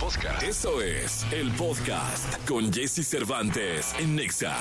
[0.00, 0.42] podcast.
[0.42, 4.56] Eso es el podcast con Jesse Cervantes en Nexa.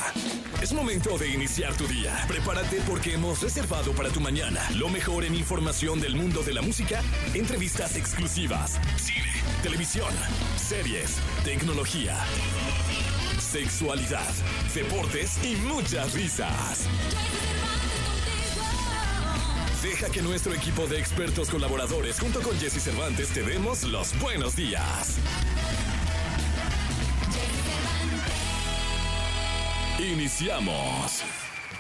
[0.61, 2.13] Es momento de iniciar tu día.
[2.27, 6.61] Prepárate porque hemos reservado para tu mañana lo mejor en información del mundo de la
[6.61, 7.01] música,
[7.33, 9.31] entrevistas exclusivas, cine,
[9.63, 10.13] televisión,
[10.57, 12.17] series, tecnología,
[13.39, 14.29] sexualidad,
[14.75, 16.87] deportes y muchas risas.
[19.81, 24.53] Deja que nuestro equipo de expertos colaboradores junto con Jesse Cervantes te demos los buenos
[24.57, 25.15] días.
[29.99, 31.21] Iniciamos.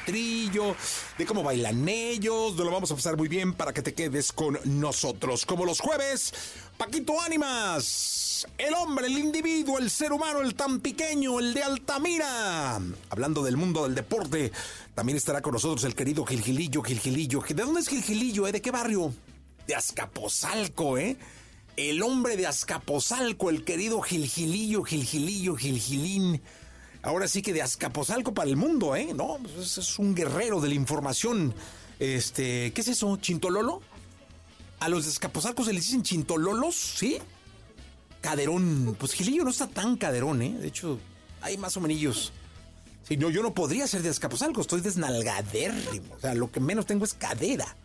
[0.05, 0.77] Trillo,
[1.17, 4.57] de cómo bailan ellos, lo vamos a pasar muy bien para que te quedes con
[4.63, 5.45] nosotros.
[5.45, 6.33] Como los jueves,
[6.77, 12.79] Paquito Ánimas, el hombre, el individuo, el ser humano, el tan pequeño, el de Altamira.
[13.09, 14.51] Hablando del mundo del deporte,
[14.95, 17.41] también estará con nosotros el querido Gilgilillo, Gilgilillo.
[17.47, 18.47] ¿De dónde es Gilgilillo?
[18.47, 18.51] Eh?
[18.51, 19.13] ¿De qué barrio?
[19.67, 21.17] De Azcapotzalco, ¿eh?
[21.75, 26.41] El hombre de Azcapotzalco, el querido Gilgilillo, Gilgilillo, Gilgilín.
[27.01, 29.13] Ahora sí que de Azcapotzalco para el mundo, ¿eh?
[29.13, 31.53] No, pues es un guerrero de la información.
[31.99, 33.17] Este, ¿qué es eso?
[33.17, 33.81] ¿Chintololo?
[34.79, 37.17] A los de Azcapotzalco se les dicen chintololos, ¿sí?
[38.21, 38.95] Caderón.
[38.99, 40.55] Pues Gilillo no está tan caderón, ¿eh?
[40.59, 40.99] De hecho,
[41.41, 42.31] hay más o menos.
[43.03, 46.15] Sí, no, yo no podría ser de Azcapotzalco, estoy desnalgadérrimo.
[46.15, 47.75] O sea, lo que menos tengo es cadera.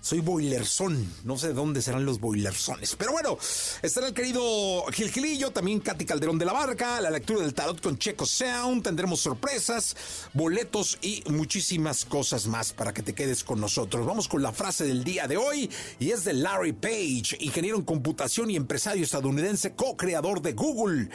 [0.00, 1.12] Soy boilerzón.
[1.24, 2.94] No sé dónde serán los boilerzones.
[2.96, 3.36] Pero bueno,
[3.82, 7.80] estará el querido Gil Gilillo, también Katy Calderón de la Barca, la lectura del tarot
[7.80, 8.84] con Checo Sound.
[8.84, 9.96] Tendremos sorpresas,
[10.34, 14.06] boletos y muchísimas cosas más para que te quedes con nosotros.
[14.06, 17.84] Vamos con la frase del día de hoy y es de Larry Page, ingeniero en
[17.84, 21.10] computación y empresario estadounidense, co-creador de Google.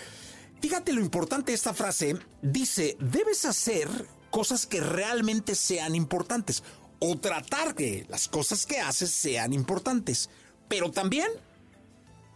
[0.61, 2.17] Fíjate lo importante de esta frase.
[2.41, 3.89] Dice, debes hacer
[4.29, 6.63] cosas que realmente sean importantes
[7.05, 10.29] o tratar que las cosas que haces sean importantes.
[10.69, 11.27] Pero también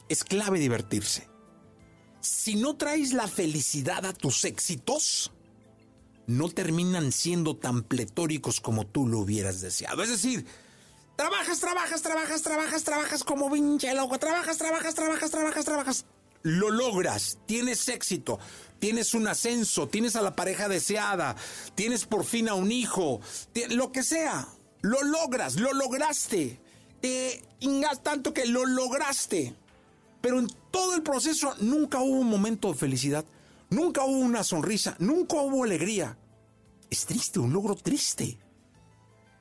[0.10, 1.30] es clave divertirse.
[2.20, 5.32] Si no traes la felicidad a tus éxitos,
[6.26, 10.04] no terminan siendo tan pletóricos como tú lo hubieras deseado.
[10.04, 10.46] Es decir,
[11.16, 16.06] trabajas, trabajas, trabajas, trabajas, trabajas como pinche loco, trabajas, trabajas, trabajas, trabajas, trabajas.
[16.44, 18.38] Lo logras, tienes éxito,
[18.80, 21.38] tienes un ascenso, tienes a la pareja deseada,
[21.74, 23.22] tienes por fin a un hijo,
[23.70, 24.48] lo que sea,
[24.82, 26.60] lo logras, lo lograste.
[27.02, 29.56] Te ingas tanto que lo lograste.
[30.22, 33.26] Pero en todo el proceso nunca hubo un momento de felicidad.
[33.70, 34.96] Nunca hubo una sonrisa.
[35.00, 36.18] Nunca hubo alegría.
[36.90, 38.40] Es triste, un logro triste.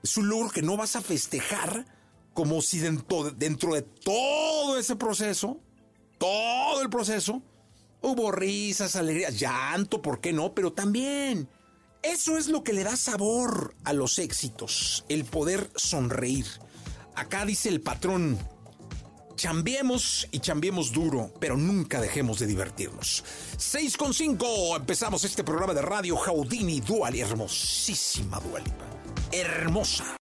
[0.03, 1.87] Es un logro que no vas a festejar
[2.35, 5.59] como si dentro, dentro de todo ese proceso,
[6.19, 7.43] todo el proceso,
[8.03, 10.55] hubo risas, alegrías, llanto, ¿por qué no?
[10.55, 11.49] Pero también
[12.12, 16.47] eso es lo que le da sabor a los éxitos, el poder sonreír.
[17.15, 18.39] Acá dice el patrón,
[19.34, 23.25] chambiemos y chambiemos duro, pero nunca dejemos de divertirnos.
[23.56, 28.87] 6 con 5, empezamos este programa de radio Jaudini Duali, hermosísima Dualipa,
[29.33, 30.16] hermosa.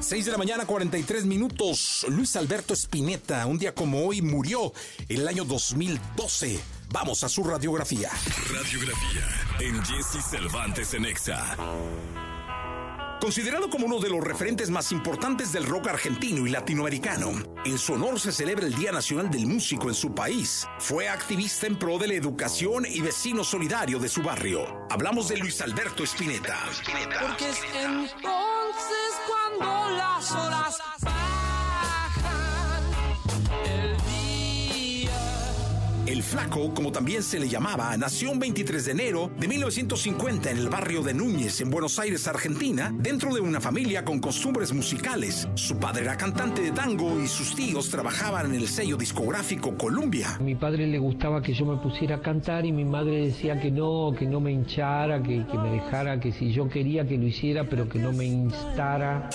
[0.00, 2.04] 6 de la mañana, 43 minutos.
[2.08, 4.72] Luis Alberto Spinetta, un día como hoy, murió
[5.08, 6.60] el año 2012.
[6.92, 8.10] Vamos a su radiografía.
[8.52, 9.26] Radiografía
[9.60, 11.56] en Jesse Cervantes en Exa.
[13.18, 17.32] Considerado como uno de los referentes más importantes del rock argentino y latinoamericano,
[17.64, 20.66] en su honor se celebra el Día Nacional del Músico en su país.
[20.78, 24.86] Fue activista en pro de la educación y vecino solidario de su barrio.
[24.90, 26.58] Hablamos de Luis Alberto Spinetta.
[27.20, 30.78] Porque es entonces cuando las olas
[36.22, 40.68] Flaco, como también se le llamaba, nació un 23 de enero de 1950 en el
[40.68, 45.48] barrio de Núñez, en Buenos Aires, Argentina, dentro de una familia con costumbres musicales.
[45.54, 50.36] Su padre era cantante de tango y sus tíos trabajaban en el sello discográfico Columbia.
[50.36, 53.60] A mi padre le gustaba que yo me pusiera a cantar y mi madre decía
[53.60, 57.18] que no, que no me hinchara, que, que me dejara, que si yo quería que
[57.18, 59.28] lo hiciera, pero que no me instara.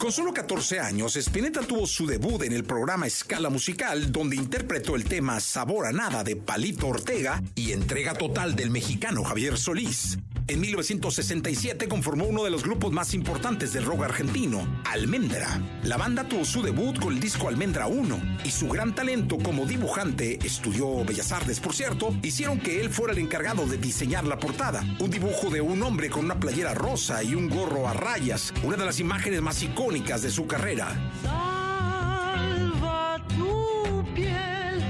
[0.00, 4.96] Con solo 14 años, Spinetta tuvo su debut en el programa Escala Musical, donde interpretó
[4.96, 10.16] el tema Sabor a Nada de Palito Ortega y entrega total del mexicano Javier Solís.
[10.46, 15.60] En 1967 conformó uno de los grupos más importantes del rock argentino, Almendra.
[15.84, 19.66] La banda tuvo su debut con el disco Almendra 1 y su gran talento como
[19.66, 24.38] dibujante, estudió Bellas Artes por cierto, hicieron que él fuera el encargado de diseñar la
[24.38, 24.82] portada.
[24.98, 28.76] Un dibujo de un hombre con una playera rosa y un gorro a rayas, una
[28.76, 30.86] de las imágenes más icónicas de su carrera.
[31.20, 34.84] Salva tu piel.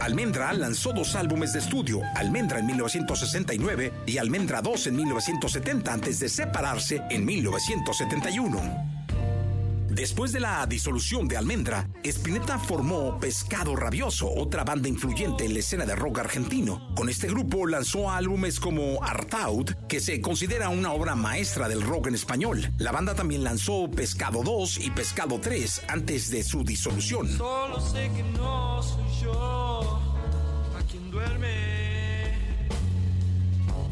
[0.00, 6.20] Almendra lanzó dos álbumes de estudio, Almendra en 1969 y Almendra 2 en 1970, antes
[6.20, 8.99] de separarse en 1971.
[9.90, 15.58] Después de la disolución de Almendra, Spinetta formó Pescado Rabioso, otra banda influyente en la
[15.58, 16.94] escena de rock argentino.
[16.94, 22.06] Con este grupo lanzó álbumes como Artaud, que se considera una obra maestra del rock
[22.06, 22.72] en español.
[22.78, 27.28] La banda también lanzó Pescado 2 y Pescado 3 antes de su disolución.
[27.36, 28.69] Solo sé que no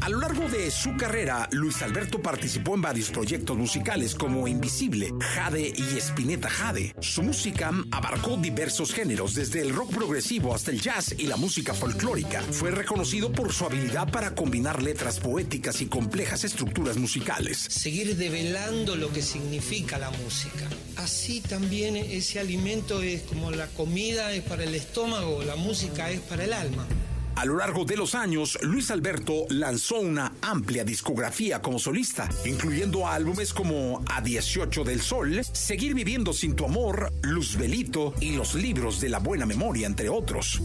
[0.01, 5.11] A lo largo de su carrera, Luis Alberto participó en varios proyectos musicales como Invisible,
[5.19, 6.95] Jade y Spinetta Jade.
[7.01, 11.73] Su música abarcó diversos géneros, desde el rock progresivo hasta el jazz y la música
[11.73, 12.41] folclórica.
[12.41, 17.57] Fue reconocido por su habilidad para combinar letras poéticas y complejas estructuras musicales.
[17.57, 20.65] Seguir develando lo que significa la música.
[20.95, 26.21] Así también ese alimento es como la comida es para el estómago, la música es
[26.21, 26.87] para el alma.
[27.35, 33.07] A lo largo de los años, Luis Alberto lanzó una amplia discografía como solista, incluyendo
[33.07, 38.99] álbumes como A 18 del Sol, Seguir viviendo sin tu amor, Luzbelito y Los libros
[38.99, 40.59] de la buena memoria, entre otros.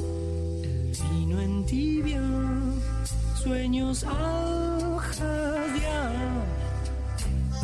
[1.13, 2.23] Vino en tibia,
[3.43, 4.64] sueños al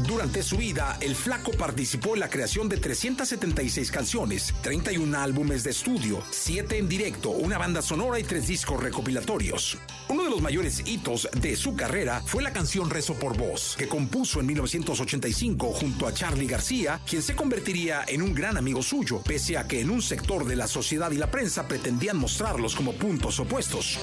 [0.07, 5.71] Durante su vida, el flaco participó en la creación de 376 canciones, 31 álbumes de
[5.71, 9.79] estudio, 7 en directo, una banda sonora y 3 discos recopilatorios.
[10.09, 13.89] Uno de los mayores hitos de su carrera fue la canción Rezo por Vos, que
[13.89, 19.21] compuso en 1985 junto a Charlie García, quien se convertiría en un gran amigo suyo,
[19.23, 22.95] pese a que en un sector de la sociedad y la prensa pretendían mostrarlos como
[22.95, 23.99] puntos opuestos.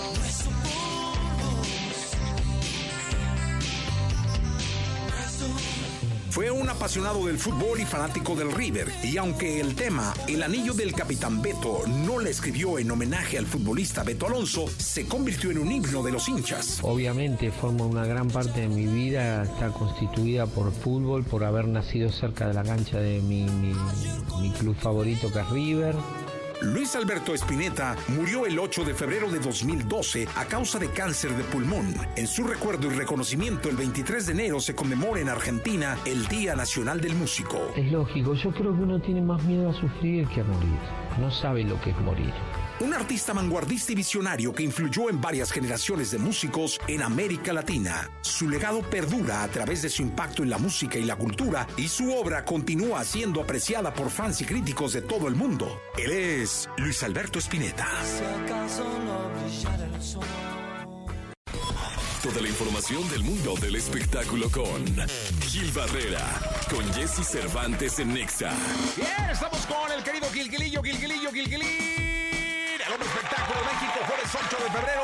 [6.37, 10.75] Fue un apasionado del fútbol y fanático del River, y aunque el tema El anillo
[10.75, 15.57] del capitán Beto no le escribió en homenaje al futbolista Beto Alonso, se convirtió en
[15.57, 16.77] un himno de los hinchas.
[16.83, 22.11] Obviamente forma una gran parte de mi vida, está constituida por fútbol, por haber nacido
[22.11, 25.95] cerca de la cancha de mi, mi- club favorito que es River.
[26.61, 31.43] Luis Alberto Spinetta murió el 8 de febrero de 2012 a causa de cáncer de
[31.43, 31.93] pulmón.
[32.15, 36.55] En su recuerdo y reconocimiento, el 23 de enero se conmemora en Argentina el Día
[36.55, 37.71] Nacional del Músico.
[37.75, 40.79] Es lógico, yo creo que uno tiene más miedo a sufrir que a morir.
[41.19, 42.33] No sabe lo que es morir.
[42.79, 48.11] Un artista vanguardista y visionario que influyó en varias generaciones de músicos en América Latina.
[48.21, 51.87] Su legado perdura a través de su impacto en la música y la cultura y
[51.87, 55.81] su obra continúa siendo apreciada por fans y críticos de todo el mundo.
[55.97, 57.87] Él es Luis Alberto Spinetta.
[58.03, 60.25] Si acaso no brillara el sol.
[62.21, 64.85] Toda la información del mundo del espectáculo con
[65.47, 66.23] Gil Barrera,
[66.69, 68.51] con Jesse Cervantes en Nexa.
[68.95, 72.06] Bien, estamos con el querido Gilgilillo, Gilgilillo, Gilgilín.
[73.47, 75.03] De México, jueves 8 de febrero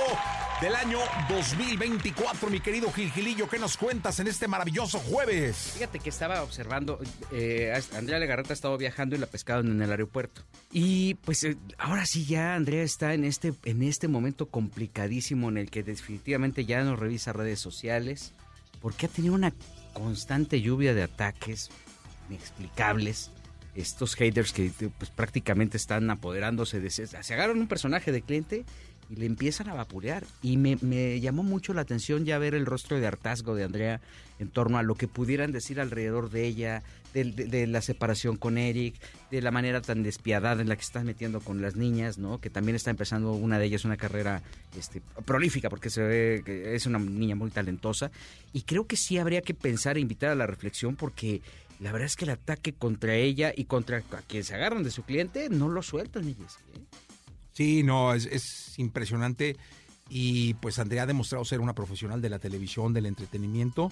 [0.60, 1.00] del año
[1.30, 2.50] 2024.
[2.50, 5.72] Mi querido Gilgilillo, ¿qué nos cuentas en este maravilloso jueves?
[5.76, 7.00] Fíjate que estaba observando,
[7.32, 10.42] eh, Andrea Legarreta estaba viajando y la pescaron en el aeropuerto.
[10.74, 15.58] Y pues eh, ahora sí ya Andrea está en este, en este momento complicadísimo en
[15.58, 18.34] el que definitivamente ya no revisa redes sociales,
[18.82, 19.54] porque ha tenido una
[19.94, 21.70] constante lluvia de ataques
[22.30, 23.32] inexplicables.
[23.76, 26.90] Estos haters que pues, prácticamente están apoderándose de...
[26.90, 28.66] Se agarran un personaje de cliente
[29.10, 30.24] y le empiezan a vapulear.
[30.42, 34.02] Y me, me llamó mucho la atención ya ver el rostro de hartazgo de Andrea
[34.40, 36.84] en torno a lo que pudieran decir alrededor de ella,
[37.14, 38.96] de, la separación con Eric,
[39.30, 42.40] de la manera tan despiadada en la que están metiendo con las niñas, ¿no?
[42.40, 44.42] Que también está empezando una de ellas una carrera
[44.78, 48.12] este, prolífica porque se ve que es una niña muy talentosa.
[48.52, 51.42] Y creo que sí habría que pensar e invitar a la reflexión porque
[51.84, 54.92] la verdad es que el ataque contra ella y contra a quien se agarran de
[54.92, 56.58] su cliente no lo sueltan ellos.
[56.76, 56.80] ¿eh?
[57.52, 59.56] Sí, no, es, es impresionante.
[60.10, 63.92] Y pues Andrea ha demostrado ser una profesional de la televisión, del entretenimiento.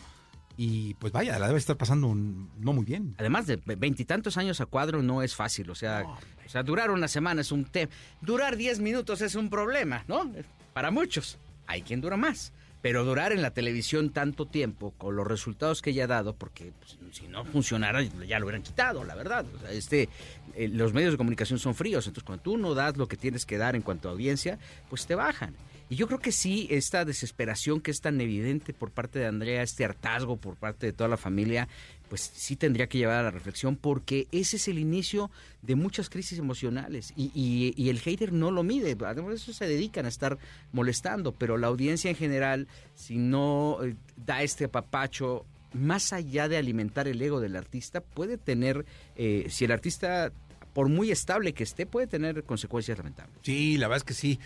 [0.58, 3.16] Y pues vaya, la debe estar pasando un- no muy bien.
[3.18, 6.04] Además de veintitantos años a cuadro no es fácil, o sea,
[6.46, 10.30] o sea, durar una semana es un tema, durar diez minutos es un problema, ¿no?
[10.74, 12.52] Para muchos, hay quien dura más,
[12.82, 16.72] pero durar en la televisión tanto tiempo con los resultados que ella ha dado, porque
[16.80, 19.46] pues, si no funcionara ya lo hubieran quitado, la verdad.
[19.56, 20.10] O sea, este,
[20.56, 23.46] eh, los medios de comunicación son fríos, entonces cuando tú no das lo que tienes
[23.46, 24.58] que dar en cuanto a audiencia,
[24.90, 25.56] pues te bajan.
[25.90, 29.62] Y yo creo que sí, esta desesperación que es tan evidente por parte de Andrea,
[29.62, 31.68] este hartazgo por parte de toda la familia,
[32.12, 36.10] pues sí tendría que llevar a la reflexión porque ese es el inicio de muchas
[36.10, 40.06] crisis emocionales y, y- y el hater no lo mide, además de eso se dedican
[40.06, 40.38] a estar
[40.74, 46.58] molestando, pero la audiencia en general, si no eh, da este apapacho, más allá de
[46.58, 50.34] alimentar el ego del artista, puede tener, eh, si el artista,
[50.74, 53.38] por muy estable que esté, puede tener consecuencias lamentables.
[53.42, 54.38] Sí, la verdad es que sí.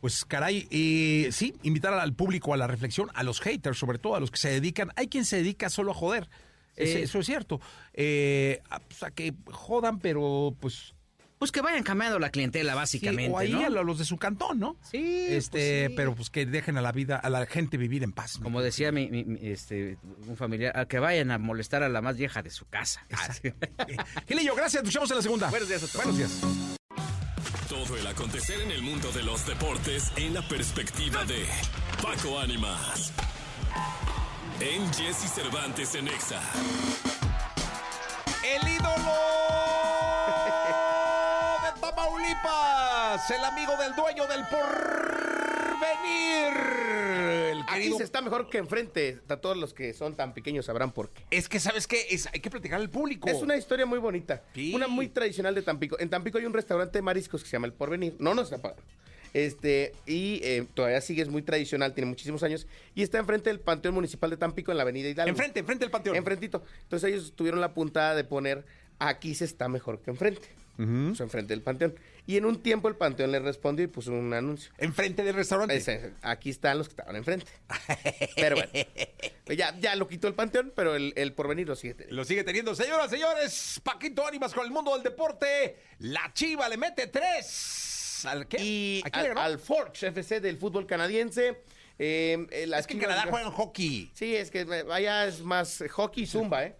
[0.00, 4.14] Pues caray, eh, sí, invitar al público a la reflexión, a los haters, sobre todo
[4.14, 4.90] a los que se dedican.
[4.96, 6.26] Hay quien se dedica solo a joder.
[6.76, 7.60] Es- Eh, eso es cierto.
[7.92, 10.94] Eh, a- o sea, que jodan, pero pues...
[11.38, 13.64] Pues que vayan cambiando la clientela, sí, básicamente, o ahí ¿no?
[13.64, 14.76] a los de su cantón, ¿no?
[14.82, 14.98] Sí,
[15.30, 15.94] Este, pues sí.
[15.96, 18.36] pero pues que dejen a la vida, a la gente vivir en paz.
[18.42, 19.96] Como decía mi, mi- este,
[20.26, 23.06] un familiar, a que vayan a molestar a la más vieja de su casa.
[24.28, 24.82] Gilillo, gracias.
[24.92, 25.48] Vemos en la segunda.
[25.48, 25.96] Buenos días a todos.
[26.04, 26.40] Buenos días.
[27.70, 31.46] Todo el acontecer en el mundo de los deportes en la perspectiva de
[32.02, 33.14] Paco Ánimas.
[34.60, 36.38] En Jesse Cervantes en Exa.
[38.44, 39.14] El ídolo
[41.64, 44.70] de Tamaulipas, el amigo del dueño del porvenir.
[47.52, 47.96] El Aquí querido...
[47.96, 49.20] se está mejor que enfrente.
[49.30, 51.24] A todos los que son tan pequeños sabrán por qué.
[51.30, 52.08] Es que, ¿sabes qué?
[52.10, 53.30] Es, hay que platicar al público.
[53.30, 54.42] Es una historia muy bonita.
[54.54, 54.74] Sí.
[54.74, 55.98] Una muy tradicional de Tampico.
[55.98, 58.14] En Tampico hay un restaurante de mariscos que se llama El Porvenir.
[58.18, 58.84] No nos separaron.
[59.32, 62.66] Este, y eh, todavía sigue, es muy tradicional, tiene muchísimos años.
[62.94, 65.30] Y está enfrente del Panteón Municipal de Tampico en la Avenida Hidalgo.
[65.30, 66.16] Enfrente, enfrente del panteón.
[66.16, 66.62] Enfrentito.
[66.82, 68.64] Entonces ellos tuvieron la puntada de poner
[69.00, 70.48] aquí se está mejor que enfrente.
[70.78, 71.94] O sea, enfrente del Panteón.
[72.26, 74.72] Y en un tiempo el Panteón le respondió y puso un anuncio.
[74.78, 76.14] Enfrente del restaurante.
[76.22, 77.44] Aquí están los que estaban enfrente.
[78.34, 78.72] Pero bueno,
[79.54, 82.16] ya, ya lo quitó el Panteón, pero el, el porvenir lo sigue teniendo.
[82.16, 82.74] Lo sigue teniendo.
[82.74, 85.76] Señoras, señores, Paquito Ánimas con el mundo del deporte.
[85.98, 87.89] La Chiva le mete tres.
[88.26, 88.58] ¿Al qué?
[88.62, 89.46] Y ¿A quién le al, ganó?
[89.46, 91.62] al Forge FC del fútbol canadiense.
[91.98, 94.10] eh, eh, las Es que en Chivas- Canadá juegan hockey.
[94.14, 96.74] Sí, es que eh, vaya es más hockey y zumba, ¿eh?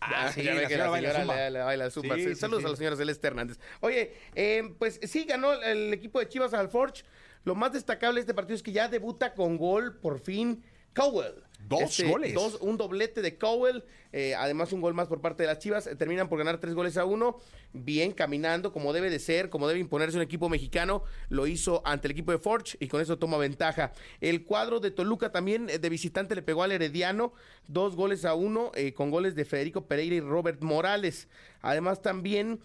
[0.00, 1.34] Ah, Ya- sí, ya ve la señora baila zumba.
[1.36, 2.14] le- le baila zumba.
[2.16, 2.66] Sí, Sí, sí, Saludos sí.
[2.66, 3.58] a la señora Celeste Hernández.
[3.80, 7.02] Oye, eh, pues sí, ganó el equipo de Chivas al Forge.
[7.44, 10.62] Lo más destacable de este partido es que ya debuta con gol, por fin,
[10.94, 11.42] Cowell.
[11.60, 12.34] Dos goles.
[12.34, 15.86] dos- un doblete de Cowell, eh, además un gol más por parte de las Chivas.
[15.86, 17.38] eh, terminan por ganar tres goles a uno.
[17.72, 21.02] Bien caminando, como debe de ser, como debe imponerse un equipo mexicano.
[21.28, 23.92] Lo hizo ante el equipo de Forge y con eso toma ventaja.
[24.20, 27.32] El cuadro de Toluca también eh, de visitante le pegó al Herediano.
[27.66, 31.28] Dos goles a uno, con goles de Federico Pereira y Robert Morales.
[31.60, 32.60] Además también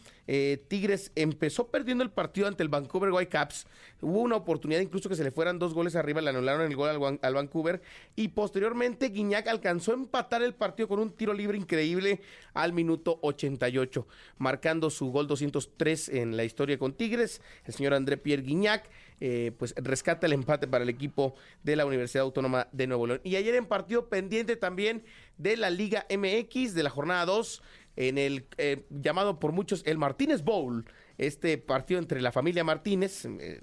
[0.70, 3.68] Tigres empezó perdiendo el partido ante el Vancouver Whitecaps.
[4.00, 7.20] Hubo una oportunidad incluso que se le fueran dos goles arriba, le anularon el gol
[7.22, 7.82] al Vancouver.
[8.16, 12.22] Y posteriormente Guiñac alcanzó a empatar el partido con un tiro libre increíble
[12.54, 14.08] al minuto 88,
[14.38, 17.42] marcando su gol 203 en la historia con Tigres.
[17.66, 21.86] El señor André Pierre Guiñac eh, pues rescata el empate para el equipo de la
[21.86, 23.22] Universidad Autónoma de Nuevo León.
[23.24, 25.04] Y ayer en partido pendiente también
[25.38, 27.62] de la Liga MX de la jornada 2
[27.96, 30.86] en el eh, llamado por muchos el Martínez Bowl,
[31.18, 33.62] este partido entre la familia Martínez, eh,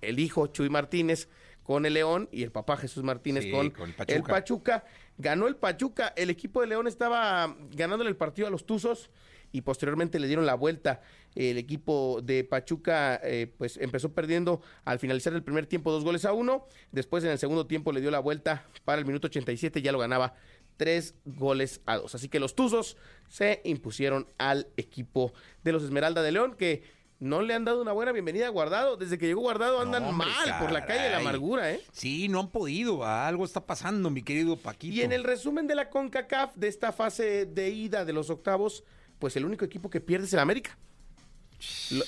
[0.00, 1.28] el hijo Chuy Martínez
[1.62, 4.84] con el León y el papá Jesús Martínez Sí, con, con el el Pachuca.
[5.20, 9.10] Ganó el Pachuca, el equipo de León estaba ganándole el partido a los Tuzos
[9.52, 11.02] y posteriormente le dieron la vuelta.
[11.34, 16.24] El equipo de Pachuca eh, pues empezó perdiendo al finalizar el primer tiempo dos goles
[16.24, 16.66] a uno.
[16.90, 19.98] Después en el segundo tiempo le dio la vuelta para el minuto 87, ya lo
[19.98, 20.36] ganaba
[20.78, 22.14] tres goles a dos.
[22.14, 22.96] Así que los Tuzos
[23.28, 26.82] se impusieron al equipo de los Esmeralda de León que
[27.20, 28.96] no le han dado una buena bienvenida a Guardado.
[28.96, 31.80] Desde que llegó Guardado andan hombre, mal por la calle de la amargura, ¿eh?
[31.92, 33.04] Sí, no han podido.
[33.04, 34.94] Algo está pasando, mi querido Paquito.
[34.94, 38.84] Y en el resumen de la CONCACAF de esta fase de ida de los octavos,
[39.18, 40.76] pues el único equipo que pierde es el América.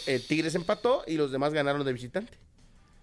[0.06, 2.32] El Tigres empató y los demás ganaron de visitante.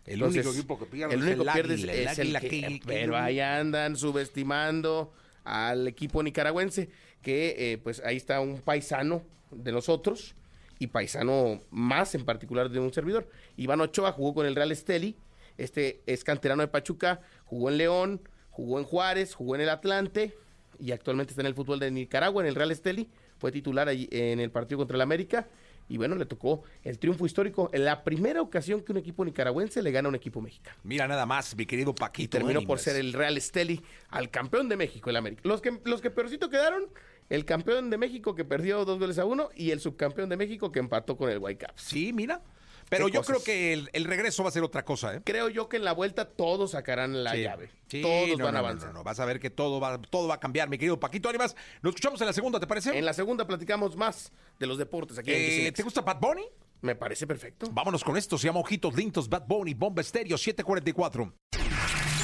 [0.06, 2.20] El Entonces, único equipo que pierde el es único el pierde Águila, es, el es
[2.20, 5.14] el Águila que- que- pero ahí andan subestimando
[5.44, 6.90] al equipo nicaragüense
[7.22, 10.34] que eh, pues ahí está un paisano de nosotros
[10.80, 13.30] y paisano más en particular de un servidor.
[13.58, 15.16] Iván Ochoa jugó con el Real Esteli,
[15.58, 20.34] este es canterano de Pachuca, jugó en León, jugó en Juárez, jugó en el Atlante
[20.80, 24.08] y actualmente está en el fútbol de Nicaragua, en el Real Esteli, fue titular allí
[24.12, 25.48] en el partido contra el América
[25.90, 29.82] y bueno, le tocó el triunfo histórico en la primera ocasión que un equipo nicaragüense
[29.82, 30.78] le gana a un equipo mexicano.
[30.84, 32.38] Mira nada más, mi querido Paquito.
[32.38, 32.82] Y terminó por Ánimas.
[32.84, 35.42] ser el Real Esteli al campeón de México, el América.
[35.46, 36.84] Los que, los que peorcito quedaron,
[37.30, 40.72] el campeón de México que perdió dos goles a uno y el subcampeón de México
[40.72, 41.82] que empató con el Whitecaps.
[41.82, 42.42] Sí, mira.
[42.90, 43.28] Pero yo cosas.
[43.36, 45.22] creo que el, el regreso va a ser otra cosa, ¿eh?
[45.24, 47.44] Creo yo que en la vuelta todos sacarán la Sí.
[47.44, 47.70] llave.
[47.88, 48.88] Sí, todos no, van a no, avanzar.
[48.90, 49.04] no, no.
[49.04, 51.56] Vas a ver que todo va, todo va a cambiar, mi querido Paquito Ánimas.
[51.84, 52.98] Nos escuchamos en la segunda, ¿te parece?
[52.98, 55.72] En la segunda platicamos más de los deportes aquí en Eh, Disney.
[55.72, 56.46] ¿Te gusta Bad Bunny?
[56.82, 57.68] Me parece perfecto.
[57.72, 58.40] Vámonos con esto.
[58.40, 61.32] Se llama Ojitos Lintos, Bad Bunny, Bomba Estéreo 744.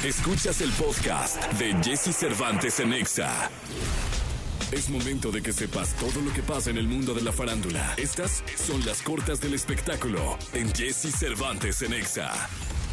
[0.04, 3.50] Escuchas el podcast de Jesse Cervantes en Exa.
[4.72, 7.94] Es momento de que sepas todo lo que pasa en el mundo de la farándula.
[7.96, 12.32] Estas son las cortas del espectáculo en Jesse Cervantes en Exa.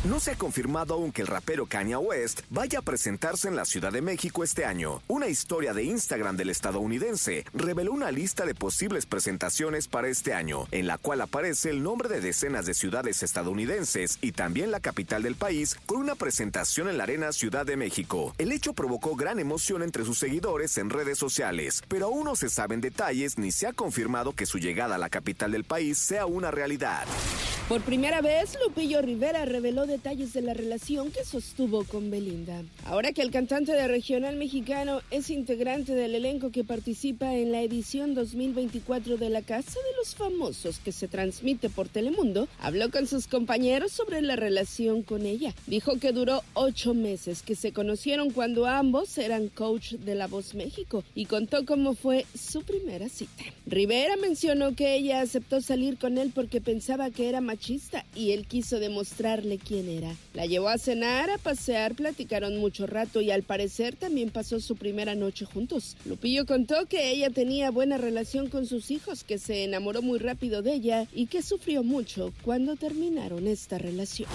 [0.03, 3.63] No se ha confirmado aún que el rapero Kanye West vaya a presentarse en la
[3.63, 5.01] Ciudad de México este año.
[5.07, 10.67] Una historia de Instagram del estadounidense reveló una lista de posibles presentaciones para este año,
[10.72, 15.24] en la cual aparece el nombre de decenas de ciudades estadounidenses y también la capital
[15.24, 18.36] del país con una presentación en la Arena Ciudad de México.
[18.38, 22.50] El hecho provocó gran emoción entre sus seguidores en redes sociales, pero aún no se
[22.50, 26.25] saben detalles ni se ha confirmado que su llegada a la capital del país sea
[26.25, 27.05] una realidad.
[27.69, 32.64] Por primera vez, Lupillo Rivera reveló detalles de la relación que sostuvo con Belinda.
[32.84, 37.62] Ahora que el cantante de regional mexicano es integrante del elenco que participa en la
[37.62, 43.06] edición 2024 de La Casa de los Famosos que se transmite por Telemundo, habló con
[43.06, 45.54] sus compañeros sobre la relación con ella.
[45.68, 50.56] Dijo que duró ocho meses, que se conocieron cuando ambos eran coach de La Voz
[50.56, 53.44] México y contó cómo fue su primera cita.
[53.68, 58.48] Rivera mencionó que ella aceptó salir con él porque pensaba que era machista y él
[58.48, 60.16] quiso demostrarle quién era.
[60.34, 64.75] La llevó a cenar, a pasear, platicaron mucho rato y al parecer también pasó su
[64.75, 65.96] primera noche juntos.
[66.06, 70.62] Lupillo contó que ella tenía buena relación con sus hijos, que se enamoró muy rápido
[70.62, 74.30] de ella y que sufrió mucho cuando terminaron esta relación.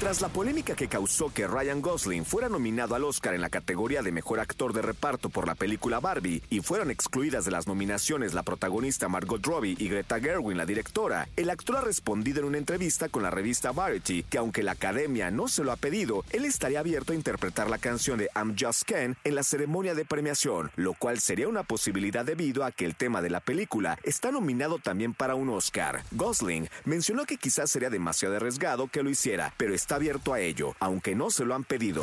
[0.00, 4.00] Tras la polémica que causó que Ryan Gosling fuera nominado al Oscar en la categoría
[4.00, 8.32] de Mejor Actor de Reparto por la película Barbie y fueron excluidas de las nominaciones
[8.32, 12.56] la protagonista Margot Robbie y Greta Gerwin, la directora, el actor ha respondido en una
[12.56, 16.46] entrevista con la revista Variety que aunque la academia no se lo ha pedido, él
[16.46, 20.70] estaría abierto a interpretar la canción de I'm Just Ken en la ceremonia de premiación,
[20.76, 24.78] lo cual sería una posibilidad debido a que el tema de la película está nominado
[24.78, 26.02] también para un Oscar.
[26.12, 30.74] Gosling mencionó que quizás sería demasiado arriesgado que lo hiciera, pero está abierto a ello,
[30.80, 32.02] aunque no se lo han pedido.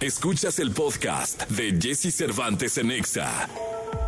[0.00, 3.48] Escuchas el podcast de Jesse Cervantes en Exa.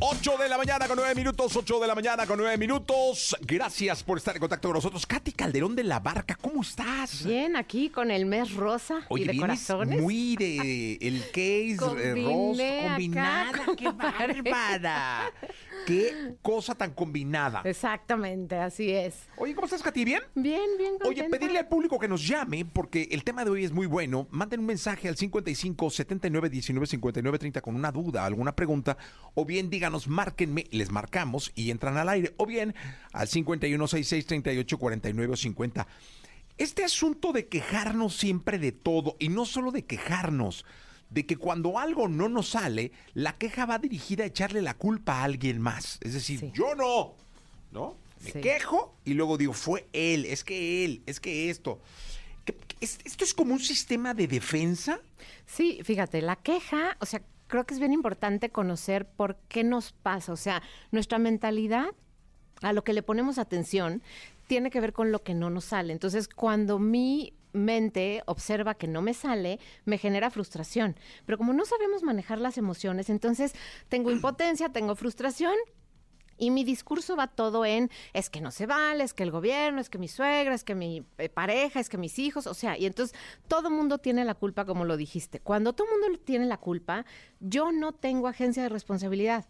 [0.00, 3.36] 8 de la mañana con 9 minutos, 8 de la mañana con 9 minutos.
[3.42, 5.06] Gracias por estar en contacto con nosotros.
[5.06, 7.24] Katy Calderón de la Barca, ¿cómo estás?
[7.24, 10.00] Bien, aquí con el mes rosa Oye, y de corazones.
[10.00, 13.52] muy de el case eh, rosa combinada.
[13.76, 15.32] ¡Qué bárbara!
[15.86, 17.62] ¡Qué cosa tan combinada!
[17.64, 19.28] Exactamente, así es.
[19.36, 20.04] Oye, ¿cómo estás, Katy?
[20.04, 20.22] ¿Bien?
[20.34, 21.38] Bien, bien Oye, contenta.
[21.38, 24.26] pedirle al público que nos llame, porque el tema de hoy es muy bueno.
[24.30, 28.96] Manden un mensaje al 55 79 19 59 30 con una duda, alguna pregunta,
[29.34, 32.74] o bien díganos, márquenme, les marcamos y entran al aire, o bien
[33.12, 35.86] al 51 66 38 49 50.
[36.56, 40.64] Este asunto de quejarnos siempre de todo, y no solo de quejarnos,
[41.14, 45.20] de que cuando algo no nos sale, la queja va dirigida a echarle la culpa
[45.20, 45.98] a alguien más.
[46.02, 46.50] Es decir, Sí.
[46.52, 47.14] yo no,
[47.70, 47.96] ¿no?
[48.24, 48.40] Me Sí.
[48.40, 51.80] quejo y luego digo, fue él, es que él, es que esto.
[52.44, 55.00] ¿Qué- qué- es- ¿Esto es como un sistema de defensa?
[55.46, 59.92] Sí, fíjate, la queja, o sea, creo que es bien importante conocer por qué nos
[59.92, 60.32] pasa.
[60.32, 61.86] O sea, nuestra mentalidad,
[62.60, 64.02] a lo que le ponemos atención,
[64.46, 65.92] tiene que ver con lo que no nos sale.
[65.92, 70.96] Entonces, cuando mi mente observa que no me sale, me genera frustración.
[71.24, 73.54] Pero como no sabemos manejar las emociones, entonces
[73.88, 75.54] tengo impotencia, tengo frustración
[76.36, 79.80] Y mi discurso va todo en, es que no se vale, es que el gobierno,
[79.80, 82.76] es que mi suegra, es que mi eh, pareja, es que mis hijos, o sea,
[82.76, 85.38] y entonces todo mundo tiene la culpa, como lo dijiste.
[85.40, 87.04] Cuando todo mundo tiene la culpa,
[87.38, 89.46] yo no tengo agencia de responsabilidad.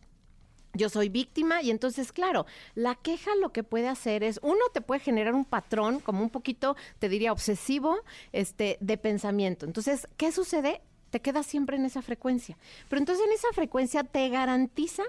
[0.75, 4.81] Yo soy víctima y entonces, claro, la queja lo que puede hacer es, uno, te
[4.81, 7.99] puede generar un patrón como un poquito, te diría, obsesivo,
[8.33, 9.67] este, de pensamiento.
[9.67, 10.83] Entonces, ¿qué sucede?
[11.11, 12.59] Te quedas siempre en esa frecuencia.
[12.89, 15.05] Pero entonces en esa frecuencia te garantiza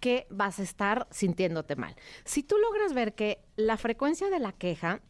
[0.00, 1.96] que vas a estar sintiéndote mal.
[2.24, 5.00] Si tú logras ver que la frecuencia de la queja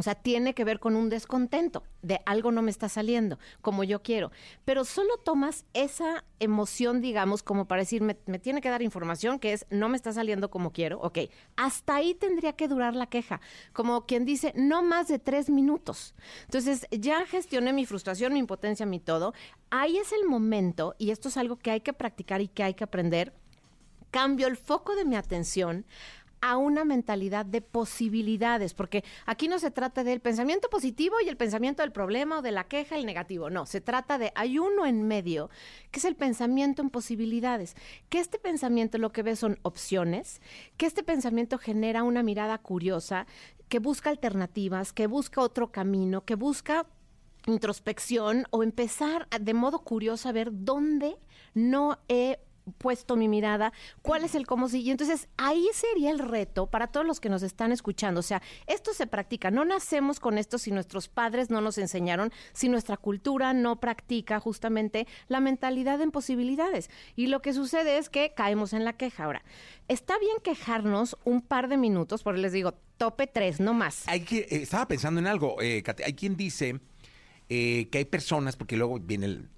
[0.00, 3.84] o sea, tiene que ver con un descontento de algo no me está saliendo como
[3.84, 4.32] yo quiero.
[4.64, 9.52] Pero solo tomas esa emoción, digamos, como para decir, me, tiene que dar información que
[9.52, 10.98] es no me está saliendo como quiero.
[11.02, 11.18] Ok,
[11.56, 13.42] hasta ahí tendría que durar la queja.
[13.74, 16.14] Como quien dice, no más de tres minutos.
[16.44, 19.34] Entonces, ya gestioné mi frustración, mi impotencia, mi todo.
[19.68, 22.72] Ahí es el momento, y esto es algo que hay que practicar y que hay
[22.72, 23.34] que aprender.
[24.10, 25.84] Cambio el foco de mi atención
[26.40, 31.36] a una mentalidad de posibilidades, porque aquí no se trata del pensamiento positivo y el
[31.36, 34.86] pensamiento del problema o de la queja, el negativo, no, se trata de, hay uno
[34.86, 35.50] en medio,
[35.90, 37.76] que es el pensamiento en posibilidades,
[38.08, 40.40] que este pensamiento lo que ve son opciones,
[40.76, 43.26] que este pensamiento genera una mirada curiosa,
[43.68, 46.86] que busca alternativas, que busca otro camino, que busca
[47.46, 51.16] introspección o empezar de modo curioso a ver dónde
[51.54, 52.38] no he
[52.72, 54.82] puesto mi mirada, cuál es el cómo sí.
[54.82, 58.20] Y entonces ahí sería el reto para todos los que nos están escuchando.
[58.20, 59.50] O sea, esto se practica.
[59.50, 64.40] No nacemos con esto si nuestros padres no nos enseñaron, si nuestra cultura no practica
[64.40, 66.90] justamente la mentalidad en posibilidades.
[67.16, 69.24] Y lo que sucede es que caemos en la queja.
[69.24, 69.42] Ahora,
[69.88, 74.06] está bien quejarnos un par de minutos, porque les digo, tope tres, no más.
[74.08, 76.80] Hay que, eh, estaba pensando en algo, eh, Kate, hay quien dice
[77.48, 79.48] eh, que hay personas, porque luego viene el...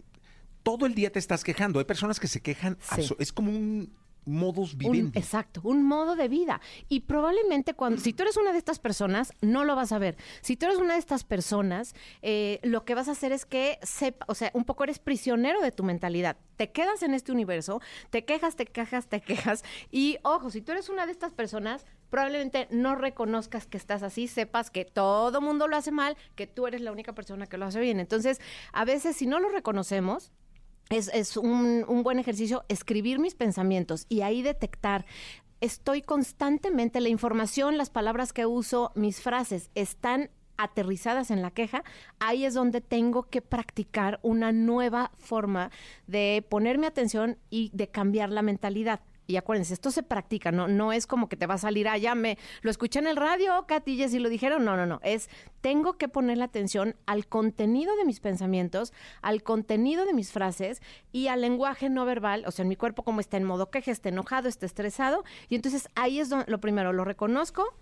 [0.62, 3.09] Todo el día te estás quejando, hay personas que se quejan, Sí.
[3.18, 3.92] es como un
[4.25, 5.18] modus Un- vivendi.
[5.18, 6.61] exacto, un modo de vida.
[6.88, 10.16] Y probablemente cuando, si tú eres una de estas personas, no lo vas a ver.
[10.42, 13.81] Si tú eres una de estas personas, eh, lo que vas a hacer es que
[13.83, 16.37] sepa, o sea, un poco eres prisionero de tu mentalidad.
[16.57, 19.64] Te quedas en este universo, te quejas, te quejas, te quejas.
[19.90, 24.29] Y ojo, si tú eres una de estas personas, probablemente no reconozcas que estás así,
[24.29, 27.64] sepas que todo mundo lo hace mal, que tú eres la única persona que lo
[27.66, 27.98] hace bien.
[27.98, 28.40] Entonces,
[28.72, 30.31] a veces si no lo reconocemos,
[30.92, 35.07] es, es un, un buen ejercicio escribir mis pensamientos y ahí detectar.
[35.61, 41.83] Estoy constantemente, la información, las palabras que uso, mis frases están aterrizadas en la queja,
[42.20, 45.70] ahí es donde tengo que practicar una nueva forma
[46.07, 49.00] de ponerme atención y de cambiar la mentalidad.
[49.32, 52.14] Y acuérdense, esto se practica, no, no es como que te va a salir, ah,
[52.14, 54.64] me lo escuché en el radio, Katy y lo dijeron.
[54.64, 55.00] No, no, no.
[55.02, 55.30] Es
[55.62, 58.92] tengo que ponerle atención al contenido de mis pensamientos,
[59.22, 63.04] al contenido de mis frases y al lenguaje no verbal, o sea, en mi cuerpo
[63.04, 65.24] como está en modo queja, está enojado, está estresado.
[65.48, 67.72] Y entonces ahí es donde lo primero, lo reconozco,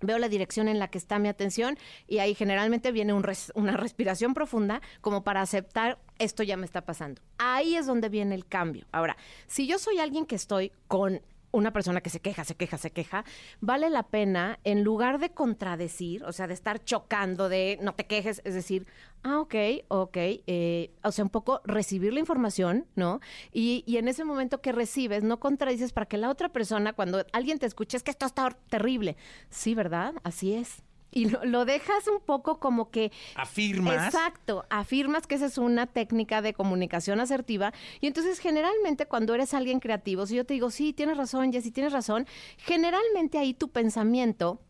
[0.00, 4.34] Veo la dirección en la que está mi atención y ahí generalmente viene una respiración
[4.34, 7.22] profunda como para aceptar esto ya me está pasando.
[7.38, 8.86] Ahí es donde viene el cambio.
[8.92, 11.20] Ahora, si yo soy alguien que estoy con
[11.52, 13.24] una persona que se queja, se queja, se queja,
[13.60, 18.06] vale la pena, en lugar de contradecir, o sea, de estar chocando, de no te
[18.06, 18.86] quejes, es decir,
[19.22, 19.54] ah, ok,
[19.88, 23.20] ok, eh, o sea, un poco recibir la información, ¿no?
[23.52, 27.24] Y, y en ese momento que recibes, no contradices para que la otra persona, cuando
[27.32, 29.16] alguien te escuche, es que esto está terrible.
[29.50, 30.14] Sí, ¿verdad?
[30.22, 30.82] Así es.
[31.12, 34.06] Y lo, lo dejas un poco como que Afirmas.
[34.06, 39.54] Exacto, afirmas que esa es una técnica de comunicación asertiva y entonces generalmente cuando eres
[39.54, 42.26] alguien creativo, si yo te digo, sí, tienes razón, Jessy, tienes razón,
[42.58, 44.60] generalmente ahí tu pensamiento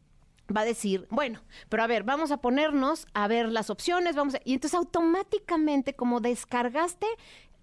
[0.55, 4.35] va a decir, bueno, pero a ver, vamos a ponernos a ver las opciones, vamos
[4.35, 4.41] a...
[4.45, 7.07] y entonces automáticamente como descargaste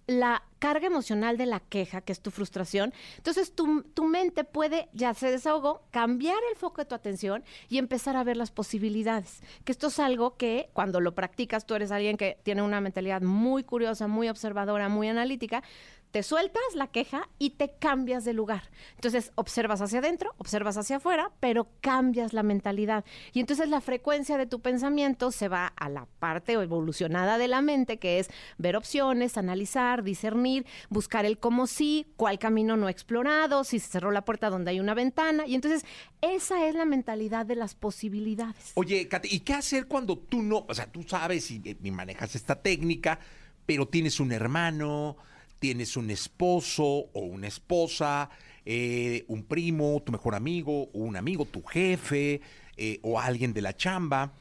[0.06, 4.88] la carga emocional de la queja, que es tu frustración, entonces tu, tu mente puede,
[4.92, 9.40] ya se desahogó, cambiar el foco de tu atención y empezar a ver las posibilidades.
[9.64, 13.22] Que esto es algo que cuando lo practicas, tú eres alguien que tiene una mentalidad
[13.22, 15.62] muy curiosa, muy observadora, muy analítica,
[16.10, 18.70] te sueltas la queja y te cambias de lugar.
[18.94, 23.04] Entonces observas hacia adentro, observas hacia afuera, pero cambias la mentalidad.
[23.32, 27.60] Y entonces la frecuencia de tu pensamiento se va a la parte evolucionada de la
[27.60, 33.64] mente, que es ver opciones, analizar, discernir, buscar el cómo sí, cuál camino no explorado,
[33.64, 35.46] si se cerró la puerta donde hay una ventana.
[35.46, 35.84] Y entonces
[36.20, 38.72] esa es la mentalidad de las posibilidades.
[38.74, 42.34] Oye, Katy, ¿y qué hacer cuando tú no, o sea, tú sabes y, y manejas
[42.34, 43.18] esta técnica,
[43.66, 45.16] pero tienes un hermano,
[45.58, 48.30] tienes un esposo o una esposa,
[48.64, 52.40] eh, un primo, tu mejor amigo, o un amigo, tu jefe,
[52.76, 54.32] eh, o alguien de la chamba,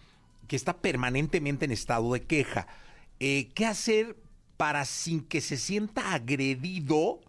[0.48, 2.68] que está permanentemente en estado de queja?
[3.20, 4.16] Eh, ¿Qué hacer
[4.58, 7.20] para sin que se sienta agredido?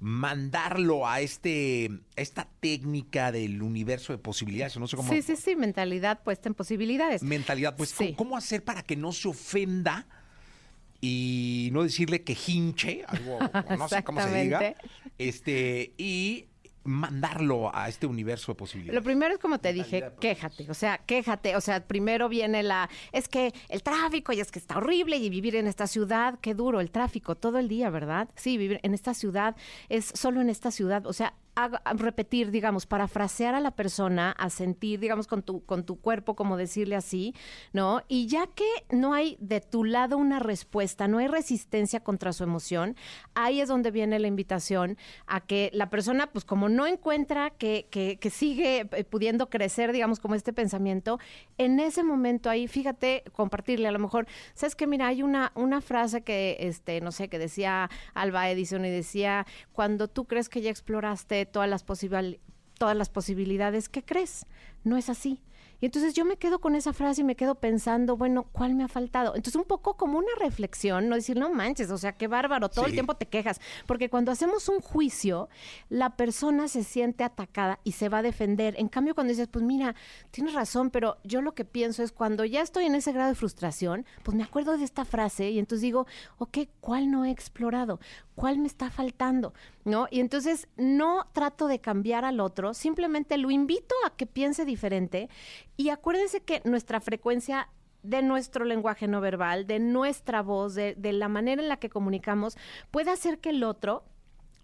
[0.00, 5.34] mandarlo a este a esta técnica del universo de posibilidades, no sé cómo Sí, sí,
[5.34, 7.20] sí, mentalidad puesta en posibilidades.
[7.24, 7.96] mentalidad, pues Sí.
[8.14, 10.06] ¿cómo, cómo hacer para que no se ofenda
[11.00, 13.38] y no decirle que hinche, algo
[13.76, 14.74] no sé cómo se diga,
[15.18, 16.46] este y
[16.88, 19.04] mandarlo a este universo de Lo posibilidades.
[19.04, 23.28] primero es como te dije, quéjate, o sea, quéjate, o sea, primero viene la, es
[23.28, 26.80] que el tráfico y es que está horrible y vivir en esta ciudad, qué duro
[26.80, 28.28] el tráfico todo el día, ¿verdad?
[28.36, 29.54] Sí, vivir en esta ciudad
[29.88, 31.34] es solo en esta ciudad, o sea,
[31.96, 36.56] repetir, digamos, parafrasear a la persona, a sentir, digamos, con tu, con tu cuerpo, como
[36.56, 37.34] decirle así,
[37.72, 38.02] ¿no?
[38.06, 42.44] Y ya que no hay de tu lado una respuesta, no hay resistencia contra su
[42.44, 42.96] emoción,
[43.34, 47.88] ahí es donde viene la invitación a que la persona, pues como no encuentra que,
[47.90, 51.18] que, que sigue eh, pudiendo crecer, digamos, como este pensamiento,
[51.56, 55.80] en ese momento ahí, fíjate, compartirle a lo mejor, sabes que mira, hay una, una
[55.80, 60.60] frase que, este, no sé, que decía Alba Edison y decía, cuando tú crees que
[60.60, 62.40] ya exploraste todas las, posibil-
[62.78, 64.46] todas las posibilidades, ¿qué crees?
[64.84, 65.42] No es así.
[65.80, 68.82] Y entonces yo me quedo con esa frase y me quedo pensando, bueno, ¿cuál me
[68.82, 69.36] ha faltado?
[69.36, 72.86] Entonces un poco como una reflexión, no decir, no manches, o sea, qué bárbaro, todo
[72.86, 73.60] el tiempo te quejas.
[73.86, 75.48] Porque cuando hacemos un juicio,
[75.88, 78.74] la persona se siente atacada y se va a defender.
[78.76, 79.94] En cambio, cuando dices, pues mira,
[80.32, 83.36] tienes razón, pero yo lo que pienso es cuando ya estoy en ese grado de
[83.36, 86.08] frustración, pues me acuerdo de esta frase y entonces digo,
[86.38, 88.00] ok, ¿cuál no he explorado?
[88.34, 89.54] ¿Cuál me está faltando?
[89.88, 90.06] ¿No?
[90.10, 95.28] Y entonces no trato de cambiar al otro, simplemente lo invito a que piense diferente
[95.76, 97.68] y acuérdense que nuestra frecuencia
[98.02, 101.90] de nuestro lenguaje no verbal, de nuestra voz, de, de la manera en la que
[101.90, 102.56] comunicamos,
[102.90, 104.04] puede hacer que el otro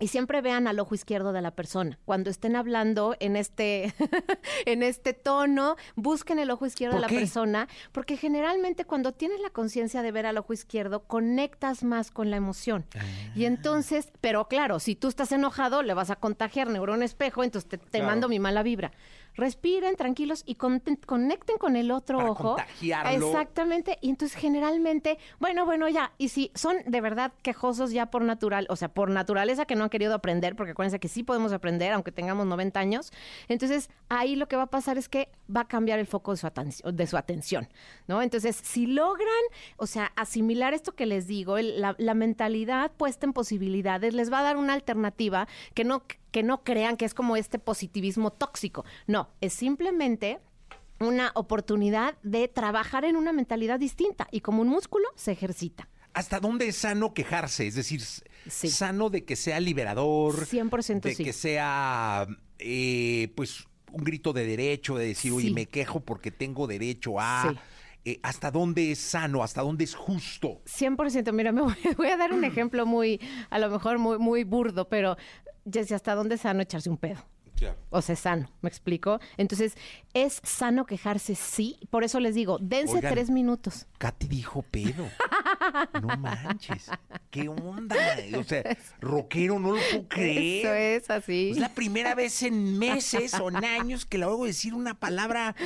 [0.04, 1.98] y siempre vean al ojo izquierdo de la persona.
[2.04, 3.94] Cuando estén hablando en este,
[4.66, 7.20] en este tono, busquen el ojo izquierdo de la qué?
[7.20, 12.30] persona, porque generalmente cuando tienes la conciencia de ver al ojo izquierdo, conectas más con
[12.30, 12.84] la emoción.
[13.34, 17.66] Y entonces, pero claro, si tú estás enojado, le vas a contagiar neurón espejo, entonces
[17.66, 18.92] te, te mando mi mala vibra.
[19.36, 22.48] Respiren tranquilos y con- conecten con el otro Para ojo.
[22.56, 23.26] contagiarlo.
[23.26, 23.98] Exactamente.
[24.00, 26.12] Y entonces generalmente, bueno, bueno, ya.
[26.18, 29.84] Y si son de verdad quejosos ya por natural, o sea, por naturaleza que no
[29.84, 33.12] han querido aprender, porque acuérdense que sí podemos aprender, aunque tengamos 90 años,
[33.48, 36.36] entonces ahí lo que va a pasar es que va a cambiar el foco de
[36.38, 36.48] su,
[36.92, 37.68] de su atención,
[38.06, 38.22] ¿no?
[38.22, 39.28] Entonces, si logran,
[39.76, 44.32] o sea, asimilar esto que les digo, el- la, la mentalidad puesta en posibilidades, les
[44.32, 46.02] va a dar una alternativa que no,
[46.34, 48.84] que no crean que es como este positivismo tóxico.
[49.06, 50.40] No, es simplemente
[50.98, 55.88] una oportunidad de trabajar en una mentalidad distinta y como un músculo se ejercita.
[56.12, 57.68] ¿Hasta dónde es sano quejarse?
[57.68, 58.00] Es decir,
[58.48, 58.68] Sí.
[58.68, 60.44] sano de que sea liberador.
[60.44, 61.22] 100% De sí.
[61.24, 62.26] que sea,
[62.58, 65.54] eh, pues, un grito de derecho, de decir, oye, Sí.
[65.54, 67.54] me quejo porque tengo derecho a...
[68.06, 69.42] Eh, ¿Hasta dónde es sano?
[69.42, 70.60] ¿Hasta dónde es justo?
[70.66, 73.18] 100%, mira, me voy, voy a dar un ejemplo muy,
[73.50, 75.16] a lo mejor muy, muy burdo, pero
[75.70, 77.22] Jessy, ¿hasta dónde es sano echarse un pedo?
[77.90, 79.20] O sea, es sano, ¿me explico?
[79.36, 79.76] Entonces,
[80.12, 81.34] ¿es sano quejarse?
[81.34, 81.78] Sí.
[81.88, 83.14] Por eso les digo, dense Oigan.
[83.14, 83.86] tres minutos.
[83.98, 85.08] Katy dijo pedo.
[86.02, 86.90] No manches.
[87.30, 87.96] ¿Qué onda?
[88.36, 90.66] O sea, rockero, no lo puedo creer.
[90.66, 91.50] Eso es así.
[91.50, 95.56] Es la primera vez en meses o en años que le oigo decir una palabra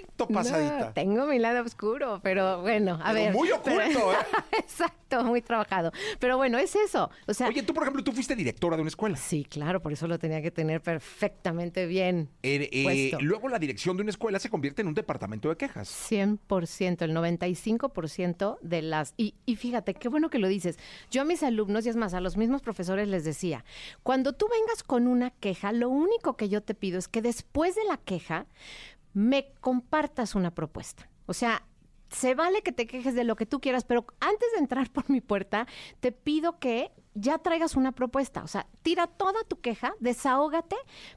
[0.00, 0.78] tantito pasadita.
[0.86, 3.32] No, tengo mi lado oscuro, pero bueno, a Pero ver.
[3.32, 3.80] muy oculto,
[4.12, 4.16] ¿eh?
[4.58, 5.92] Exacto, muy trabajado.
[6.18, 7.10] Pero bueno, es eso.
[7.26, 9.16] O sea, Oye, tú, por ejemplo, tú fuiste directora de una escuela.
[9.16, 12.28] sí, claro, por eso lo tenía que tener perfectamente bien.
[12.42, 15.88] Eh, eh, luego la dirección de una escuela se convierte en un departamento de quejas.
[16.10, 19.14] 100%, el 95% de las...
[19.16, 20.78] Y, y fíjate, qué bueno que lo dices.
[21.10, 23.64] Yo a mis alumnos, y es más, a los mismos profesores les decía,
[24.02, 27.74] cuando tú vengas con una queja, lo único que yo te pido es que después
[27.74, 28.46] de la queja
[29.12, 31.08] me compartas una propuesta.
[31.26, 31.62] O sea...
[32.10, 35.08] Se vale que te quejes de lo que tú quieras, pero antes de entrar por
[35.08, 35.66] mi puerta,
[36.00, 38.42] te pido que ya traigas una propuesta.
[38.44, 40.76] O sea, tira toda tu queja, desahógate,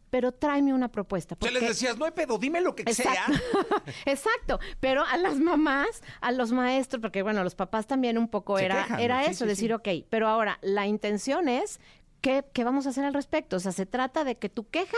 [0.09, 1.35] pero tráeme una propuesta.
[1.37, 3.11] Se les porque- decías, no hay pedo, dime lo que sea.
[3.27, 3.83] Exacto.
[4.05, 4.59] Exacto.
[4.79, 8.63] Pero a las mamás, a los maestros, porque bueno, los papás también un poco Se
[8.63, 9.73] era, quejan, era eso, sí, decir, sí.
[9.73, 11.81] ok, pero ahora la intención es.
[12.21, 13.57] ¿Qué, qué vamos a hacer al respecto?
[13.57, 14.97] O sea, se trata de que tu queja,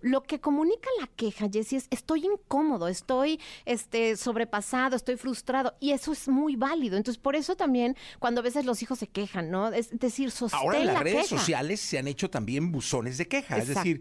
[0.00, 5.90] lo que comunica la queja, Jessie, es estoy incómodo, estoy este, sobrepasado, estoy frustrado, y
[5.90, 6.96] eso es muy válido.
[6.96, 9.68] Entonces, por eso también, cuando a veces los hijos se quejan, ¿no?
[9.70, 11.38] Es decir, sostén Ahora en las la redes queja.
[11.38, 13.58] sociales se han hecho también buzones de queja.
[13.58, 14.00] Es decir,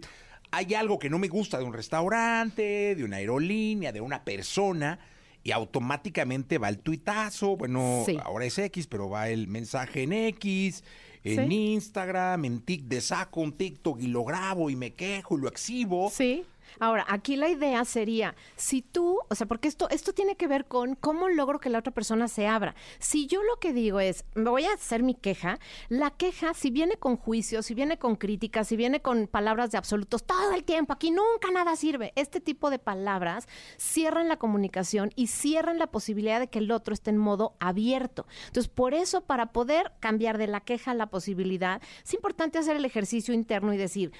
[0.51, 4.97] hay algo que no me gusta de un restaurante, de una aerolínea, de una persona,
[5.43, 7.57] y automáticamente va el tuitazo.
[7.57, 8.17] Bueno, Sí.
[8.23, 10.83] ahora es X, pero va el mensaje en X,
[11.23, 11.55] en Sí.
[11.73, 15.47] Instagram, en Tik de saco un TikTok y lo grabo y me quejo y lo
[15.47, 16.09] exhibo.
[16.11, 16.43] Sí.
[16.79, 20.65] Ahora, aquí la idea sería, si tú, o sea, porque esto, esto tiene que ver
[20.65, 22.75] con cómo logro que la otra persona se abra.
[22.99, 26.71] Si yo lo que digo es, me voy a hacer mi queja, la queja, si
[26.71, 30.63] viene con juicio, si viene con críticas, si viene con palabras de absolutos, todo el
[30.63, 32.13] tiempo, aquí nunca nada sirve.
[32.15, 36.93] Este tipo de palabras cierran la comunicación y cierran la posibilidad de que el otro
[36.93, 38.25] esté en modo abierto.
[38.47, 42.75] Entonces, por eso, para poder cambiar de la queja a la posibilidad, es importante hacer
[42.75, 44.11] el ejercicio interno y decir,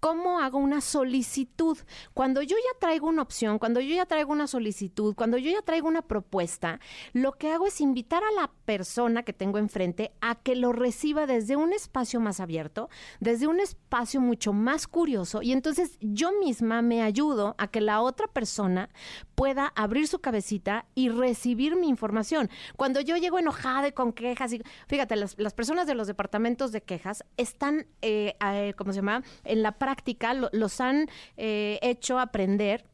[0.00, 1.76] ¿Cómo hago una solicitud?
[2.14, 5.62] Cuando yo ya traigo una opción, cuando yo ya traigo una solicitud, cuando yo ya
[5.62, 6.78] traigo una propuesta,
[7.12, 11.26] lo que hago es invitar a la persona que tengo enfrente a que lo reciba
[11.26, 16.80] desde un espacio más abierto, desde un espacio mucho más curioso y entonces yo misma
[16.80, 18.90] me ayudo a que la otra persona
[19.34, 22.50] pueda abrir su cabecita y recibir mi información.
[22.76, 26.70] Cuando yo llego enojada y con quejas, y fíjate, las, las personas de los departamentos
[26.70, 29.24] de quejas están, eh, eh, ¿cómo se llama?
[29.42, 29.87] En la práctica
[30.34, 32.84] lo- los han eh, hecho aprender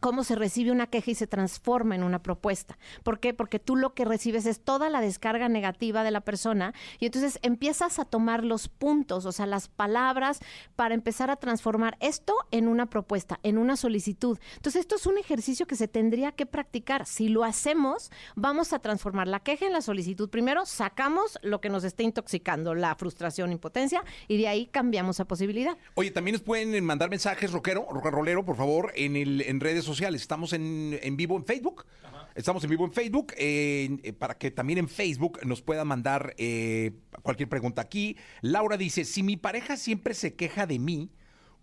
[0.00, 2.78] cómo se recibe una queja y se transforma en una propuesta.
[3.02, 3.34] ¿Por qué?
[3.34, 7.38] Porque tú lo que recibes es toda la descarga negativa de la persona y entonces
[7.42, 10.40] empiezas a tomar los puntos, o sea, las palabras
[10.74, 14.38] para empezar a transformar esto en una propuesta, en una solicitud.
[14.56, 17.06] Entonces, esto es un ejercicio que se tendría que practicar.
[17.06, 20.28] Si lo hacemos, vamos a transformar la queja en la solicitud.
[20.28, 25.24] Primero, sacamos lo que nos esté intoxicando, la frustración, impotencia, y de ahí cambiamos a
[25.26, 25.76] posibilidad.
[25.94, 30.22] Oye, también nos pueden mandar mensajes, rockero, rollero, por favor, en, el, en redes sociales.
[30.22, 31.84] Estamos en, en vivo en Facebook.
[32.36, 36.34] Estamos en vivo en Facebook, eh, eh, para que también en Facebook nos puedan mandar
[36.36, 38.18] eh, cualquier pregunta aquí.
[38.42, 41.10] Laura dice, si mi pareja siempre se queja de mí,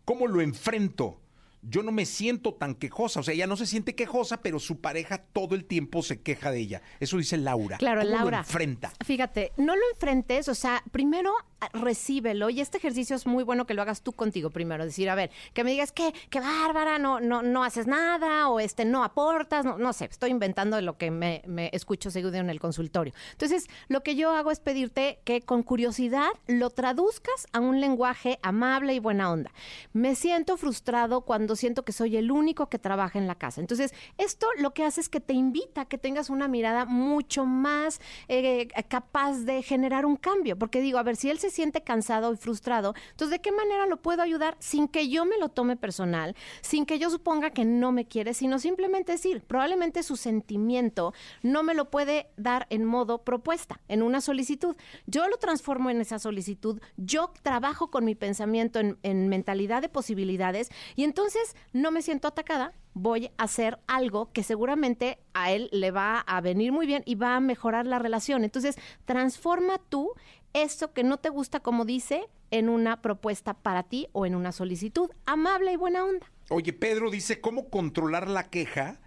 [0.03, 1.21] ¿cómo lo enfrento?
[1.63, 4.81] Yo no me siento tan quejosa, o sea, ella no se siente quejosa, pero su
[4.81, 6.81] pareja todo el tiempo se queja de ella.
[6.99, 7.77] Eso dice Laura.
[7.77, 8.37] Claro, ¿Cómo Laura.
[8.37, 8.91] lo enfrenta?
[9.05, 13.65] Fíjate, no lo enfrentes, o sea, primero ah, recíbelo y este ejercicio es muy bueno
[13.65, 16.99] que lo hagas tú contigo primero, decir, a ver, que me digas que qué bárbara,
[16.99, 20.97] no no no haces nada o este no aportas, no, no sé, estoy inventando lo
[20.97, 23.13] que me, me escucho seguido en el consultorio.
[23.31, 28.39] Entonces, lo que yo hago es pedirte que con curiosidad lo traduzcas a un lenguaje
[28.41, 29.51] amable y buena onda.
[29.93, 33.61] Me siento frustrado cuando siento que soy el único que trabaja en la casa.
[33.61, 37.45] Entonces, esto lo que hace es que te invita a que tengas una mirada mucho
[37.45, 40.57] más eh, capaz de generar un cambio.
[40.57, 43.85] Porque digo, a ver, si él se siente cansado y frustrado, entonces, ¿de qué manera
[43.87, 47.65] lo puedo ayudar sin que yo me lo tome personal, sin que yo suponga que
[47.65, 52.85] no me quiere, sino simplemente decir, probablemente su sentimiento no me lo puede dar en
[52.85, 54.75] modo propuesta, en una solicitud.
[55.05, 59.89] Yo lo transformo en esa solicitud, yo trabajo con mi pensamiento en, en mentalidad de
[59.89, 65.69] posibilidades y entonces no me siento atacada, voy a hacer algo que seguramente a él
[65.71, 68.43] le va a venir muy bien y va a mejorar la relación.
[68.43, 70.11] Entonces, transforma tú
[70.53, 74.51] eso que no te gusta, como dice, en una propuesta para ti o en una
[74.51, 76.31] solicitud amable y buena onda.
[76.49, 78.99] Oye, Pedro dice, ¿cómo controlar la queja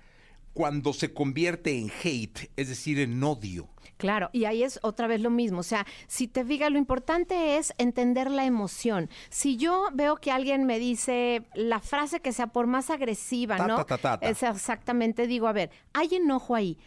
[0.56, 3.68] cuando se convierte en hate, es decir, en odio?
[3.98, 5.60] Claro, y ahí es otra vez lo mismo.
[5.60, 9.10] O sea, si te fijas, lo importante es entender la emoción.
[9.28, 13.66] Si yo veo que alguien me dice la frase que sea por más agresiva, Ta,
[13.66, 13.84] ¿no?
[13.84, 14.18] ta, ta.
[14.22, 16.78] Es exactamente, digo, a ver, hay enojo ahí.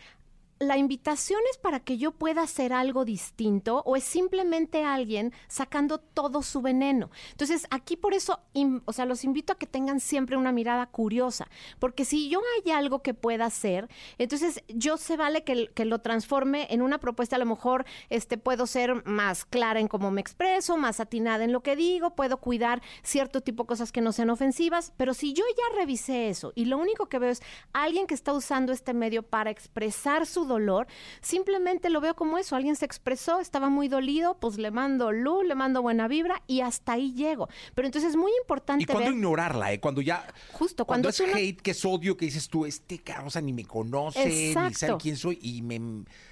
[0.62, 6.00] ¿La invitación es para que yo pueda hacer algo distinto o es simplemente alguien sacando
[6.00, 7.12] todo su veneno?
[7.32, 8.42] Entonces, aquí por eso,
[8.84, 11.48] o sea, los invito a que tengan siempre una mirada curiosa,
[11.80, 16.00] porque si yo hay algo que pueda hacer, entonces yo se vale que, que lo
[16.00, 20.20] transforme en una propuesta, a lo mejor este, puedo ser más clara en cómo me
[20.20, 24.12] expreso, más atinada en lo que digo, puedo cuidar cierto tipo de cosas que no
[24.12, 27.42] sean ofensivas, pero si yo ya revisé eso y lo único que veo es
[27.72, 30.88] alguien que está usando este medio para expresar su dolor,
[31.22, 35.46] simplemente lo veo como eso, alguien se expresó, estaba muy dolido, pues le mando luz,
[35.46, 37.48] le mando buena vibra y hasta ahí llego.
[37.76, 39.80] Pero entonces es muy importante ¿Y cuándo ver ignorarla, eh?
[39.80, 40.28] Cuando ya...
[40.52, 43.30] justo Cuando, cuando, es no- hate, que es odio, que dices tú, este cabrón, o
[43.30, 45.80] sea, ni me conoce, ni sabe quién soy, y me,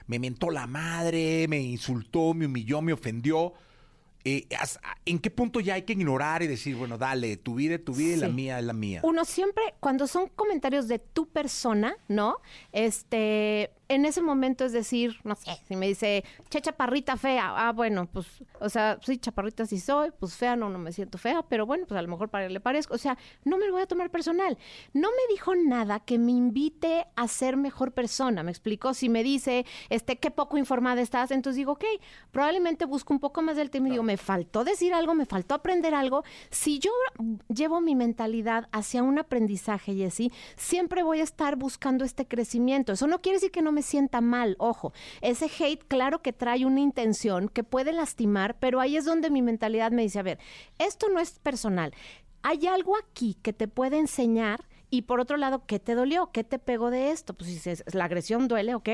[0.08, 3.54] me mentó la madre, me insultó, me humilló, me ofendió.
[4.26, 7.76] Eh, as- ¿En qué punto ya hay que ignorar y decir, bueno, dale, tu vida
[7.76, 9.00] es tu vida y la mía es la mía?
[9.04, 12.38] Uno siempre, cuando son comentarios de tu persona, ¿no?
[12.74, 17.72] Este, en ese momento es decir, no sé, si me dice, che, chaparrita fea, ah,
[17.72, 18.28] bueno, pues,
[18.60, 21.86] o sea, sí, chaparrita sí soy, pues fea no, no me siento fea, pero bueno,
[21.88, 23.88] pues a lo mejor para él le parezco, o sea, no me lo voy a
[23.88, 24.58] tomar personal.
[24.94, 29.24] No me dijo nada que me invite a ser mejor persona, me explicó, si me
[29.24, 31.86] dice, este, qué poco informada estás, entonces digo, ok,
[32.32, 35.56] probablemente busco un poco más del tema y digo, me faltó decir algo, me faltó
[35.56, 36.24] aprender algo.
[36.50, 36.92] Si yo
[37.48, 42.94] llevo mi mentalidad hacia un aprendizaje y así, siempre voy a estar buscando este crecimiento.
[42.94, 44.92] Eso no quiere decir que no me sienta mal, ojo.
[45.22, 49.44] Ese hate, claro que trae una intención que puede lastimar, pero ahí es donde mi
[49.44, 50.40] mentalidad me dice, a ver,
[50.80, 51.94] esto no es personal.
[52.42, 56.32] Hay algo aquí que te puede enseñar y por otro lado, ¿qué te dolió?
[56.32, 57.34] ¿Qué te pegó de esto?
[57.34, 58.88] Pues si se- la agresión duele, ¿ok?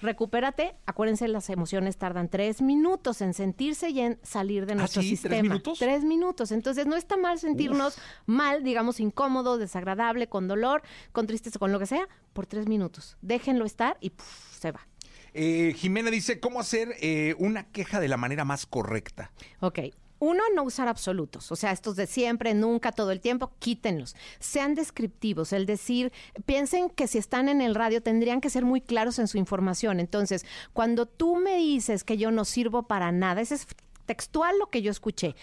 [0.00, 0.74] Recupérate.
[0.86, 5.08] Acuérdense, las emociones tardan tres minutos en sentirse y en salir de ¿Ah, nuestro sí?
[5.10, 5.42] ¿Tres sistema.
[5.42, 5.78] minutos?
[5.78, 6.52] Tres minutos.
[6.52, 11.78] Entonces, no está mal sentirnos mal, digamos, incómodo, desagradable, con dolor, con tristeza, con lo
[11.78, 13.16] que sea, por tres minutos.
[13.22, 14.12] Déjenlo estar y
[14.58, 14.86] se va.
[15.34, 19.32] Eh, Jimena dice, ¿cómo hacer eh, una queja de la manera más correcta?
[19.60, 19.78] Ok.
[20.24, 24.14] Uno, no usar absolutos, o sea, estos de siempre, nunca, todo el tiempo, quítenlos.
[24.38, 26.12] Sean descriptivos, el decir,
[26.46, 29.98] piensen que si están en el radio tendrían que ser muy claros en su información.
[29.98, 33.66] Entonces, cuando tú me dices que yo no sirvo para nada, ese es
[34.06, 35.34] textual lo que yo escuché.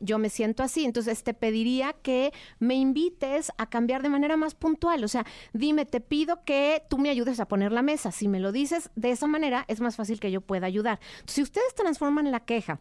[0.00, 4.54] Yo me siento así, entonces te pediría que me invites a cambiar de manera más
[4.54, 8.12] puntual, o sea, dime, te pido que tú me ayudes a poner la mesa.
[8.12, 11.00] Si me lo dices de esa manera, es más fácil que yo pueda ayudar.
[11.24, 12.80] Si ustedes transforman la queja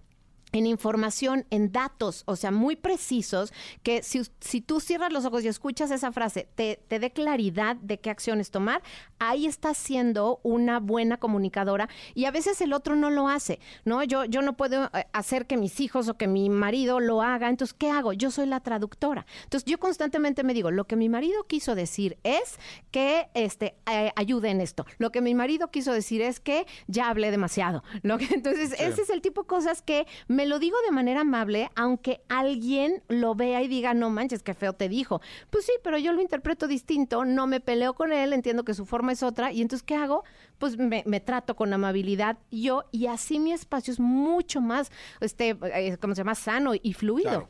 [0.52, 5.44] en información, en datos, o sea, muy precisos, que si, si tú cierras los ojos
[5.44, 8.82] y escuchas esa frase, te, te dé claridad de qué acciones tomar,
[9.20, 14.04] ahí estás siendo una buena comunicadora y a veces el otro no lo hace, ¿no?
[14.04, 17.50] Yo, yo no puedo eh, hacer que mis hijos o que mi marido lo haga,
[17.50, 18.14] entonces, ¿qué hago?
[18.14, 19.26] Yo soy la traductora.
[19.44, 22.58] Entonces, yo constantemente me digo, lo que mi marido quiso decir es
[22.92, 24.86] que este, eh, ayude en esto.
[24.98, 27.84] Lo que mi marido quiso decir es que ya hablé demasiado.
[28.02, 30.92] Lo que, entonces, ese es el tipo de cosas que me me lo digo de
[30.94, 35.20] manera amable, aunque alguien lo vea y diga, no manches, qué feo te dijo.
[35.50, 38.86] Pues sí, pero yo lo interpreto distinto, no me peleo con él, entiendo que su
[38.86, 40.24] forma es otra, y entonces, ¿qué hago?
[40.58, 45.58] Pues me, me trato con amabilidad yo, y así mi espacio es mucho más, este,
[45.62, 46.36] eh, ¿cómo se llama?
[46.36, 47.50] Sano y fluido.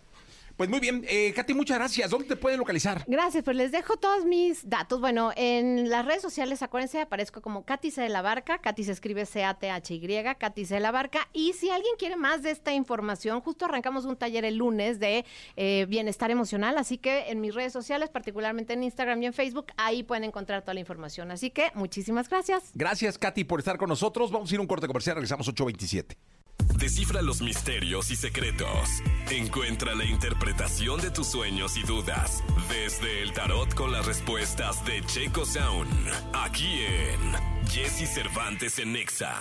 [0.60, 2.12] Pues muy bien, eh, Katy, muchas gracias.
[2.12, 3.06] ¿Dónde te pueden localizar?
[3.08, 5.00] Gracias, pues les dejo todos mis datos.
[5.00, 8.58] Bueno, en las redes sociales, acuérdense, aparezco como Katy C de la Barca.
[8.58, 11.30] Katy se escribe C-A-T-H-Y, Katy C de la Barca.
[11.32, 15.24] Y si alguien quiere más de esta información, justo arrancamos un taller el lunes de
[15.56, 16.78] eh, bienestar emocional.
[16.78, 20.64] Así que en mis redes sociales, particularmente en Instagram y en Facebook, ahí pueden encontrar
[20.64, 21.32] toda la información.
[21.32, 22.72] Así que muchísimas gracias.
[22.74, 24.30] Gracias, Katy, por estar con nosotros.
[24.30, 25.16] Vamos a ir a un corte comercial.
[25.16, 26.39] Regresamos 827.
[26.78, 28.90] Descifra los misterios y secretos.
[29.32, 35.02] Encuentra la interpretación de tus sueños y dudas desde el tarot con las respuestas de
[35.06, 35.90] Checo Sound.
[36.34, 39.36] Aquí en Jesse Cervantes en Nexa.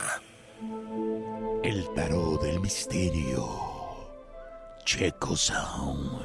[1.62, 3.46] El tarot del misterio.
[4.84, 6.22] Checo Sound.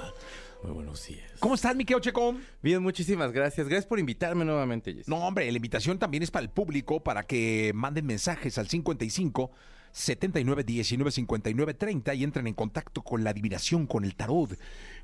[0.64, 1.30] Muy buenos días.
[1.40, 2.36] ¿Cómo estás, mi querido Checo?
[2.62, 3.68] Bien, muchísimas gracias.
[3.68, 5.10] Gracias por invitarme nuevamente, Jess.
[5.10, 9.52] No, hombre, la invitación también es para el público para que manden mensajes al 55
[9.94, 14.58] 79 19 59 30 y entren en contacto con la adivinación, con el tarot,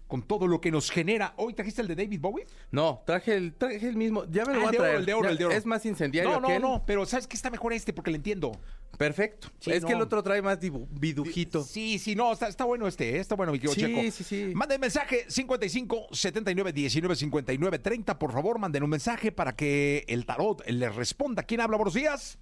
[0.07, 1.35] con todo lo que nos genera.
[1.37, 2.47] ¿Hoy trajiste el de David Bowie?
[2.71, 4.25] No, traje el, traje el mismo.
[4.29, 4.95] Ya me lo Ah, voy a traer.
[4.95, 5.55] el de oro, Ya, el de oro.
[5.55, 7.93] Es más incendiario No, no, no, pero ¿sabes qué está mejor este?
[7.93, 8.51] Porque le entiendo.
[8.97, 9.47] Perfecto.
[9.59, 11.63] Sí, es que el otro trae más vidujito.
[11.63, 13.19] Sí, sí, no, está, está bueno este, ¿eh?
[13.19, 14.01] está bueno, mi querido Sí, Checo.
[14.11, 14.51] sí, sí.
[14.55, 20.25] Manden mensaje 55 79 19 59 30, por favor, manden un mensaje para que el
[20.25, 21.43] tarot les responda.
[21.43, 21.77] ¿Quién habla?
[21.77, 22.39] Buenos días.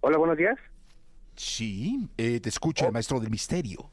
[0.00, 0.56] Hola, buenos días.
[1.34, 3.90] Sí, eh, te escucha el maestro del misterio.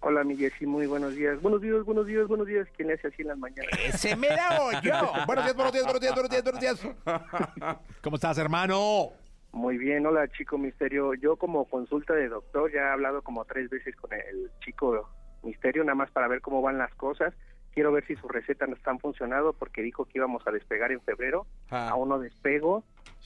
[0.00, 1.40] Hola, mi Jessy, muy buenos días.
[1.42, 2.66] Buenos días, buenos días, buenos días.
[2.74, 3.70] ¿Quién le hace así en las mañanas?
[3.84, 4.92] Ese me da yo.
[5.26, 7.78] buenos días, buenos días, buenos días, buenos días, buenos días.
[8.02, 9.10] ¿Cómo estás, hermano?
[9.52, 11.12] Muy bien, hola, chico misterio.
[11.14, 15.08] Yo como consulta de doctor ya he hablado como tres veces con el chico
[15.42, 17.34] misterio, nada más para ver cómo van las cosas.
[17.72, 21.46] Quiero ver si sus recetas están funcionando porque dijo que íbamos a despegar en febrero.
[21.70, 21.90] Ah.
[21.90, 22.84] Aún no despego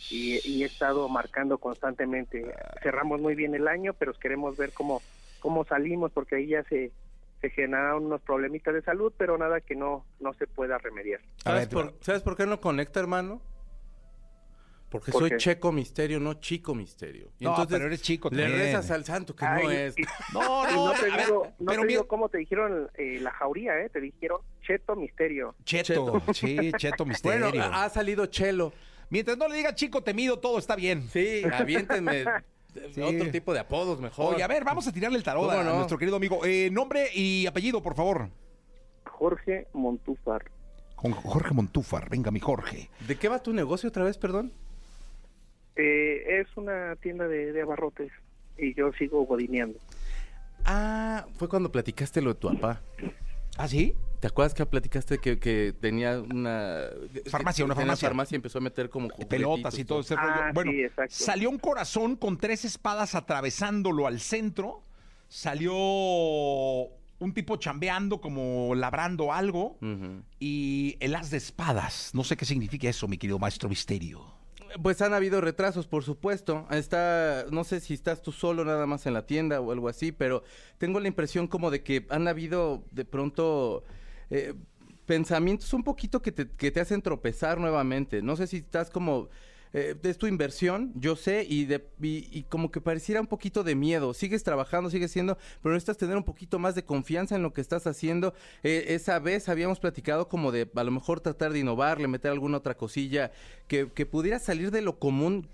[0.09, 2.55] y, y he estado marcando constantemente.
[2.83, 5.03] Cerramos muy bien el año, pero queremos ver cómo,
[5.39, 6.93] cómo salimos porque ahí ya se,
[7.41, 11.21] se generaron unos problemitas de salud, pero nada que no, no se pueda remediar.
[11.37, 13.41] ¿Sabes, por, ¿Sabes por qué no conecta, hermano?
[14.89, 15.37] Porque ¿Por soy qué?
[15.37, 17.31] checo misterio, no chico misterio.
[17.39, 18.59] Y No, pero eres chico Le también.
[18.59, 19.97] rezas al santo que Ay, no es.
[19.97, 23.19] y- No, no, no te ver, digo, no pero te digo cómo te dijeron eh,
[23.21, 23.89] la jauría, ¿eh?
[23.89, 25.55] Te dijeron Cheto Misterio.
[25.65, 27.51] Cheto, sí, Cheto Misterio.
[27.53, 28.73] Bueno, ha salido chelo.
[29.11, 31.09] Mientras no le diga chico temido, todo está bien.
[31.09, 32.25] Sí, aviéntenme
[32.95, 33.01] Sí.
[33.03, 34.35] otro tipo de apodos mejor.
[34.35, 35.75] Oye, a ver, vamos a tirarle el tarot ¿Cómo a no?
[35.77, 36.45] nuestro querido amigo.
[36.47, 38.29] Eh, nombre y apellido, por favor.
[39.07, 40.45] Jorge Montúfar.
[40.95, 42.09] Con Jorge Montúfar.
[42.09, 42.89] Venga, mi Jorge.
[43.09, 44.53] ¿De qué va tu negocio otra vez, perdón?
[45.75, 48.13] Eh, es una tienda de, de abarrotes
[48.57, 49.79] y yo sigo godineando.
[50.65, 52.83] Ah, fue cuando platicaste lo de tu papá.
[53.57, 53.95] ¿Ah, sí?
[54.21, 56.85] ¿Te acuerdas que platicaste que, que tenía una
[57.31, 58.09] Farmacia, una farmacia.
[58.09, 60.29] farmacia empezó a meter como Pelotas y todo ese rollo.
[60.29, 64.83] Ah, Bueno, sí, salió un corazón con tres espadas atravesándolo al centro.
[65.29, 65.73] Salió
[67.21, 69.79] un tipo chambeando, como labrando algo.
[70.39, 72.11] Y el as de espadas.
[72.13, 74.23] No sé qué significa eso, mi querido maestro misterio.
[74.83, 76.67] Pues han habido retrasos, por supuesto.
[76.71, 80.13] Está, no sé si estás tú solo nada más en la tienda o algo así,
[80.13, 80.45] pero
[80.79, 83.83] tengo la impresión como de que han habido de pronto
[84.31, 84.55] eh,
[85.07, 88.23] pensamientos un poquito que te, que te hacen tropezar nuevamente.
[88.23, 89.29] No sé si estás como
[89.73, 93.77] eh, es tu inversión, yo sé, y, de, y, como que pareciera un poquito de
[93.77, 94.15] miedo.
[94.15, 97.61] Sigues trabajando, sigues siendo, pero necesitas tener un poquito más de confianza en lo que
[97.61, 98.35] estás haciendo.
[98.65, 102.59] Eh, esa vez habíamos platicado como de a lo mejor tratar de innovarle, meter alguna
[102.59, 103.31] otra cosilla
[103.69, 105.49] que, que pudiera salir de lo común,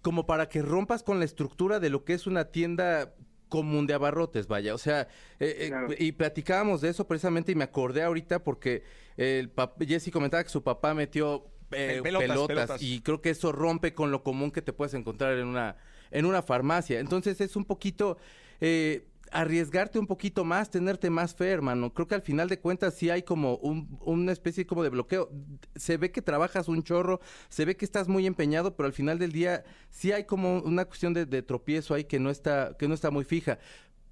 [0.00, 3.14] como para que rompas con la estructura de lo que es una tienda
[3.52, 4.74] común de abarrotes, vaya.
[4.74, 5.02] O sea,
[5.38, 8.82] eh, eh, y platicábamos de eso precisamente y me acordé ahorita porque
[9.18, 12.82] el pap- Jesse comentaba que su papá metió eh, Pel- pelotas, pelotas, pelotas.
[12.82, 15.76] y creo que eso rompe con lo común que te puedes encontrar en una
[16.10, 16.98] en una farmacia.
[17.00, 18.16] Entonces es un poquito
[18.60, 21.92] eh, arriesgarte un poquito más, tenerte más fe, hermano.
[21.92, 25.30] Creo que al final de cuentas sí hay como un- una especie como de bloqueo.
[25.74, 29.18] Se ve que trabajas un chorro, se ve que estás muy empeñado, pero al final
[29.18, 32.94] del día sí hay como una cuestión de, tropiezo ahí que no está que no
[32.94, 33.58] está muy fija.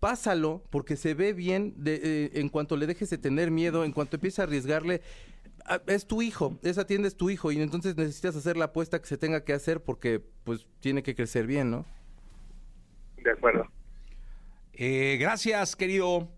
[0.00, 3.92] Pásalo porque se ve bien de, eh, en cuanto le dejes de tener miedo, en
[3.92, 5.02] cuanto empieces a arriesgarle.
[5.86, 9.06] Es tu hijo, esa tienda es tu hijo y entonces necesitas hacer la apuesta que
[9.06, 11.84] se tenga que hacer porque pues tiene que crecer bien, ¿no?
[13.22, 13.66] De acuerdo.
[14.74, 16.28] Eh, gracias, querido.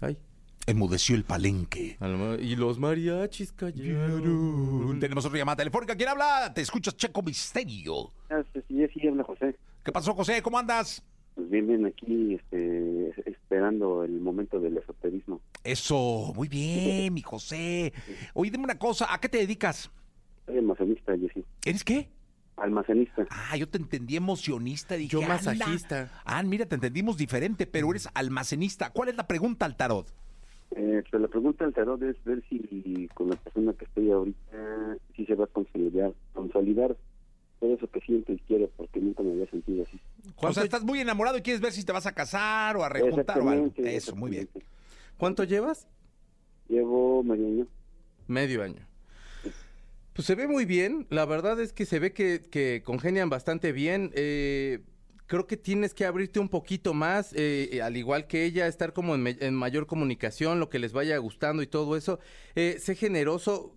[0.00, 0.18] Ay,
[0.66, 1.98] Enmudeció el palenque.
[2.40, 4.98] y los mariachis cayeron.
[4.98, 5.94] Tenemos otra llamada telefónica.
[5.94, 6.52] ¿Quién habla?
[6.54, 8.10] Te escuchas, Checo Misterio.
[8.68, 9.56] Sí, sí, habla José.
[9.84, 10.40] ¿Qué pasó, José?
[10.42, 11.02] ¿Cómo andas?
[11.34, 15.40] Pues bien, bien, aquí este, esperando el momento del esoterismo.
[15.64, 17.92] Eso, muy bien, mi José.
[18.34, 19.90] Oye, dime una cosa, ¿a qué te dedicas?
[20.46, 21.44] Soy almacenista, Jessy.
[21.64, 22.08] ¿Eres qué?
[22.56, 23.26] Almacenista.
[23.30, 24.94] Ah, yo te entendí emocionista.
[24.94, 25.34] Dije, Yo "Anda".
[25.34, 26.10] masajista.
[26.24, 28.90] Ah, mira, te entendimos diferente, pero eres almacenista.
[28.90, 30.06] ¿Cuál es la pregunta al tarot?
[30.76, 34.38] Eh, pero la pregunta del tarot es ver si con la persona que estoy ahorita,
[35.14, 36.96] si se va a consolidar, consolidar
[37.60, 40.00] todo eso que siento y quiero, porque nunca me había sentido así.
[40.36, 42.88] O sea, estás muy enamorado y quieres ver si te vas a casar o a
[42.88, 43.72] rejuntar o algo.
[43.76, 44.48] Eso, muy bien.
[45.16, 45.86] ¿Cuánto llevas?
[46.68, 47.66] Llevo medio año.
[48.26, 48.86] Medio año.
[50.14, 54.12] Pues se ve muy bien, la verdad es que se ve que, congenian bastante bien.
[54.14, 54.80] eh,
[55.26, 59.16] creo que tienes que abrirte un poquito más, eh, al igual que ella, estar como
[59.16, 62.20] en, en mayor comunicación, lo que les vaya gustando y todo eso.
[62.54, 63.73] Eh, sé generoso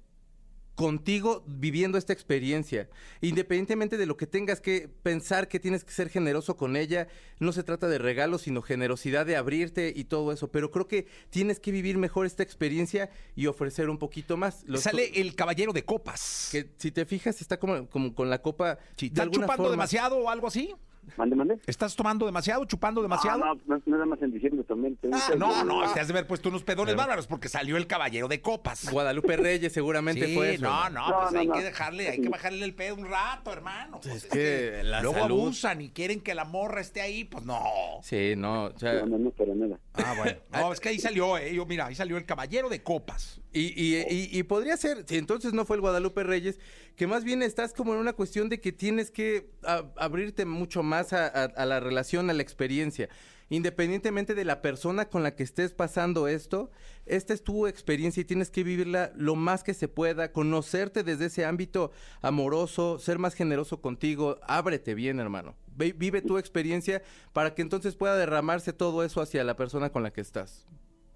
[0.77, 2.87] contigo viviendo esta experiencia.
[3.21, 7.07] Independientemente de lo que tengas que pensar que tienes que ser generoso con ella,
[7.39, 10.49] no se trata de regalos, sino generosidad de abrirte y todo eso.
[10.51, 14.63] Pero creo que tienes que vivir mejor esta experiencia y ofrecer un poquito más.
[14.67, 16.49] Los- Sale el caballero de copas.
[16.51, 18.75] que si te fijas está como, como con la copa.
[18.99, 20.75] de ¿Estás alguna chupando forma- demasiado o algo así?
[21.15, 21.59] Mande, mande.
[21.65, 23.39] ¿Estás tomando demasiado, chupando demasiado?
[23.39, 24.89] No, no, no, nada más en diciembre tomé.
[24.89, 27.77] el- Ah, no, no, te has de haber puesto unos pedones Pero- bárbaros porque salió
[27.77, 28.89] el caballero de copas.
[28.91, 30.63] Guadalupe Reyes seguramente Sí, fue eso.
[30.63, 31.53] no, no, No, pues no, hay no.
[31.53, 33.99] que dejarle, hay que bajarle el pedo un rato, hermano.
[34.01, 37.45] Pues Es que la luego salud- abusan y quieren que la morra esté ahí, pues
[37.45, 37.61] no.
[38.03, 39.79] Sí, no, o sea, No, no, no, para nada.
[39.93, 40.37] Ah, bueno.
[40.51, 41.53] No, es que ahí salió, eh.
[41.55, 43.41] Yo, mira, ahí salió el caballero de copas.
[43.53, 46.59] Y, y, y- y podría ser, si entonces no fue el Guadalupe Reyes,
[46.95, 50.83] que más bien estás como en una cuestión de que tienes que a- abrirte mucho
[50.83, 53.09] más a, a- la relación, a la experiencia.
[53.49, 56.69] Independientemente de la persona con la que estés pasando esto,
[57.05, 61.27] esta es tu experiencia y tienes que vivirla lo más que se pueda, conocerte desde
[61.27, 61.91] ese ámbito
[62.21, 65.55] amoroso, ser más generoso contigo, ábrete bien, hermano.
[65.77, 70.03] Ve- vive tu experiencia para que entonces pueda derramarse todo eso hacia la persona con
[70.03, 70.65] la que estás.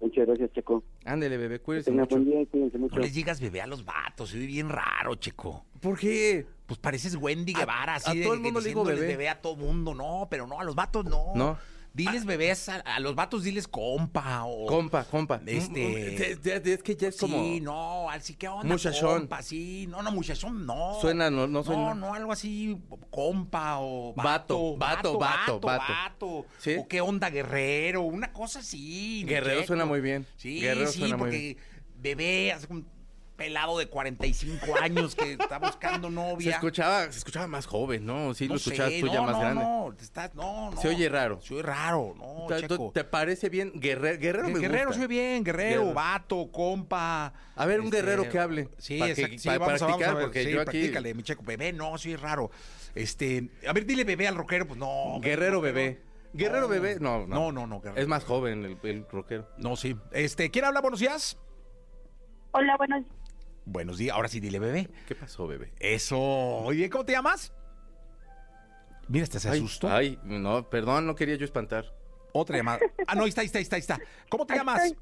[0.02, 0.82] Muchas gracias, Checo.
[1.04, 2.16] Ándele, bebé, cuídese Tenga mucho.
[2.16, 2.96] buen día cuídense mucho.
[2.96, 5.64] No les digas bebé a los vatos, soy bien raro, checo.
[5.80, 6.44] ¿Por qué?
[6.66, 9.28] Pues pareces Wendy Guevara, así a de- todo el mundo le digo diciéndoles bebé.
[9.28, 11.32] a todo mundo, no, pero no, a los vatos no.
[11.34, 11.56] No.
[11.94, 14.64] Diles bebés, a, a los vatos diles compa o...
[14.66, 15.40] Compa, compa.
[15.46, 17.36] Este- Mm, mm, Es que ya es como.
[17.44, 19.18] Sí, no, así que onda, Muchachón.
[19.20, 20.98] compa, sí, no, no, muchachón, no.
[21.00, 21.82] Suena, no, no suena.
[21.88, 22.78] No, no, algo así,
[23.10, 25.92] compa o Vato, vato, vato, vato.
[25.92, 26.46] vato.
[26.58, 26.76] ¿Sí?
[26.78, 29.24] O qué onda, guerrero, una cosa así.
[29.24, 30.26] Guerrero suena muy bien.
[30.36, 31.56] Sí, Guerrero sí, suena muy porque
[32.00, 32.86] bebé, hace un
[33.42, 36.50] pelado de 45 años que está buscando Se novia.
[36.52, 38.34] escuchaba, se escuchaba más joven, ¿no?
[38.34, 39.62] Sí, No lo escuchabas sé, tú ya más no, grande.
[39.64, 40.80] No, estás, no, no.
[40.80, 41.40] Se oye raro.
[41.42, 42.92] Se oye raro, no, ¿Te- checo.
[42.94, 43.72] ¿Te parece bien?
[43.74, 45.00] Guerrero, guerrero me Guerrero, gusta.
[45.00, 45.94] soy bien, guerrero, Guerrero.
[45.94, 47.32] vato, compa.
[47.56, 48.68] A ver, un Este, guerrero que hable.
[48.78, 50.60] Sí, Pa' que- exacto, sí, pa' vamos a- vamos a practicar, ver, porque sí, yo
[50.60, 51.42] aquí- practícale, mi checo.
[51.42, 52.50] Bebé, no, soy raro.
[52.94, 55.18] Este, a ver, dile bebé al rockero, pues no.
[55.20, 56.00] Guerrero bebé.
[56.32, 57.26] Guerrero bebé, no, no.
[57.26, 58.00] No, no, no, guerrero.
[58.00, 59.48] Es más joven el, el rockero.
[59.58, 59.96] No, sí.
[60.12, 60.80] Este, ¿quién habla?
[60.80, 61.36] Buenos días.
[62.52, 63.02] Hola, buenos
[63.64, 64.88] Buenos días, ahora sí dile bebé.
[65.06, 65.72] ¿Qué pasó, bebé?
[65.78, 66.60] Eso.
[66.64, 67.52] Muy bien, ¿cómo te llamas?
[69.08, 69.88] Mira, este se Ay, asustó.
[69.88, 71.84] Ay, no, perdón, no quería yo espantar.
[72.32, 72.80] Otra llamada.
[73.06, 73.98] Ah, no, ahí está, ahí está, ahí está, ahí está.
[74.28, 74.84] ¿Cómo te llamas?
[74.86, 74.98] Estoy-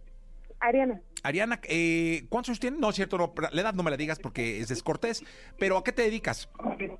[0.62, 2.78] Ariana, Ariana, eh, ¿cuántos años tienes?
[2.80, 5.24] No, es cierto, no, la edad no me la digas porque es descortés,
[5.58, 6.50] pero ¿a qué te dedicas?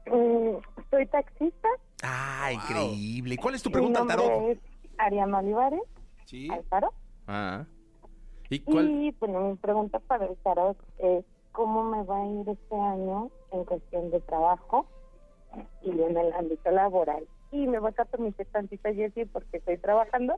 [0.06, 0.56] mm,
[0.90, 1.68] soy taxista.
[2.02, 3.34] Ah, increíble.
[3.34, 4.50] ¿Y cuál es tu pregunta al nombre tarot?
[4.52, 4.58] es
[4.96, 5.82] Ariana Olivares,
[6.24, 6.48] Sí.
[6.50, 6.94] Alfaro.
[7.26, 7.66] Ah.
[8.48, 8.88] ¿Y cuál?
[8.90, 11.24] Y bueno, mi pregunta para el tarot es
[11.60, 14.86] cómo me va a ir este año en cuestión de trabajo
[15.82, 17.28] y en el ámbito laboral.
[17.52, 20.36] Y me voy a permitir tantito, Jessy, porque estoy trabajando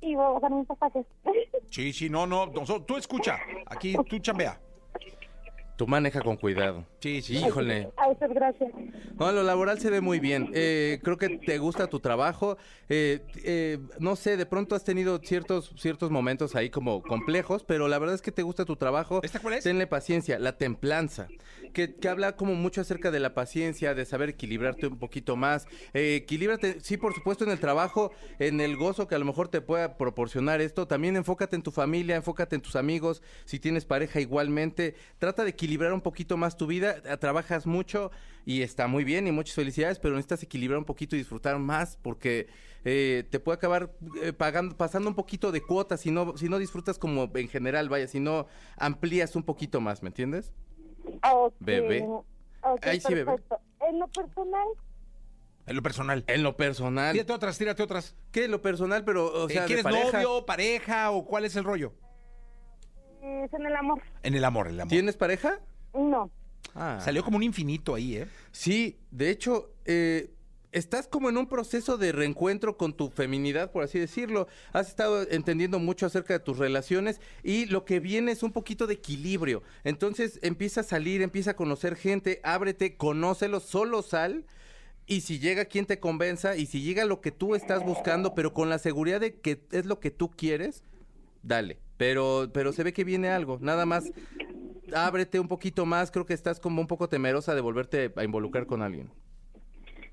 [0.00, 1.06] y voy a bajar mis pasajes.
[1.70, 4.58] Sí, sí, no, no, tú escucha, aquí tú chambea.
[5.78, 6.84] Tú maneja con cuidado.
[6.98, 7.36] Sí, sí.
[7.36, 7.92] Híjole.
[7.96, 8.68] A usted, gracias.
[9.16, 10.50] No, lo laboral se ve muy bien.
[10.52, 12.58] Eh, creo que te gusta tu trabajo.
[12.88, 17.86] Eh, eh, no sé, de pronto has tenido ciertos, ciertos momentos ahí como complejos, pero
[17.86, 19.20] la verdad es que te gusta tu trabajo.
[19.22, 19.62] ¿Esta cuál es?
[19.62, 21.28] Tenle paciencia, la templanza,
[21.72, 25.68] que, que habla como mucho acerca de la paciencia, de saber equilibrarte un poquito más.
[25.94, 28.10] Eh, equilíbrate, sí, por supuesto, en el trabajo,
[28.40, 30.88] en el gozo que a lo mejor te pueda proporcionar esto.
[30.88, 34.96] También enfócate en tu familia, enfócate en tus amigos, si tienes pareja igualmente.
[35.18, 36.96] Trata de equilibrar un poquito más tu vida.
[37.04, 38.10] Eh, Trabajas mucho
[38.46, 41.98] y está muy bien y muchas felicidades, pero necesitas equilibrar un poquito y disfrutar más
[41.98, 42.48] porque
[42.86, 43.92] eh, te puede acabar
[44.22, 47.90] eh, pagando, pasando un poquito de cuotas si no, si no disfrutas como en general,
[47.90, 48.46] vaya, si no
[48.78, 50.52] amplías un poquito más, ¿me entiendes?
[51.60, 52.06] Bebé.
[52.82, 53.36] Ahí sí, bebé.
[53.80, 54.68] En lo personal,
[55.66, 56.24] En lo personal.
[56.26, 57.12] En lo personal.
[57.12, 58.16] Tírate otras, tírate otras.
[58.32, 58.44] ¿Qué?
[58.46, 60.22] En lo personal, pero, o Eh, sea, de ¿Quieres pareja.
[60.22, 61.92] novio, pareja o cuál es el rollo?
[63.22, 64.02] Es en el amor.
[64.22, 64.90] En el amor, el amor.
[64.90, 65.58] ¿Tienes pareja?
[65.94, 66.30] No.
[66.74, 67.00] Ah.
[67.02, 68.28] Salió como un infinito ahí, ¿eh?
[68.52, 70.30] Sí, de hecho, eh,
[70.72, 74.48] estás como en un proceso de reencuentro con tu feminidad, por así decirlo.
[74.72, 78.86] Has estado entendiendo mucho acerca de tus relaciones y lo que viene es un poquito
[78.86, 79.62] de equilibrio.
[79.84, 84.44] Entonces empieza a salir, empieza a conocer gente, ábrete, conócelo, solo sal.
[85.06, 88.52] Y si llega quien te convenza y si llega lo que tú estás buscando, pero
[88.52, 90.82] con la seguridad de que es lo que tú quieres,
[91.42, 91.78] dale.
[91.96, 93.58] Pero, pero se ve que viene algo.
[93.60, 94.10] Nada más
[94.94, 96.10] ábrete un poquito más.
[96.10, 99.10] Creo que estás como un poco temerosa de volverte a involucrar con alguien.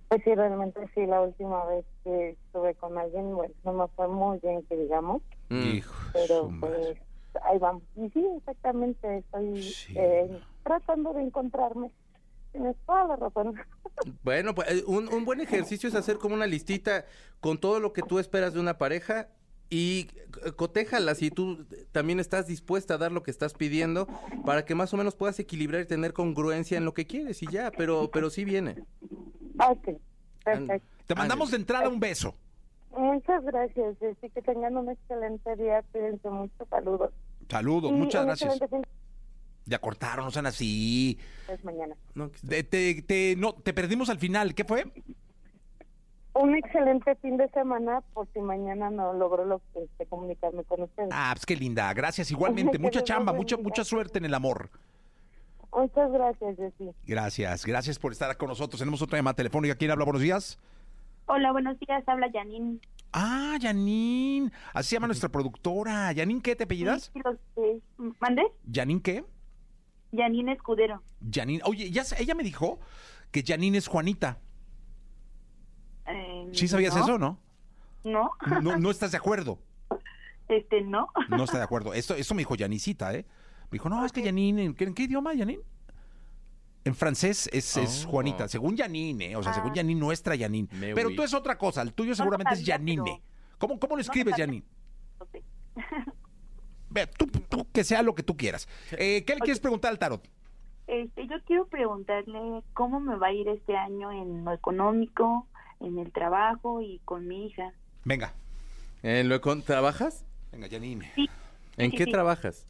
[0.10, 4.08] Pues sí, realmente sí, la última vez que estuve con alguien, bueno, no me fue
[4.08, 5.80] muy bien, que digamos, Mm.
[6.14, 6.98] pero pues
[7.44, 7.84] ahí vamos.
[7.96, 11.92] Y sí, exactamente, estoy eh, tratando de encontrarme.
[12.52, 13.56] Tienes toda la razón.
[14.24, 17.06] Bueno, pues eh, un, un buen ejercicio es hacer como una listita
[17.40, 19.30] con todo lo que tú esperas de una pareja
[19.76, 20.08] y
[20.46, 24.08] eh, cotéjala si tú también estás dispuesta a dar lo que estás pidiendo
[24.46, 27.48] para que más o menos puedas equilibrar y tener congruencia en lo que quieres y
[27.52, 28.84] ya, pero, pero sí viene.
[29.60, 29.90] Ok,
[30.44, 30.88] perfecto.
[31.08, 32.36] Te mandamos de entrada un beso.
[32.98, 34.30] Muchas gracias, Jessy.
[34.30, 35.84] Que tengan un excelente día.
[35.92, 36.66] Cuídense mucho.
[36.70, 37.12] Saludos.
[37.50, 38.58] Saludos, Y muchas gracias.
[39.66, 41.18] Ya cortaron, no sean así.
[41.48, 41.96] de mañana.
[42.48, 44.56] Te, te, te- no, te perdimos al final.
[44.56, 44.86] ¿Qué fue?
[46.36, 50.82] Un excelente fin de semana, por si mañana no logro lo que este, comunicarme con
[50.84, 51.10] ustedes.
[51.14, 51.94] Ah, pues qué linda.
[51.94, 52.78] Gracias igualmente.
[52.78, 54.70] Mucha chamba, mucha, mucha suerte en el amor.
[55.74, 56.92] Muchas gracias, Jessy.
[57.06, 58.80] Gracias, gracias por estar con nosotros.
[58.80, 59.76] Tenemos otra llamada telefónica.
[59.76, 60.04] ¿Quién habla?
[60.06, 60.60] Buenos días.
[61.28, 62.04] Hola, buenos días.
[62.06, 62.80] Habla Janine.
[63.14, 64.52] Ah, Janine.
[64.74, 66.14] Así se llama nuestra productora.
[66.14, 67.12] ¿Janine qué te apellidas?
[67.14, 67.80] Sí, los que-
[68.20, 68.44] ¿Mande?
[68.72, 69.24] ¿Janine qué?
[70.14, 71.02] Janine Escudero.
[71.32, 71.62] Janine.
[71.66, 72.80] Oye, ya, ella me dijo
[73.32, 74.40] que Janine es Juanita.
[76.08, 77.40] Eh, ¿Sí sabías no, eso o no?
[78.04, 78.32] No,
[78.62, 78.78] no?
[78.78, 79.60] No estás de acuerdo.
[80.48, 81.10] este, no.
[81.30, 81.94] No está de acuerdo.
[81.94, 83.26] Esto, eso me dijo Janicita, ¿eh?
[83.72, 85.62] Me dijo, no, es que Janine, ¿en qué, en qué idioma, Janine?
[86.84, 88.10] En francés es, es Oh.
[88.12, 89.36] Juanita, según Janine, ¿eh?
[89.36, 89.76] o sea, según Ah.
[89.78, 90.68] Janine, nuestra Janine.
[90.72, 93.24] Me Pero tú es otra cosa, el tuyo seguramente es Janine.
[93.58, 94.36] ¿Cómo, ¿Cómo lo escribes.
[94.38, 94.64] Janine?
[96.90, 98.68] Ve, tú, tú, que sea lo que tú quieras.
[98.92, 100.30] Eh, ¿Qué le quieres preguntar al tarot?
[100.88, 105.48] Este, yo quiero preguntarle cómo me va a ir este año en lo económico,
[105.80, 107.74] en el trabajo y con mi hija.
[108.04, 108.34] Venga.
[109.04, 110.26] ¿En lo econ- ¿Trabajas?
[110.52, 111.12] Venga, Janine.
[111.16, 111.30] Sí.
[111.78, 112.12] ¿En Sí, qué sí.
[112.12, 112.66] trabajas?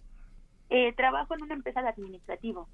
[0.69, 2.67] Eh, trabajo en una empresa de administrativo.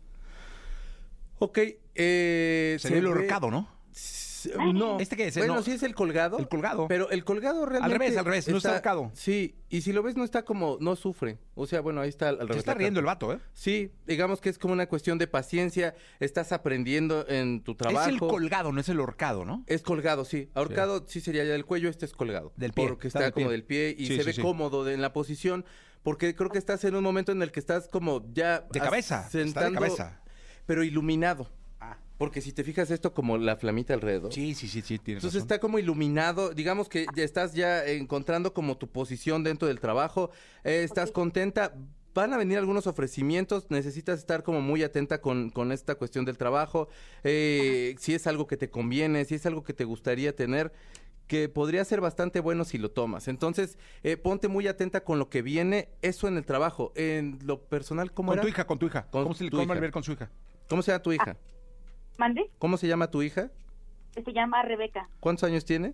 [1.39, 1.59] Ok,
[1.95, 2.77] eh...
[2.79, 3.67] Sería el horcado, ¿no?
[4.73, 4.99] No.
[4.99, 5.37] ¿Este qué es?
[5.37, 5.61] Bueno, No.
[5.63, 6.37] sí es el colgado.
[6.37, 6.87] El colgado.
[6.87, 7.97] Pero el colgado realmente...
[7.97, 9.11] revés, al revés, no está ahorcado.
[9.13, 10.77] Sí, y si lo ves no está como...
[10.79, 11.37] No sufre.
[11.55, 12.57] O sea, bueno, ahí está al Se revés.
[12.57, 13.39] está la riendo el vato, ¿eh?
[13.53, 15.95] Sí, digamos que es como una cuestión de paciencia.
[16.19, 18.07] Estás aprendiendo en tu trabajo.
[18.07, 19.63] Es el colgado, no es el horcado, ¿no?
[19.67, 20.49] Es colgado, sí.
[20.53, 21.21] Ahorcado sí.
[21.21, 22.53] sería ya del cuello, este es colgado.
[22.55, 23.51] Del pie, Porque está está, del como pie.
[23.51, 24.41] del pie y Sí, se sí, ve sí.
[24.41, 25.65] cómodo de- en la posición.
[26.03, 28.61] Porque creo que estás en un momento en el que estás como ya...
[28.71, 30.19] De cabeza, está de sentando, cabeza.
[30.65, 31.47] Pero iluminado.
[32.21, 32.25] Ah.
[32.25, 34.31] Porque si te fijas esto como la flamita alrededor.
[34.31, 35.45] Sí, sí, sí, sí, tienes Entonces razón.
[35.53, 40.29] está como iluminado, digamos que ya estás ya encontrando como tu posición dentro del trabajo,
[40.63, 41.73] eh, estás contenta,
[42.13, 46.37] van a venir algunos ofrecimientos, necesitas estar como muy atenta con, con esta cuestión del
[46.37, 46.89] trabajo,
[47.23, 50.71] eh, si es algo que te conviene, si es algo que te gustaría tener,
[51.27, 53.29] que podría ser bastante bueno si lo tomas.
[53.29, 57.61] Entonces, eh, ponte muy atenta con lo que viene, eso en el trabajo, en lo
[57.63, 58.43] personal, ¿cómo Con era?
[58.43, 59.07] tu hija, con tu hija.
[59.09, 59.73] Con ¿Cómo se le tu cómo hija.
[59.75, 60.29] le ver con su hija?
[60.67, 61.37] ¿Cómo se llama tu hija?
[62.17, 62.49] ¿Mande?
[62.59, 63.49] ¿Cómo se llama tu hija?
[64.13, 65.93] Se llama Rebeca, ¿Cuántos años tiene?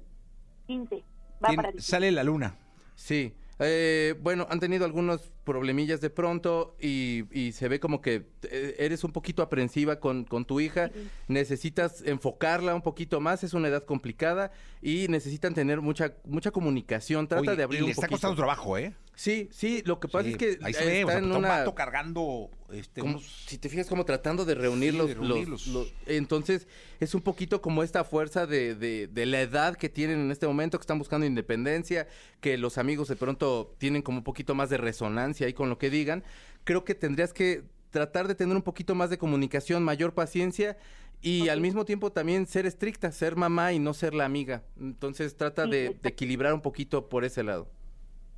[0.67, 1.03] 15.
[1.43, 1.85] Va Tiene- para 16.
[1.85, 2.55] sale la luna.
[2.95, 3.35] Sí.
[3.59, 8.75] Eh, bueno, han tenido algunos problemillas de pronto y, y se ve como que eh,
[8.79, 10.91] eres un poquito aprensiva con, con tu hija.
[11.27, 13.43] Necesitas enfocarla un poquito más.
[13.43, 17.27] Es una edad complicada y necesitan tener mucha mucha comunicación.
[17.27, 18.15] Trata Oye, de abrir y le un está poquito.
[18.15, 18.93] costando trabajo, ¿eh?
[19.15, 19.81] Sí, sí.
[19.85, 22.49] Lo que pasa Sí, es que ahí se ve, o sea, en está un cargando
[22.71, 25.67] este, como- unos- si te fijas como tratando de reunir Sí, los, de los- reunirlos.
[25.67, 26.67] los- entonces
[26.99, 30.45] es un poquito como esta fuerza de, de- de la edad que tienen en este
[30.45, 32.07] momento que están buscando independencia
[32.41, 35.77] que los amigos de pronto tienen como un poquito más de resonancia ahí con lo
[35.77, 36.23] que digan
[36.63, 40.77] creo que tendrías que tratar de tener un poquito más de comunicación mayor paciencia
[41.21, 45.35] y al mismo tiempo también ser estricta ser mamá y no ser la amiga entonces
[45.35, 47.67] trata Sí, de, equilibrar un poquito por ese lado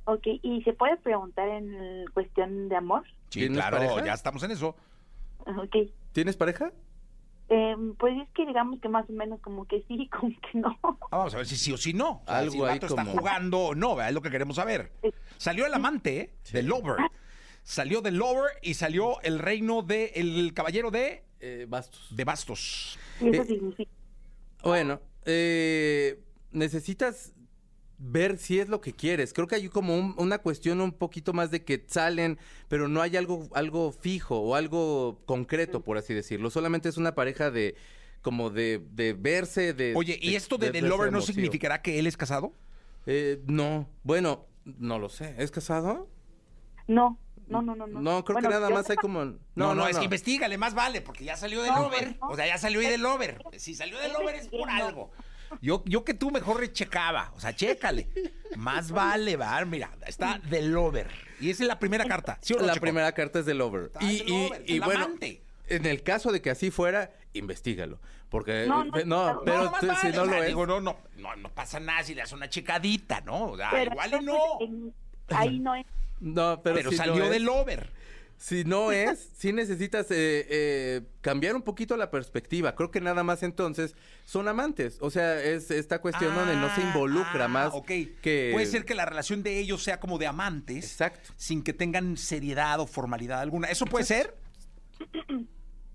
[0.04, 3.04] Ok, ¿y se puede preguntar en cuestión de amor?
[3.28, 4.06] Sí, ¿Tienes claro, pareja?
[4.06, 4.74] ya estamos en eso.
[5.46, 5.76] Ok.
[6.12, 6.72] ¿tienes pareja?
[7.52, 10.78] Eh, pues es que digamos que más o menos como que sí, como que no.
[11.10, 12.22] Vamos a ver si sí o si no.
[12.22, 14.08] O sea, Algo si el ahí vato está jugando o no, ¿verdad?
[14.10, 14.92] es lo que queremos saber.
[15.36, 16.30] Salió el amante ¿eh?
[16.52, 16.96] del Lover.
[17.62, 22.98] Salió del Lover y salió el reino de el caballero de Eh, bastos de bastos.
[23.20, 23.90] Y eso Eh, significa.
[24.62, 26.22] Bueno, eh,
[26.52, 27.32] necesitas
[28.02, 29.32] ver si es lo que quieres.
[29.34, 32.38] Creo que hay como un- una cuestión un poquito más de que salen,
[32.68, 36.50] pero no hay algo, algo fijo o algo concreto, por así decirlo.
[36.50, 37.76] Solamente es una pareja de
[38.22, 39.94] como de, de verse, de...
[39.96, 42.54] Oye, ¿y esto de, The Lover no significará que él es casado?
[43.06, 45.34] Eh, no, bueno, no lo sé.
[45.38, 46.08] ¿Es casado?
[46.86, 47.86] No, no, no, no.
[47.86, 49.24] No, No, creo Bueno, que nada más hay como...
[49.54, 52.16] No, no, es que investigale, más vale, porque ya salió del No, over.
[52.20, 52.28] no.
[52.28, 53.42] O sea, ya salió ahí del over.
[53.58, 55.10] Si salió del over es por algo.
[55.60, 57.32] Yo, yo que tú mejor rechecaba.
[57.36, 58.08] O sea, chécale.
[58.56, 59.64] Más vale, va.
[59.64, 61.08] Mira, está del over.
[61.40, 62.38] Y esa es la primera carta.
[62.42, 62.82] ¿sí o no, la Checo?
[62.82, 63.84] primera carta es del over.
[63.84, 65.42] Está Y, del y- over, y el bueno, amante.
[65.68, 68.00] en el caso de que así fuera, investigalo.
[68.28, 70.46] Porque, No, no, no, no, pero si no o sea, lo es...
[70.46, 73.46] digo, no, no, no, no pasa nada si le haces una checadita, ¿no?
[73.50, 74.36] O sea, Pero igual y no.
[74.60, 74.94] en-
[75.30, 75.84] ahí no es.
[76.20, 77.90] No, pero, Pero, si no salió es- del over.
[78.42, 82.74] Si no es, sí necesitas eh, eh, cambiar un poquito la perspectiva.
[82.74, 84.96] Creo que nada más entonces son amantes.
[85.02, 87.86] O sea, es esta cuestión donde no se involucra Ah, más ok.
[88.22, 88.48] que...
[88.54, 90.84] Puede ser que la relación de ellos sea como de amantes.
[90.86, 91.34] Exacto.
[91.36, 93.68] Sin que tengan seriedad o formalidad alguna.
[93.68, 94.34] ¿Eso puede ser?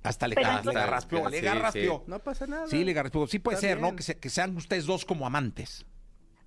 [0.04, 1.42] Hasta le, Pero le garraspeó, le
[1.72, 1.90] Sí.
[2.06, 2.68] No pasa nada.
[2.68, 3.26] Sí, le garraspeó.
[3.26, 3.96] Sí puede Está ser, ¿no?
[3.96, 5.84] Que, se- que sean ustedes dos como amantes.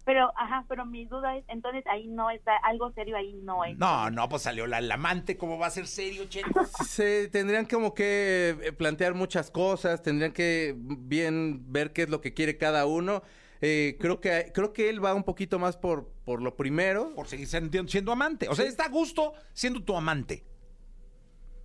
[0.08, 3.76] Pero, ajá, pero mi duda es, entonces ahí no está, algo serio ahí no es.
[3.76, 5.36] No, no, pues salió la, el amante.
[5.36, 6.64] ¿Cómo va a ser serio, Checo?
[6.88, 12.22] Se tendrían como que eh, plantear muchas cosas, tendrían que bien ver qué es lo
[12.22, 13.22] que quiere cada uno.
[13.60, 17.14] Eh, creo que creo que él va un poquito más por, por lo primero.
[17.14, 18.48] Por seguir siendo, siendo amante.
[18.48, 18.70] O sea, Sí.
[18.70, 20.42] está a gusto siendo tu amante.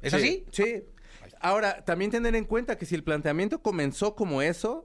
[0.01, 0.45] ¿Es Sí, así?
[0.51, 0.83] Sí.
[1.39, 4.83] Ahora, también tener en cuenta que si el planteamiento comenzó como eso,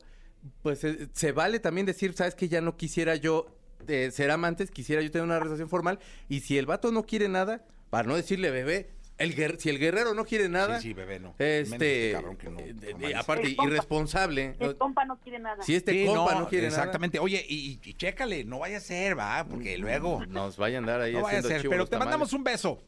[0.63, 3.47] pues eh, se vale también decir, sabes que ya no quisiera yo
[3.87, 5.99] eh, ser amantes, quisiera yo tener una relación formal.
[6.29, 9.79] Y si el vato no quiere nada, para no decirle bebé, el guer- si el
[9.81, 11.31] guerrero no quiere nada, Sí, sí, bebé, no.
[11.39, 13.65] Este, este cabrón que no eh, eh, aparte compa.
[13.73, 14.55] irresponsable.
[14.61, 15.63] El compa no quiere nada.
[15.65, 17.19] Si este Sí, compa no, quiere exactamente.
[17.19, 20.81] Oye, y, y chécale, no vaya a ser, va, porque luego nada, nos vaya a
[20.81, 21.69] andar ahí no vaya a ser.
[21.69, 22.81] Pero te mandamos un beso.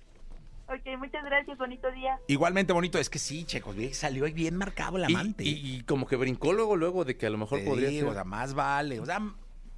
[0.72, 2.18] Ok, muchas gracias, bonito día.
[2.28, 5.42] Igualmente bonito, es que sí, que salió ahí bien marcado el amante.
[5.42, 8.02] Y, y como que brincó luego, luego de que a lo mejor Te podría digo,
[8.02, 8.10] ser.
[8.10, 9.00] O sea, más vale.
[9.00, 9.20] O sea,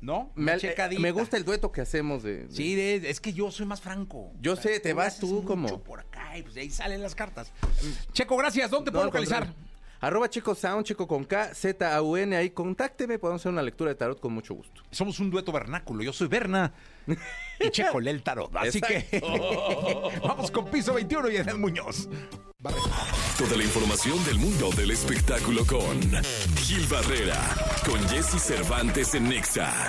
[0.02, 0.30] ¿no?
[0.34, 3.50] me, eh, me gusta el dueto que hacemos de, de- Sí, de- es que yo
[3.50, 4.32] soy más franco.
[4.40, 7.50] Yo sé, te vas tú mucho como- por acá y pues ahí salen las cartas.
[8.12, 8.70] Checo, gracias.
[8.70, 9.44] ¿Dónde No, puedo al localizar?
[9.46, 9.71] contrario.
[10.02, 13.62] Arroba Checo Sound, Checo con K, Z, A, U, N, ahí contácteme, podemos hacer una
[13.62, 14.82] lectura de tarot con mucho gusto.
[14.90, 16.02] Somos un dueto vernáculo.
[16.02, 16.72] Yo soy Berna
[17.60, 18.54] y Checo lee el tarot.
[18.56, 19.06] Así que
[20.22, 22.08] vamos con piso 21 y Edel Muñoz.
[23.38, 26.00] Toda la información del mundo del espectáculo con
[26.56, 27.38] Gil Barrera,
[27.86, 29.88] con Jesse Cervantes en Nexa.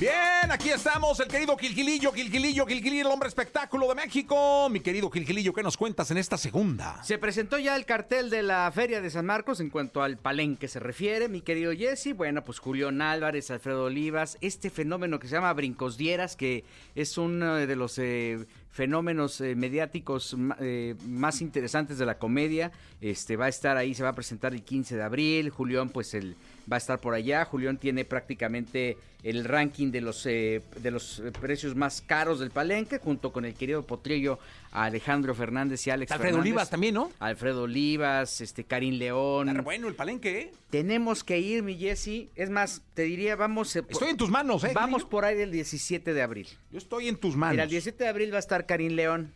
[0.00, 4.70] Bien, aquí estamos, el querido Gilgilillo, Gilgilillo, Gilgilillo, el hombre espectáculo de México.
[4.70, 7.04] Mi querido Gilgilillo, ¿qué nos cuentas en esta segunda?
[7.04, 10.68] Se presentó ya el cartel de la Feria de San Marcos en cuanto al palenque
[10.68, 12.16] se refiere, mi querido Jesse.
[12.16, 17.18] Bueno, pues Julián Álvarez, Alfredo Olivas, este fenómeno que se llama Brincos Dieras, que es
[17.18, 22.72] uno de los eh, fenómenos eh, mediáticos eh, más interesantes de la comedia.
[23.00, 25.50] Este va a estar ahí, se va a presentar el 15 de abril.
[25.50, 26.36] Julián, pues el
[26.70, 27.44] va a estar por allá.
[27.44, 32.50] Julián tiene prácticamente el ranking de los eh, de los eh, precios más caros del
[32.50, 34.38] palenque, junto con el querido Potrillo
[34.72, 36.50] Alejandro Fernández y Alex Alfredo Fernández.
[36.52, 37.10] Olivas también, ¿no?
[37.18, 39.48] Alfredo Olivas, este Karim León.
[39.48, 40.52] Está bueno el palenque, ¿eh?
[40.70, 42.28] Tenemos que ir, mi Jesse.
[42.36, 43.74] Es más, te diría, vamos.
[43.74, 44.70] eh, por- Estoy en tus manos, ¿eh?
[44.74, 46.48] Vamos por ahí el 17 de abril.
[46.70, 47.54] Yo estoy en tus manos.
[47.54, 49.32] Mira, el 17 de abril va a estar Karim León.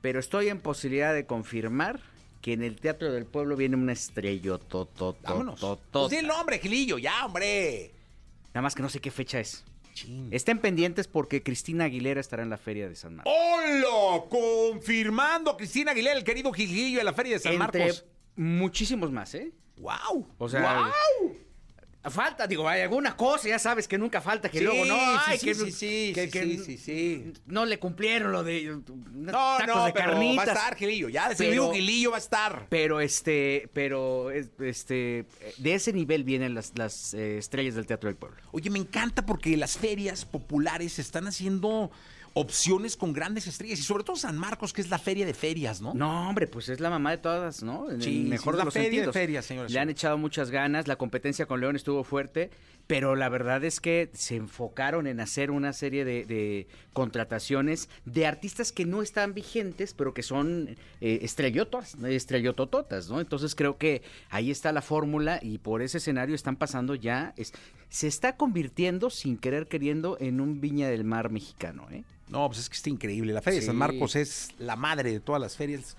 [0.00, 2.00] Pero estoy en posibilidad de confirmar
[2.40, 4.58] que en el Teatro del Pueblo viene una estrella.
[5.24, 5.60] Vámonos.
[5.92, 7.90] Pues el nombre, Gilillo, ya, hombre.
[8.54, 9.64] Nada más que no sé qué fecha es.
[10.30, 13.32] Estén pendientes porque Cristina Aguilera estará en la Feria de San Marcos.
[13.34, 14.24] ¡Hola!
[14.28, 18.04] Confirmando Cristina Aguilera, el querido Gilillo de la Feria de San Entre Marcos.
[18.36, 19.52] muchísimos más, ¿eh?
[19.78, 20.26] ¡Wow!
[20.38, 20.90] O sea,
[21.20, 21.27] ¡Wow!
[22.04, 24.96] Falta, digo, hay alguna cosa, ya sabes que nunca falta, que Sí, luego no,
[25.26, 27.32] ay, sí, que, sí, sí, que- que sí, sí, sí.
[27.46, 28.78] no le cumplieron lo de
[29.12, 30.38] No, tacos no, de pero carnitas.
[30.48, 31.08] va a estar Gilillo.
[31.08, 32.66] Ya, pero, Gilillo va a estar.
[32.70, 35.26] Pero este, pero es- este,
[35.58, 38.38] de ese nivel vienen las, las eh, estrellas del Teatro del Pueblo.
[38.52, 41.90] Oye, me encanta porque las ferias populares están haciendo
[42.38, 45.80] opciones con grandes estrellas y sobre todo San Marcos, que es la feria de ferias,
[45.80, 45.92] ¿no?
[45.94, 47.90] No, hombre, pues es la mamá de todas, ¿no?
[47.90, 49.12] En Sí, mejor de la los feria de sentidos.
[49.14, 49.72] ferias, señores.
[49.72, 52.50] Le han echado muchas ganas, la competencia con León estuvo fuerte,
[52.88, 58.26] pero la verdad es que se enfocaron en hacer una serie de, de contrataciones de
[58.26, 63.20] artistas que no están vigentes, pero que son eh, estrellotas, estrellotototas, ¿no?
[63.20, 67.52] Entonces creo que ahí está la fórmula y por ese escenario están pasando ya, es-
[67.88, 72.04] se está convirtiendo sin querer queriendo en un Viña del Mar mexicano, ¿eh?
[72.28, 73.32] No, pues es que está increíble.
[73.32, 73.66] La Feria de.
[73.66, 75.96] San Marcos es la madre de todas las ferias.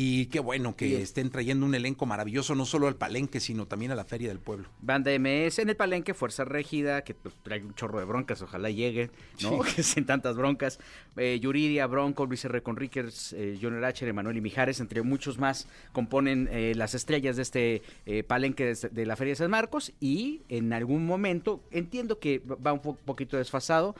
[0.00, 3.90] Y qué bueno que estén trayendo un elenco maravilloso, no solo al palenque, sino también
[3.90, 4.68] a la Feria del Pueblo.
[4.80, 8.70] Banda MS en el Palenque, Fuerza Régida, que pues, trae un chorro de broncas, ojalá
[8.70, 9.10] llegue,
[9.42, 9.58] ¿no?
[9.74, 10.78] Que sin tantas broncas.
[11.16, 12.62] Eh, Yuridia, Bronco, Luis R.
[12.62, 17.42] Conríquez, eh, Junior H., Emanuel y Mijares, entre muchos más, componen eh, las estrellas de
[17.42, 19.92] este eh, Palenque de, de la Feria de San Marcos.
[19.98, 23.96] Y en algún momento, entiendo que va un po- poquito desfasado,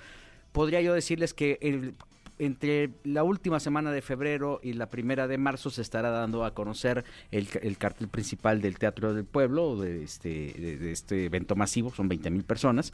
[0.52, 1.94] podría yo decirles que el-
[2.38, 6.54] entre la última semana de febrero y la primera de marzo se estará dando a
[6.54, 10.28] conocer el, ca- el cartel principal del Teatro del Pueblo, de este,
[10.58, 12.92] de, de este evento masivo, son 20 mil personas,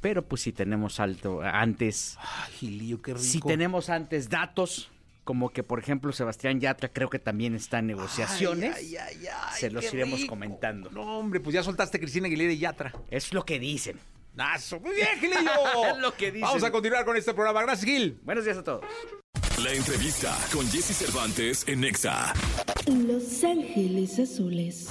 [0.00, 3.24] pero pues si tenemos alto antes, Ay, Gilillo, qué rico.
[3.24, 4.90] si tenemos antes datos,
[5.24, 9.26] como que por ejemplo Sebastián Yatra creo que también está en negociaciones, Ay, ay, ay,
[9.26, 10.30] ay, se los iremos rico.
[10.30, 10.90] comentando.
[10.90, 12.92] No, hombre, pues ya soltaste a Cristina Aguilera y Yatra.
[13.10, 13.98] Es lo que dicen.
[14.36, 14.78] ¡Nazo!
[14.80, 15.50] Muy bien, Gilillo.
[15.90, 16.42] Es lo que dicen.
[16.42, 17.62] Vamos a continuar con este programa.
[17.62, 18.20] Gracias, Gil.
[18.22, 18.84] Buenos días a todos.
[19.62, 22.34] La entrevista con Jesse Cervantes en Nexa.
[22.86, 24.88] Los Ángeles Azules.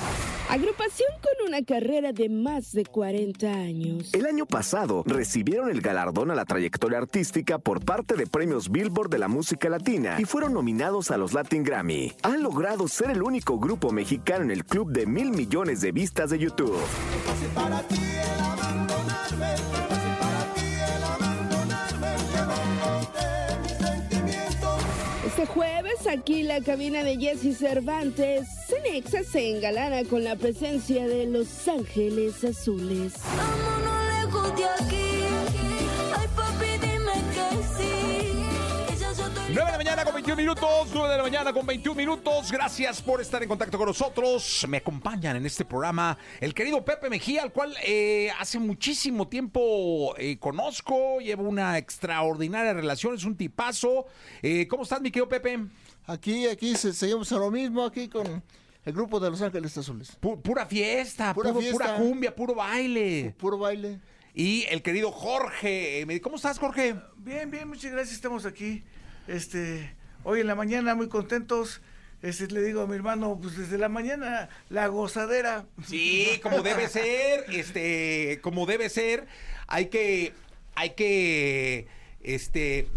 [0.49, 4.11] Agrupación con una carrera de más de 40 años.
[4.13, 9.11] El año pasado recibieron el galardón a la trayectoria artística por parte de premios Billboard
[9.11, 12.13] de la música latina y fueron nominados a los Latin Grammy.
[12.23, 16.31] Han logrado ser el único grupo mexicano en el club de mil millones de vistas
[16.31, 16.75] de YouTube.
[25.37, 31.25] Este jueves, aquí la cabina de Jesse Cervantes, Cenexa se engalana con la presencia de
[31.25, 33.15] Los Ángeles Azules.
[34.23, 35.04] Lejos de aquí.
[39.55, 42.51] 9 de la mañana con 21 minutos, 9 de la mañana con 21 minutos.
[42.51, 44.65] Gracias por estar en contacto con nosotros.
[44.67, 50.13] Me acompañan en este programa el querido Pepe Mejía, al cual eh, hace muchísimo tiempo
[50.17, 51.19] eh, conozco.
[51.21, 54.07] Llevo una extraordinaria relación, es un tipazo.
[54.41, 55.57] Eh, ¿Cómo estás, mi querido Pepe?
[56.05, 58.43] Aquí, aquí se- seguimos a lo mismo, aquí con
[58.83, 60.17] el grupo de Los Ángeles Azules.
[60.19, 61.77] Pu- pura fiesta, Pura puro- fiesta.
[61.77, 63.33] pura cumbia, puro baile.
[63.37, 64.01] Puro baile.
[64.33, 66.01] Y el querido Jorge.
[66.01, 66.95] eh, ¿Cómo estás, Jorge?
[67.15, 68.83] Bien, bien, muchas gracias, estamos aquí.
[69.27, 71.81] Este, hoy en la mañana muy contentos.
[72.21, 75.65] Este, le digo a mi hermano, pues desde la mañana la gozadera.
[75.85, 79.27] Sí, como debe ser, este, como debe ser,
[79.67, 80.33] hay que,
[80.75, 81.87] hay que,
[82.23, 82.87] este,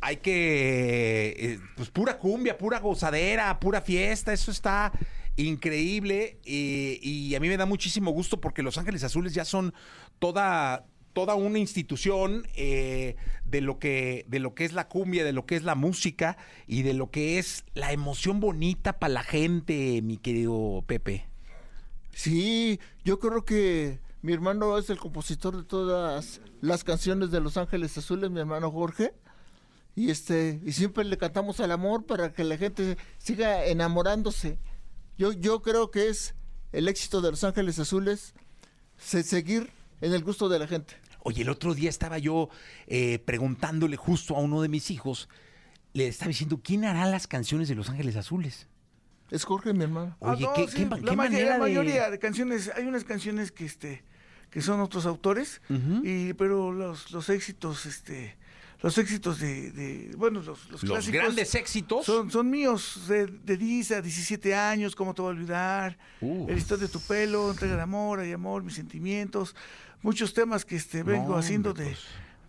[0.00, 4.92] hay que, eh, pues pura cumbia, pura gozadera, pura fiesta, eso está
[5.36, 9.74] increíble y, y a mí me da muchísimo gusto porque Los Ángeles Azules ya son
[10.20, 15.32] toda toda una institución eh, de lo que de lo que es la cumbia, de
[15.32, 16.36] lo que es la música
[16.66, 21.26] y de lo que es la emoción bonita para la gente, mi querido Pepe.
[22.12, 27.56] Sí, yo creo que mi hermano es el compositor de todas las canciones de Los
[27.56, 29.14] Ángeles Azules, mi hermano Jorge.
[29.96, 34.58] Y este, y siempre le cantamos al amor para que la gente siga enamorándose.
[35.16, 36.34] Yo, yo creo que es
[36.72, 38.34] el éxito de Los Ángeles Azules
[38.96, 40.94] se- seguir en el gusto de la gente.
[41.24, 42.48] Oye, el otro día estaba yo
[42.86, 45.28] eh, preguntándole justo a uno de mis hijos,
[45.94, 48.68] le estaba diciendo, ¿quién hará las canciones de Los Ángeles Azules?
[49.30, 50.16] Es Jorge, mi hermano.
[50.20, 53.04] Ah, Oye, no, ¿qué, sí, qué- la, qué manera la mayoría de canciones, hay unas
[53.04, 54.04] canciones que este
[54.50, 55.60] que son otros autores,
[56.04, 58.36] y pero los, los éxitos, este,
[58.84, 62.04] los éxitos de, de- bueno, los, los, Los clásicos grandes éxitos.
[62.04, 65.98] son, son míos, de, de 10 a 17 años, ¿cómo te voy a olvidar?
[66.20, 66.46] Uh.
[66.50, 69.56] El historia de tu pelo, entrega de amor, hay amor, mis sentimientos,
[70.02, 71.96] muchos temas que este vengo No, haciendo de,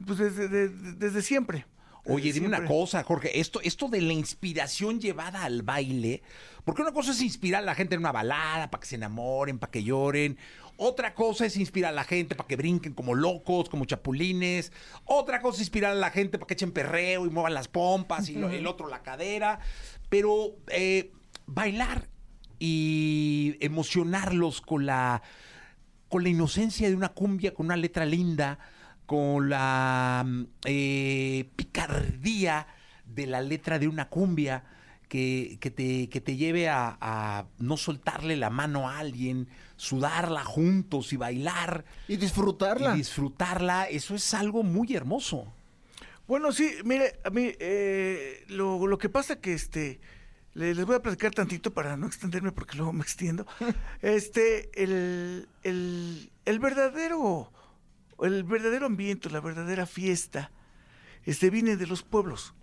[0.06, 1.66] pues desde, de- de- desde siempre.
[2.08, 6.22] Oye, Desde dime una cosa, Jorge, esto, esto de la inspiración llevada al baile,
[6.64, 9.58] porque una cosa es inspirar a la gente en una balada para que se enamoren,
[9.58, 10.38] para que lloren,
[10.78, 14.71] otra cosa es inspirar a la gente para que brinquen como locos, como chapulines,
[15.05, 18.30] otra cosa es inspirar a la gente para que echen perreo y muevan las pompas
[18.30, 19.59] y lo- el otro la cadera,
[20.09, 21.11] pero eh,
[21.45, 22.07] bailar
[22.59, 25.21] y emocionarlos con la
[26.07, 28.59] con la inocencia de una cumbia, con una letra linda,
[29.05, 30.26] con la
[30.65, 32.67] eh, picardía
[33.05, 34.63] de la letra de una cumbia
[35.08, 39.47] que, que te, que te lleve a, a no soltarle la mano a alguien,
[39.78, 41.86] sudarla juntos y bailar.
[42.08, 42.93] Y disfrutarla.
[42.93, 45.53] Y disfrutarla, eso es algo muy hermoso.
[46.28, 49.99] Bueno, sí, mire, a mí eh, lo, lo que pasa que este
[50.56, 53.45] le- les voy a platicar tantito para no extenderme porque luego me extiendo.
[54.01, 57.51] Este, el, el, el verdadero,
[58.24, 60.49] el verdadero ambiente, la verdadera fiesta,
[61.26, 62.53] este viene de los pueblos.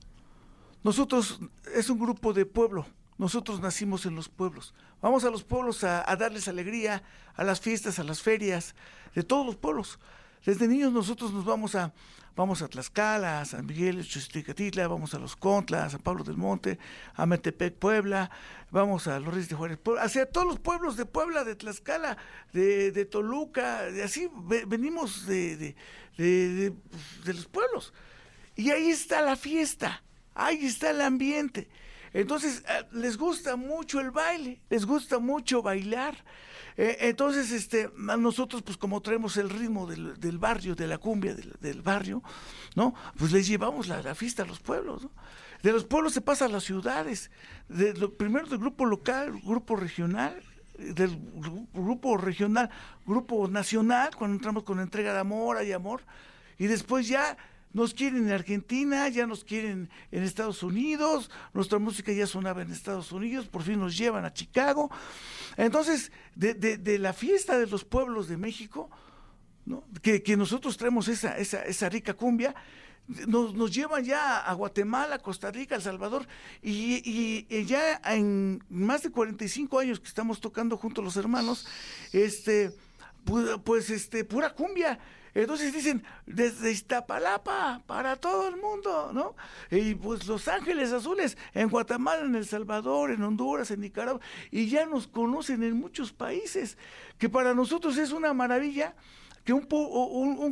[0.83, 1.41] Nosotros
[1.75, 2.87] es un grupo de pueblo.
[3.19, 4.75] Nosotros nacimos en los pueblos.
[5.01, 7.03] Vamos a los pueblos a, darles alegría,
[7.35, 8.75] a las fiestas, a las ferias,
[9.15, 9.99] de todos los pueblos.
[10.45, 11.93] Desde niños nosotros nos vamos a,
[12.35, 16.37] vamos a Tlaxcala, a San Miguel, Chusticatitla, vamos a Los Contlas, a San Pablo del
[16.37, 16.81] Monte,
[17.15, 18.29] a Metepec, Puebla,
[18.73, 22.17] vamos a Los Reyes de Juárez, Puebla, hacia todos los pueblos de Puebla, de Tlaxcala,
[22.53, 25.77] de, de Toluca, de así ve- venimos de, de,
[26.17, 26.75] de-
[27.25, 27.93] de los pueblos.
[28.57, 30.03] Y ahí está la fiesta,
[30.35, 31.69] ahí está el ambiente.
[32.13, 36.17] Entonces, eh, les gusta mucho el baile, les gusta mucho bailar.
[36.77, 41.83] Eh, entonces, este, nosotros, pues como traemos el ritmo del, barrio, de la cumbia del,
[41.83, 42.23] barrio,
[42.75, 42.95] ¿no?
[43.17, 45.11] Pues les llevamos la, fiesta a los pueblos, ¿no?
[45.63, 47.31] De los pueblos se pasa a las ciudades.
[48.19, 50.43] Primero del grupo local, grupo regional,
[50.77, 52.69] del gru- grupo regional,
[53.07, 56.03] grupo nacional, cuando entramos con entrega de amor, hay amor,
[56.59, 57.37] y después ya
[57.73, 62.71] nos quieren en Argentina, ya nos quieren en Estados Unidos, nuestra música ya sonaba en
[62.71, 64.91] Estados Unidos, por fin nos llevan a Chicago.
[65.57, 68.91] Entonces, de, de- de la fiesta de los pueblos de México,
[69.65, 69.85] ¿no?
[70.03, 72.55] que, nosotros traemos esa, esa, esa rica cumbia,
[73.27, 76.27] nos, llevan ya a Guatemala, Costa Rica, El Salvador,
[76.63, 81.67] y, ya en más de 45 años que estamos tocando juntos los hermanos,
[82.13, 82.71] este,
[83.27, 84.99] pu- pues este, pura cumbia.
[85.35, 89.35] Entonces dicen, desde Iztapalapa, para todo el mundo, ¿no?
[89.71, 94.21] Y pues Los Ángeles Azules, en Guatemala, en El Salvador, en Honduras, en Nicaragua,
[94.51, 96.77] y ya nos conocen en muchos países,
[97.19, 98.95] que para nosotros es una maravilla
[99.45, 99.63] que un,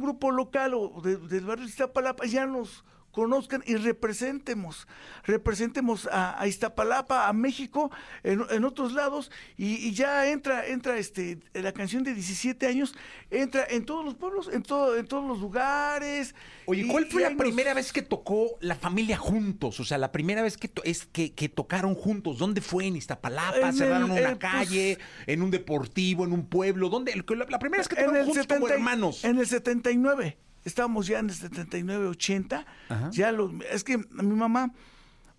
[0.01, 4.87] grupo local o de- del barrio de Iztapalapa ya nos conozcan y representemos,
[5.25, 7.91] representemos a, a Iztapalapa, a México,
[8.23, 12.95] en, en otros lados, y, y ya entra, entra este, la canción de 17 años,
[13.31, 16.35] entra en todos los pueblos, en todo, en todos los lugares.
[16.67, 19.81] Oye, ¿cuál y fue la nos- primera vez que tocó la familia juntos?
[19.81, 22.39] O sea, la primera vez que, to- es que, que tocaron juntos.
[22.39, 22.87] ¿Dónde fue?
[22.87, 23.69] ¿En Iztapalapa?
[23.69, 24.99] En ¿Cerraron el- una eh, pues- calle?
[25.27, 26.25] ¿En un deportivo?
[26.25, 26.89] ¿En un pueblo?
[26.89, 27.15] ¿Dónde?
[27.17, 29.25] La, la primera vez que tocaron juntos como 70 y- hermanos.
[29.25, 30.39] En el 79.
[30.65, 32.67] Estábamos ya en el 79, 80.
[32.89, 33.09] Ajá.
[33.13, 34.71] Ya los, es que mi mamá,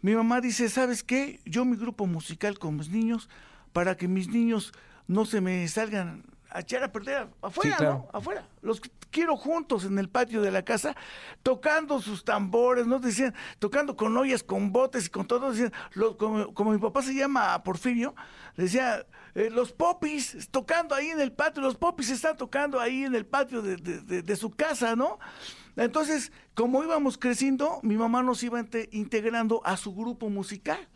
[0.01, 1.39] mi mamá dice, ¿sabes qué?
[1.45, 3.29] Yo mi grupo musical con mis niños,
[3.73, 4.73] para que mis niños
[5.07, 8.09] no se me salgan a echar a perder afuera, Sí, claro.
[8.11, 8.17] ¿no?
[8.17, 8.45] Afuera.
[8.61, 10.95] Los quiero juntos en el patio de la casa,
[11.43, 12.99] tocando sus tambores, ¿no?
[12.99, 15.51] Decían, tocando con ollas, con botes y con todo.
[15.51, 18.15] Decían, lo- como, como mi papá se llama Porfirio,
[18.57, 19.05] decía,
[19.35, 23.25] eh, los popis tocando ahí en el patio, los popis están tocando ahí en el
[23.25, 25.19] patio de, de- su casa, ¿no?
[25.75, 30.87] Entonces, como íbamos creciendo, mi mamá nos iba inte- integrando a su grupo musical.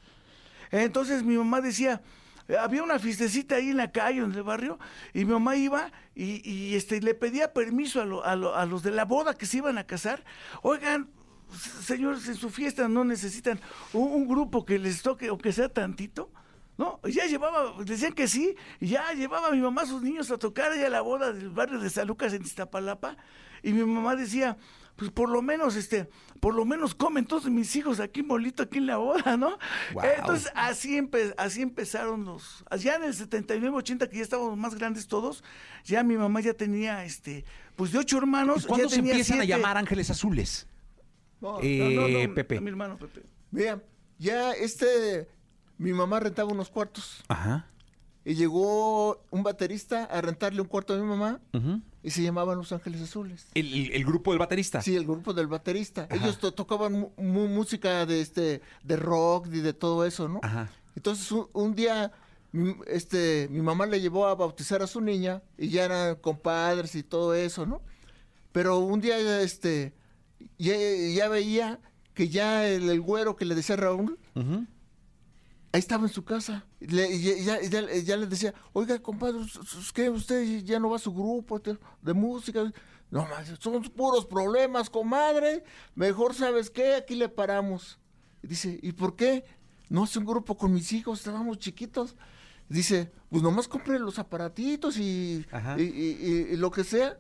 [0.72, 2.02] Entonces mi mamá decía,
[2.48, 4.80] eh, había una fiestecita ahí en la calle, en el barrio,
[5.14, 8.66] y mi mamá iba y, y, este, le pedía permiso a, lo- a lo- a
[8.66, 10.24] los de la boda que se iban a casar.
[10.62, 11.10] Oigan,
[11.84, 13.60] señores, en su fiesta no necesitan
[13.94, 16.30] un grupo que les toque, o que sea tantito.
[16.78, 20.30] No, ya llevaba, decían que sí, y ya llevaba a mi mamá a sus niños
[20.32, 23.16] a tocar allá a la boda del barrio de San Lucas en Iztapalapa,
[23.64, 24.58] y mi mamá decía,
[24.98, 26.10] pues por lo menos, este,
[26.42, 29.58] por lo menos comen todos mis hijos aquí molito, aquí en la boda, ¿no?
[30.18, 34.76] Entonces, así, empe- así empezaron los, ya en el 79, 80, que ya estábamos más
[34.76, 35.44] grandes todos,
[35.86, 37.46] ya mi mamá ya tenía, este,
[37.78, 38.64] pues de ocho hermanos.
[38.66, 40.68] ¿Y cuándo ya se tenía empiezan a llamar Ángeles Azules?
[41.40, 42.60] No, Eh, Pepe.
[42.62, 43.24] Mi hermano Pepe.
[43.52, 43.82] Mira,
[44.18, 45.28] ya este,
[45.78, 47.68] mi mamá rentaba unos cuartos Ajá.
[48.24, 51.82] y llegó un baterista a rentarle un cuarto a mi mamá Ujú.
[52.04, 53.48] y se llamaban Los Ángeles Azules.
[53.54, 54.82] ¿El, el- el grupo del baterista?
[54.82, 56.04] Sí, el grupo del baterista.
[56.10, 56.16] Ajá.
[56.16, 60.40] Ellos to- tocaban música de este, de rock y de todo eso, ¿no?
[60.44, 60.70] Ajá.
[60.96, 62.12] Entonces un, un día,
[62.52, 66.96] mi, este, mi mamá le llevó a bautizar a su niña y ya eran compadres
[66.96, 67.82] y todo eso, ¿no?
[68.54, 69.94] Pero un día, este,
[70.58, 70.74] ya,
[71.14, 71.80] ya veía
[72.14, 74.66] que ya el, el güero que le decía Raúl, Ujú.
[75.76, 76.66] Ahí estaba en su casa.
[76.80, 80.90] Le- y ya, ya- ya- ya le decía, oiga, compadre, ¿es que usted ya no
[80.90, 82.72] va a su grupo de, música?
[83.12, 85.64] No, más, son puros problemas, comadre.
[85.96, 86.96] Mejor, ¿sabes qué?
[86.96, 88.00] Aquí le paramos.
[88.42, 89.44] Dice, ¿y por qué?
[89.90, 92.16] No hace un grupo con mis hijos, estábamos chiquitos.
[92.68, 95.76] Dice, pues nomás compré los aparatitos y, Ajá.
[95.80, 97.18] y, y- y lo que sea.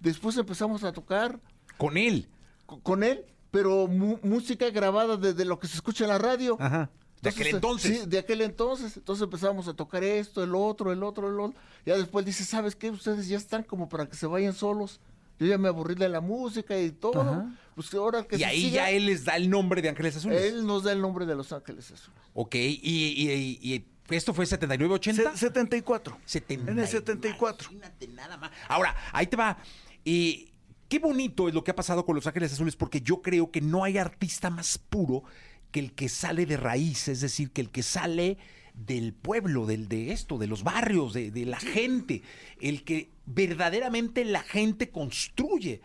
[0.00, 1.40] Después empezamos a tocar
[1.76, 2.28] Con él.
[2.66, 6.56] co- con él, pero música grabada de, de lo que se escucha en la radio.
[6.60, 6.90] Ajá.
[7.34, 8.00] De aquel entonces.
[8.00, 8.96] Sí, de aquel entonces.
[8.96, 11.58] Entonces empezamos a tocar esto, el otro, el otro, el otro.
[11.84, 12.90] Ya después dice, ¿sabes qué?
[12.90, 15.00] Ustedes ya están como para que se vayan solos.
[15.38, 17.20] Yo ya me aburrí de la música y todo.
[17.20, 17.54] Ajá.
[17.74, 20.42] Pues ahora que Y ahí siga, ya él les da el nombre de Ángeles Azules.
[20.42, 22.18] él nos da el nombre de Los Ángeles Azules.
[22.32, 25.32] Ok, y, y- y- y esto fue 79, 80.
[25.32, 26.16] Se- 74.
[26.24, 26.70] 70.
[26.72, 27.68] En el 74.
[27.70, 28.50] Imagínate nada más.
[28.68, 29.58] Ahora, ahí te va.
[30.06, 30.50] Eh,
[30.88, 33.60] qué bonito es lo que ha pasado con Los Ángeles Azules, porque yo creo que
[33.60, 35.24] no hay artista más puro
[35.70, 38.38] que el que sale de raíz, es decir, que el que sale
[38.74, 42.22] del pueblo, del, de esto, de los barrios, de, de la gente,
[42.60, 45.80] el que verdaderamente la gente construye.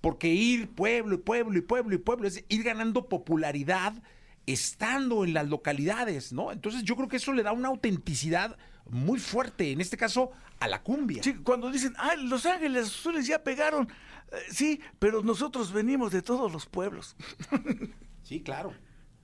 [0.00, 3.94] Porque ir pueblo y pueblo y pueblo y pueblo es ir ganando popularidad
[4.46, 6.52] estando en las localidades, ¿no?
[6.52, 8.56] Entonces yo creo que eso le da una autenticidad
[8.88, 10.30] muy fuerte, en este caso
[10.60, 11.22] a la cumbia.
[11.22, 13.88] Sí, cuando dicen, ah, Los Ángeles Azules ya pegaron.
[14.30, 17.16] Eh, sí, pero nosotros venimos de todos los pueblos.
[18.22, 18.74] Sí, claro.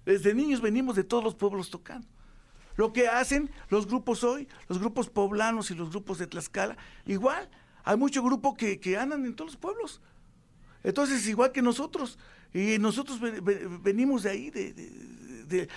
[0.05, 2.07] Desde niños venimos de todos los pueblos tocando.
[2.77, 6.77] Lo que hacen los grupos hoy, los grupos poblanos y los grupos de Tlaxcala,
[7.07, 7.49] igual,
[7.85, 10.01] hay mucho grupo que, que andan en todos los pueblos.
[10.83, 12.19] Entonces, igual que nosotros,
[12.55, 14.91] y nosotros ve- ve- venimos de ahí, de, de-
[15.53, 15.69] de-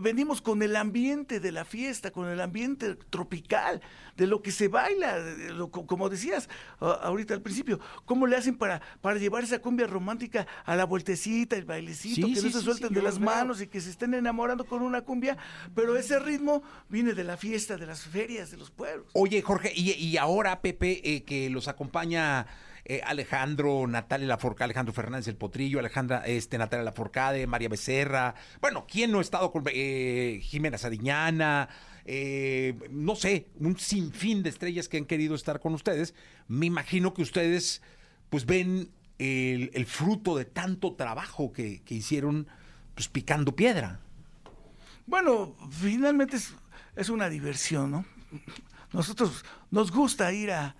[0.00, 3.80] venimos con el ambiente de la fiesta, con el ambiente tropical,
[4.16, 6.48] de lo que se baila, de lo- co- como decías
[6.80, 11.56] ahorita al principio, cómo le hacen para, para llevar esa cumbia romántica a la vueltecita,
[11.56, 13.90] el bailecito, Sí, que sí, no se sí, suelten de las manos y que se
[13.90, 15.36] estén enamorando con una cumbia,
[15.74, 19.06] pero ese ritmo viene de la fiesta, de las ferias, de los pueblos.
[19.12, 22.46] Oye, Jorge, y, y ahora, Pepe, eh, que los acompaña
[22.88, 28.86] eh, Alejandro, Natalia Laforcade, Alejandro Fernández el Potrillo, Alejandra, este, Natalia Laforcade, María Becerra, bueno,
[28.90, 31.68] ¿quién no ha estado con eh, Jimena Sadiñana?
[32.06, 36.14] Eh, no sé, un sinfín de estrellas que han querido estar con ustedes.
[36.48, 37.82] Me imagino que ustedes,
[38.30, 42.48] pues, ven el, el fruto de tanto trabajo que, que hicieron,
[42.94, 44.00] pues, picando piedra.
[45.06, 46.54] Bueno, finalmente es,
[46.96, 48.04] es una diversión, ¿no?
[48.92, 50.74] Nosotros nos gusta ir a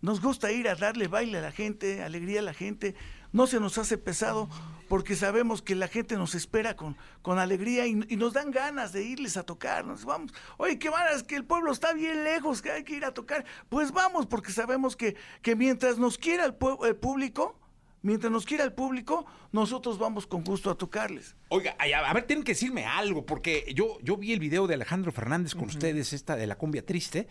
[0.00, 2.94] nos gusta ir a darle baile a la gente, alegría a la gente.
[3.32, 4.48] No se nos hace pesado
[4.88, 8.92] porque sabemos que la gente nos espera con, con alegría y, y nos dan ganas
[8.92, 9.84] de irles a tocar.
[9.84, 12.94] Nos vamos, oye, que van, es que el pueblo está bien lejos, que hay que
[12.94, 13.44] ir a tocar.
[13.68, 16.54] Pues vamos, porque sabemos que, que mientras nos quiera el,
[16.86, 17.58] el público,
[18.02, 21.34] mientras nos quiera el público, nosotros vamos con gusto a tocarles.
[21.48, 25.10] Oiga, a ver, tienen que decirme algo, porque yo, yo vi el video de Alejandro
[25.10, 27.26] Fernández con ustedes, esta de la cumbia triste,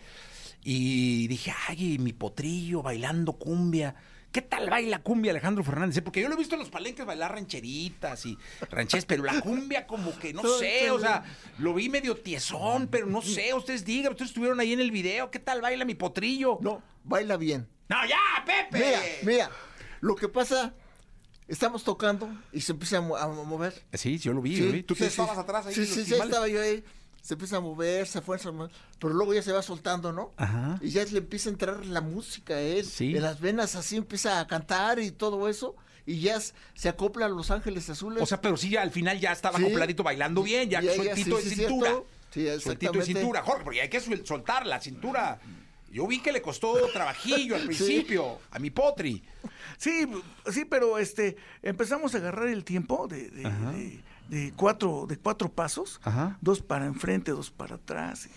[0.64, 3.94] y dije, ay, mi potrillo bailando cumbia.
[4.32, 6.02] ¿Qué tal baila cumbia Alejandro Fernández?
[6.02, 8.36] Porque yo lo he visto en los palenques bailar rancheritas y
[8.68, 11.22] rancheras, pero la cumbia como que no sé, o sea,
[11.58, 15.30] lo vi medio tiesón, pero no sé, ustedes digan, ustedes estuvieron ahí en el video,
[15.30, 16.58] ¿qué tal baila mi potrillo?
[16.62, 17.68] No, baila bien.
[17.88, 18.78] No, ya, Pepe.
[18.84, 19.50] Mira, mira,
[20.00, 20.74] lo que pasa,
[21.46, 23.84] estamos tocando y se empieza a, mo- a mover.
[23.92, 24.82] Sí, yo lo vi, yo lo vi.
[24.82, 25.40] Tú te sí, estabas sí.
[25.42, 25.74] atrás ahí.
[25.76, 26.82] Sí, sí, sí, estaba yo ahí.
[27.24, 28.68] Se empieza a mover, se fue, se fue,
[28.98, 30.34] pero luego ya se va soltando, ¿no?
[30.36, 30.78] Ajá.
[30.82, 32.84] Y ya le empieza a entrar la música él.
[32.84, 33.16] Sí.
[33.16, 35.74] En las venas así empieza a cantar y todo eso.
[36.04, 38.22] Y ya se acopla a Los Ángeles Azules.
[38.22, 39.64] O sea, pero sí, ya al final ya estaba Sí.
[39.64, 41.90] acopladito bailando bien, ya, Ya, ya, sueltito sí, de sí, cintura.
[41.90, 42.06] cierto.
[42.30, 42.56] Sí, sueltito de
[42.98, 43.04] exactamente.
[43.06, 45.40] cintura, Jorge, porque hay que soltar la cintura.
[45.90, 47.66] Yo vi que le costó trabajillo al Sí.
[47.68, 49.22] principio, a mi potri.
[49.78, 50.06] Sí,
[50.52, 55.50] sí, pero este empezamos a agarrar el tiempo de, de- de- de cuatro de cuatro
[55.50, 56.38] pasos, Ajá.
[56.40, 58.28] dos para enfrente, dos para atrás,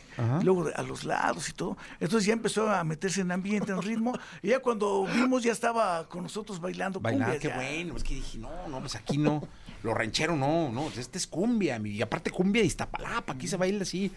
[0.42, 1.78] y luego de- a los lados y todo.
[2.00, 4.14] Entonces ya empezó a meterse en ambiente, en ritmo,
[4.44, 7.56] y ya cuando vimos ya estaba con nosotros bailando Bailar, cumbia, qué ya.
[7.56, 7.96] bueno.
[7.98, 9.48] Es que dije, no, no, pues aquí no.
[9.84, 11.80] Lo ranchero no, no, este es cumbia.
[11.86, 14.12] Y aparte cumbia de Iztapalapa, aquí se baila así.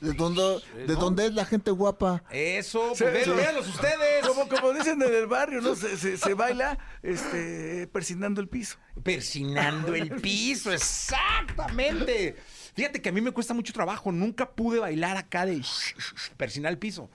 [0.00, 2.22] ¿De dónde, de dónde es la gente guapa?
[2.30, 3.30] Eso, pues sí.
[3.30, 4.26] véanlos ustedes.
[4.26, 5.74] Como, como dicen en el barrio, ¿no?
[5.76, 8.78] Se, se- se baila este, persinando el piso.
[9.02, 12.36] Persinando el piso, exactamente.
[12.74, 14.12] Fíjate que a mí me cuesta mucho trabajo.
[14.12, 15.60] Nunca pude bailar acá de
[16.36, 17.10] persinar el piso.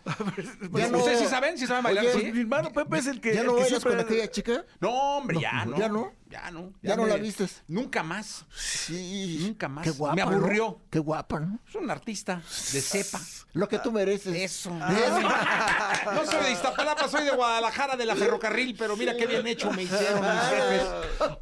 [0.74, 1.58] Ya no- ¿Ustedes sí saben?
[1.58, 2.32] ¿Sí saben bailar Oye, así?
[2.32, 3.34] Mi hermano Pepe es el que.
[3.34, 4.66] ¿Ya no que bailas siempre- con aquella chica?
[4.80, 5.78] No, hombre, No, ya no.
[5.78, 6.14] ¿ya no?
[6.28, 6.74] Ya no.
[6.82, 7.62] ¿Ya no me- la vistes?
[7.68, 8.46] Nunca más.
[8.56, 9.40] Sí.
[9.44, 9.84] Nunca más.
[9.84, 10.30] Qué guapa, me ¿no?
[10.30, 10.82] aburrió.
[10.90, 11.60] Qué guapa, ¿no?
[11.68, 12.42] Es un artista
[12.74, 13.22] de cepa.
[13.54, 14.36] Lo que tú mereces.
[14.36, 14.72] Eso.
[14.72, 19.72] No soy de Iztapalapa, soy de Guadalajara, de la ferrocarril, pero mira qué bien hecho
[19.72, 20.82] me hicieron mis jefes.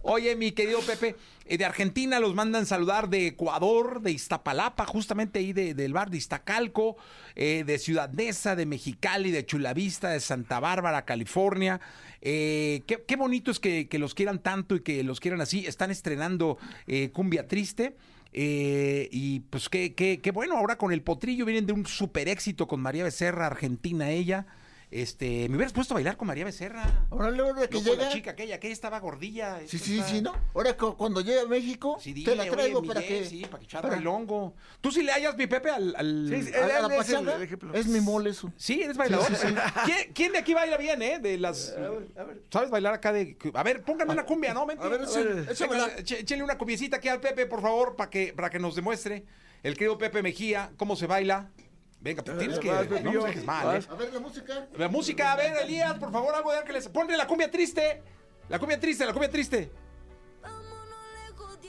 [0.03, 1.15] Oye, mi querido Pepe,
[1.45, 6.09] eh, de Argentina los mandan saludar de Ecuador, de Iztapalapa, justamente ahí de- del bar
[6.09, 6.97] de Iztacalco,
[7.36, 11.79] eh, de Ciudad Neza, de Mexicali, de Chulavista, de Santa Bárbara, California.
[12.26, 15.65] Eh, qué, bonito es que, que los quieran tanto y que los quieran así.
[15.67, 16.57] Están estrenando
[16.88, 17.95] eh, Cumbia Triste.
[18.32, 22.28] Eh, y pues qué, qué, qué bueno, ahora con el potrillo vienen de un super
[22.28, 24.47] éxito con María Becerra, Argentina ella.
[24.96, 27.08] Este, me hubieras puesto a bailar con María Becerra.
[27.10, 28.10] Órale, ahora que No con la llega.
[28.14, 29.58] chica aquella, aquella estaba gordilla.
[29.66, 30.36] Sí, esta sí, está- sí, ¿no?
[30.54, 33.26] Ahora cu- cuando llegue a México, Sí, te dile, la oye, traigo para Jess, que...
[33.26, 34.54] Sí, para que para- bailongo.
[34.82, 35.96] ¿Tú sí le hallas, mi Pepe, al...
[35.96, 37.74] al- Sí, sí, a, a él la es el- pachanga, el ejemplo.
[37.74, 38.54] es mi mole eso.
[38.56, 39.26] Sí, eres bailador.
[39.26, 39.54] Sí, sí, sí.
[39.86, 41.18] ¿Quién, quién de aquí baila bien, eh?
[41.18, 41.76] De las...
[42.52, 43.36] ¿Sabes bailar acá de...?
[43.56, 44.68] A ver, póngame una cumbia, ¿no?
[44.68, 44.84] Vente.
[44.86, 45.02] a ver,
[46.08, 49.26] échale una cumbiecita aquí al Pepe, por favor, para que, para que nos demuestre
[49.64, 51.50] el querido Pepe Mejía cómo se baila.
[52.04, 52.70] Venga, pues tienes que...
[52.70, 53.86] vas, No nos dejes mal, ¿eh?
[53.89, 54.68] A ver la música.
[54.76, 56.90] La música, a ver, Elías, por favor, algo de Ángeles.
[56.90, 58.03] Ponle la cumbia triste.
[58.49, 59.72] La cumbia triste, la cumbia triste.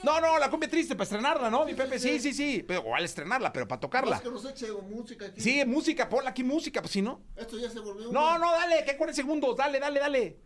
[0.03, 1.63] No, no, la cumbia triste para estrenarla, ¿no?
[1.63, 2.65] Mi Pepe, sí, sí, sí.
[2.67, 4.17] Pero, o al estrenarla, pero para tocarla.
[4.17, 5.39] Más que nos eche música aquí.
[5.39, 7.21] Sí, música, ponla aquí música, pues si no.
[7.37, 8.11] Esto ya se volvió.
[8.11, 10.39] No, no, dale, que 40 segundos, dale, dale, dale.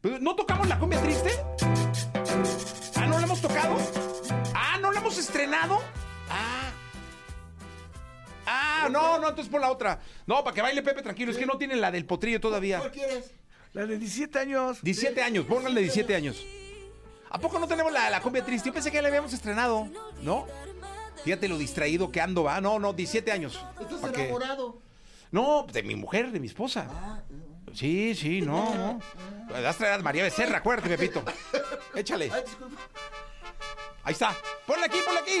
[0.00, 1.30] Pero, ¿No tocamos la cumbia triste?
[2.96, 3.76] Ah, ¿no la hemos tocado?
[4.54, 5.80] Ah, ¿no la hemos estrenado?
[6.28, 6.63] Ah.
[8.46, 10.00] Ah, no, no, entonces pon la otra.
[10.26, 12.78] No, para que baile Pepe tranquilo, es que no tienen la del potrillo todavía.
[12.78, 13.30] ¿Cuál quieres?
[13.72, 14.78] La de 17 años.
[14.82, 16.44] 17 años, pónganle 17 años.
[17.30, 18.68] ¿A poco no tenemos la, la cumbia triste?
[18.68, 19.88] Yo pensé que ya la habíamos estrenado,
[20.22, 20.46] ¿no?
[21.24, 22.60] Fíjate lo distraído que ando, va.
[22.60, 23.60] No, no, 17 años.
[23.80, 24.78] Estás enamorado.
[25.32, 27.22] No, de mi mujer, de mi esposa.
[27.74, 29.00] Sí, sí, no, no.
[29.48, 31.24] Das traer a María Becerra, acuérdate, Pepito.
[31.96, 32.30] Échale.
[32.32, 32.80] Ay, disculpa.
[34.04, 34.36] Ahí está.
[34.66, 35.40] Ponle aquí, ponle aquí.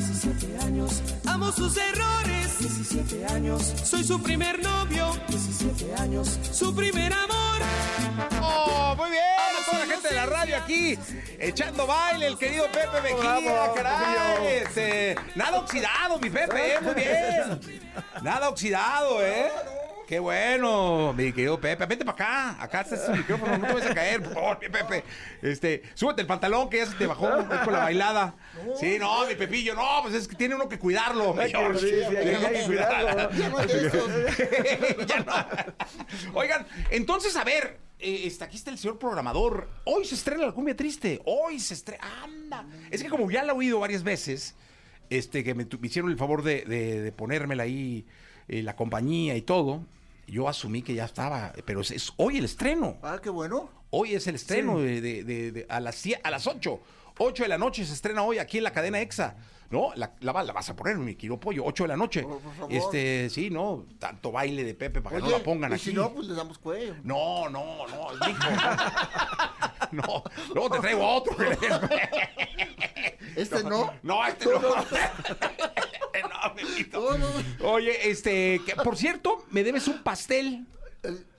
[0.21, 1.01] 17 años.
[1.25, 3.73] Amo sus errores, 17 años.
[3.83, 6.39] Soy su primer novio, 17 años.
[6.51, 7.61] Su primer amor.
[8.39, 9.23] ¡Oh, muy bien!
[9.65, 10.97] Toda la gente de la radio aquí,
[11.39, 14.47] echando baile, el querido Pepe Mejía, caray.
[14.47, 17.59] Este, nada oxidado, mi Pepe, eh, muy bien.
[18.21, 19.49] Nada oxidado, ¿eh?
[20.11, 21.85] Qué bueno, mi querido Pepe.
[21.85, 22.15] Vente para
[22.51, 22.61] acá.
[22.61, 23.57] Acá está su micrófono.
[23.57, 25.05] No te vayas a caer, por favor, mi Pepe.
[25.41, 27.29] Este, súbete el pantalón que ya se te bajó
[27.63, 28.35] con la bailada.
[28.77, 31.79] Sí, no, mi Pepillo, no, pues es que tiene uno que cuidarlo, Hay que- George.
[31.79, 33.31] sí, sí, hay- Tiene uno hay que cuidarlo.
[33.31, 33.57] Ya no.
[35.07, 36.37] Ya no.
[36.37, 39.69] Oigan, entonces, a ver, eh, este, aquí está el señor programador.
[39.85, 41.21] Hoy se estrena la cumbia triste.
[41.23, 42.03] Hoy se estrena.
[42.21, 42.65] ¡Anda!
[42.89, 44.55] Es que como ya la he oído varias veces,
[45.09, 48.05] este, que me hicieron el favor de, de- de ponérmela ahí,
[48.49, 49.85] eh, la compañía y todo,
[50.27, 51.53] yo asumí que ya estaba.
[51.65, 52.97] Pero es, es hoy el estreno.
[53.03, 53.69] Ah, qué bueno.
[53.89, 56.79] Hoy es el estreno de, de- de- de- a, las, cie- a las 8.
[57.17, 59.35] 8 de la noche se estrena hoy aquí en la cadena EXA.
[59.69, 59.91] ¿No?
[59.95, 61.63] La, la, va- la vas a poner, mi querido pollo.
[61.65, 62.23] 8 de la noche.
[62.23, 62.73] Por- por favor.
[62.73, 63.85] Este, sí, no.
[63.99, 65.85] Tanto baile de Pepe para que no la pongan y aquí.
[65.85, 66.95] si no, pues le damos cuello.
[67.03, 68.49] No, no, no, mijo.
[69.91, 70.23] No,
[70.53, 71.35] luego te traigo otro.
[73.35, 73.93] Este no.
[74.03, 74.59] No, este no.
[77.17, 77.69] No.
[77.71, 80.65] Oye, este, que, por cierto, me debes un pastel.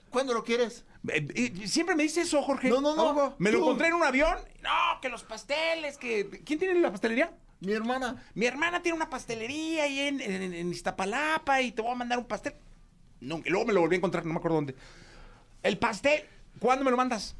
[0.09, 0.85] ¿Cuándo lo quieres?
[1.09, 2.69] Eh, eh, Siempre me dice eso, Jorge.
[2.69, 3.35] No, no, no.
[3.37, 4.37] Me lo encontré en un avión.
[4.61, 6.29] No, que los pasteles, que...
[6.45, 7.31] ¿Quién tiene la pastelería?
[7.59, 8.23] Mi hermana.
[8.33, 12.17] Mi hermana tiene una pastelería ahí en, en- en Iztapalapa y te voy a mandar
[12.19, 12.53] un pastel.
[13.19, 14.75] No, luego me lo volví a encontrar, no me acuerdo dónde.
[15.61, 16.25] El pastel,
[16.59, 17.35] ¿cuándo me lo mandas?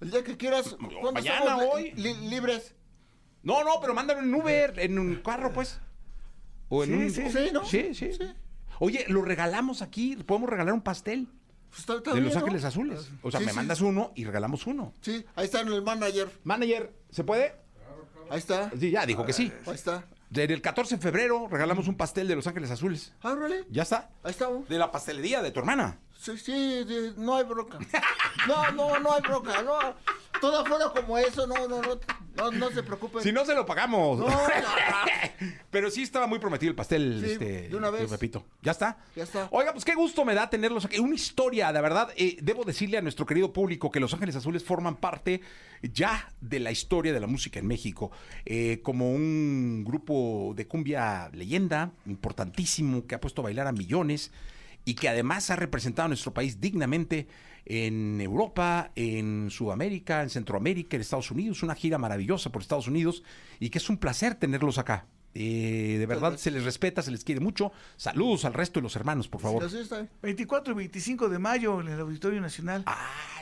[0.00, 0.76] El día que quieras.
[0.78, 1.92] ¿Cuándo Mañana, hoy.
[1.92, 2.74] li- libres.
[3.42, 5.80] No, no, pero mándalo en Uber, en un carro, pues.
[6.68, 7.30] O en Sí, un...
[7.30, 7.64] sí, sí, ¿no?
[7.64, 8.10] Sí, sí.
[8.78, 11.28] Oye, lo regalamos aquí, podemos regalar un pastel
[11.76, 12.40] está de bien, Los ¿no?
[12.40, 13.08] Ángeles Azules.
[13.22, 13.56] O sea, Sí, me sí.
[13.56, 14.92] mandas uno y regalamos uno.
[15.00, 16.30] Sí, ahí está en el manager.
[16.44, 17.54] Manager, ¿se puede?
[18.30, 18.70] Ahí está.
[18.78, 19.52] Sí, ya dijo que sí.
[19.66, 20.04] Ahí está.
[20.30, 23.12] Del 14 de febrero regalamos un pastel de Los Ángeles Azules.
[23.20, 23.64] Ábrele.
[23.70, 24.10] ¿Ya está?
[24.22, 24.68] Ahí estamos.
[24.68, 25.98] De la pastelería de tu hermana.
[26.18, 27.78] Sí, sí, sí, no hay bronca.
[28.48, 29.62] No, no, no hay bronca.
[29.62, 29.78] No,
[30.42, 31.98] todo afuera como eso, no, no, no,
[32.36, 33.22] no, no se preocupen.
[33.22, 34.18] Si no se lo pagamos.
[34.18, 34.36] No, no,
[35.70, 38.10] Pero sí estaba muy prometido el pastel, Sí, este, de una vez.
[38.10, 38.44] Repito.
[38.60, 38.98] ¿Ya está?
[39.14, 39.46] Ya está.
[39.52, 40.98] Oiga, pues qué gusto me da tenerlos aquí.
[40.98, 42.08] Una historia, de verdad.
[42.16, 45.40] eh, debo decirle a nuestro querido público que Los Ángeles Azules forman parte
[45.80, 48.10] ya de la historia de la música en México.
[48.44, 54.32] eh, como un grupo de cumbia leyenda, importantísimo, que ha puesto a bailar a millones
[54.84, 57.28] y que además ha representado a nuestro país dignamente
[57.66, 61.62] en Europa, en Sudamérica, en Centroamérica, en Estados Unidos.
[61.62, 63.22] Una gira maravillosa por Estados Unidos
[63.60, 65.06] y que es un placer tenerlos acá.
[65.34, 67.72] Eh, de verdad se les respeta, se les quiere mucho.
[67.96, 69.64] Saludos al resto de los hermanos, por favor.
[69.64, 70.06] Así está.
[70.22, 72.84] 24 y 25 de mayo en el Auditorio Nacional.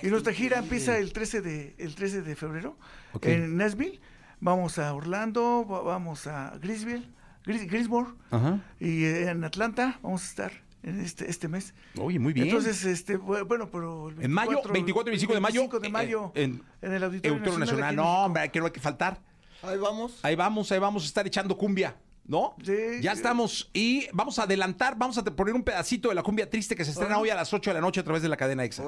[0.03, 2.79] y nuestra gira empieza el 13 de, el 13 de febrero
[3.23, 4.01] en Nashville.
[4.39, 7.07] Vamos a Orlando, va- vamos a Greensville,
[7.45, 8.61] Gris- Greensboro Ajá.
[8.79, 10.53] y eh, en Atlanta vamos a estar
[10.83, 11.75] en este, este mes.
[11.99, 12.47] Oye, muy bien.
[12.49, 14.09] Entonces, este, bu- bueno, pero...
[14.11, 15.61] el en mayo, 24 y 25 de mayo.
[15.61, 17.95] 25 de mayo eh, en, en el Auditorio, Nacional.
[17.97, 19.21] No, hombre, que no hay que faltar.
[19.63, 20.19] Ahí vamos.
[20.23, 22.55] Ahí vamos, ahí vamos a estar echando cumbia, ¿no?
[22.63, 23.17] ya sí.
[23.19, 23.71] estamos.
[23.75, 26.93] Y vamos a adelantar, vamos a poner un pedacito de la cumbia triste que se
[26.93, 27.23] estrena Órale.
[27.25, 28.83] hoy a las 8 de la noche a través de la cadena EXA.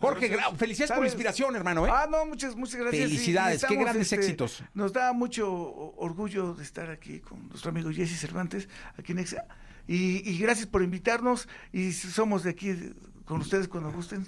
[0.00, 1.90] Jorge, gra- felicidades por la inspiración, hermano, ¿eh?
[1.92, 3.02] Ah, no, muchas, muchas gracias.
[3.02, 4.62] Felicidades, qué estamos, grandes este, éxitos.
[4.72, 5.50] Nos da mucho
[5.96, 9.44] orgullo de estar aquí con nuestro amigo Jesse Cervantes, aquí en Exa.
[9.88, 11.48] Y, y gracias por invitarnos.
[11.72, 12.92] Y somos de aquí
[13.24, 14.24] con ustedes cuando gusten.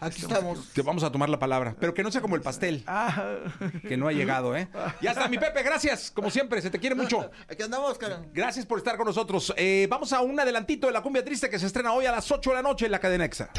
[0.00, 0.68] Aquí estamos.
[0.74, 3.38] Te vamos a tomar la palabra, pero que no sea como el pastel, Ah,
[3.88, 4.68] que no ha llegado, ¿eh?
[5.00, 6.10] Ya está, mi Pepe, gracias.
[6.10, 7.30] Como siempre, se te quiere mucho.
[7.48, 8.22] Aquí andamos, cara.
[8.34, 9.54] Gracias por estar con nosotros.
[9.56, 12.30] Eh, vamos a un adelantito de la cumbia triste que se estrena hoy a las
[12.30, 13.50] 8 de la noche en la cadena Exa.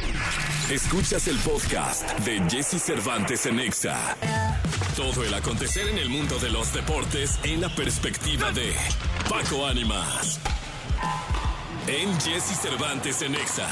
[0.69, 3.97] Escuchas el podcast de Jesse Cervantes en Exa.
[4.95, 8.73] Todo el acontecer en el mundo de los deportes en la perspectiva de
[9.30, 10.39] Paco Ánimas.
[11.88, 13.68] En Jesse Cervantes en Exa.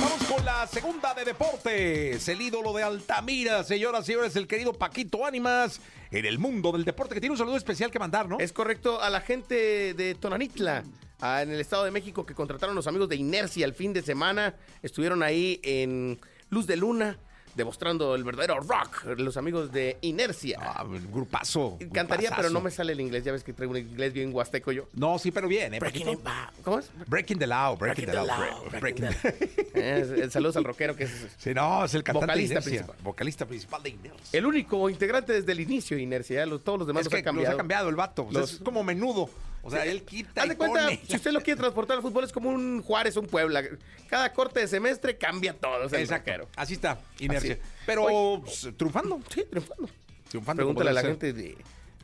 [0.00, 2.28] Vamos con la segunda de deportes.
[2.28, 6.84] El ídolo de Altamira, señoras y señores, el querido Paquito Ánimas, en el mundo del
[6.84, 8.38] deporte, que tiene un saludo especial que mandar, ¿no?
[8.38, 10.84] Es correcto a la gente de Tonanitla,
[11.22, 14.54] en el Estado de México, que contrataron los amigos de Inercia el fin de semana.
[14.82, 16.20] Estuvieron ahí en
[16.50, 17.18] Luz de Luna,
[17.54, 20.58] demostrando el verdadero rock, los amigos de Inercia.
[20.60, 21.78] Ah, el grupazo.
[21.92, 22.36] Cantaría, grupazazo.
[22.36, 23.24] pero no me sale el inglés.
[23.24, 24.88] Ya ves que traigo un inglés bien huasteco yo.
[24.94, 25.78] No, sí, pero bien, ¿eh?
[25.80, 26.18] Breaking.
[26.64, 26.90] ¿Cómo es?
[27.06, 28.50] Breaking the law, breaking, Breaking the the law.
[28.50, 32.02] law, bre- breaking breaking the- el saludos al rockero que es Sí, no, es el
[32.02, 32.96] cantante Vocalista de Inercia, principal.
[33.04, 34.38] Vocalista principal de Inercia.
[34.38, 36.44] el único integrante desde el inicio de Inercia.
[36.46, 37.50] los- todos los demás Es los que ha cambiado.
[37.50, 38.26] los ha cambiado el vato.
[38.26, 39.30] o sea, Los- Es como menudo.
[39.64, 41.00] O sea, él quita Haz de cuenta, pone.
[41.08, 43.62] si usted lo quiere transportar al fútbol, es como un Juárez, un Puebla.
[44.08, 45.84] Cada corte de semestre cambia todo.
[45.96, 46.48] Exacto.
[46.54, 47.54] Así está, Inercia.
[47.54, 47.62] Así.
[47.86, 48.42] Pero Oye.
[48.44, 49.20] pues, triunfando.
[49.32, 49.88] Sí, triunfando.
[50.28, 50.60] Triunfando.
[50.60, 51.10] Pregúntale a la ser.
[51.10, 51.56] gente de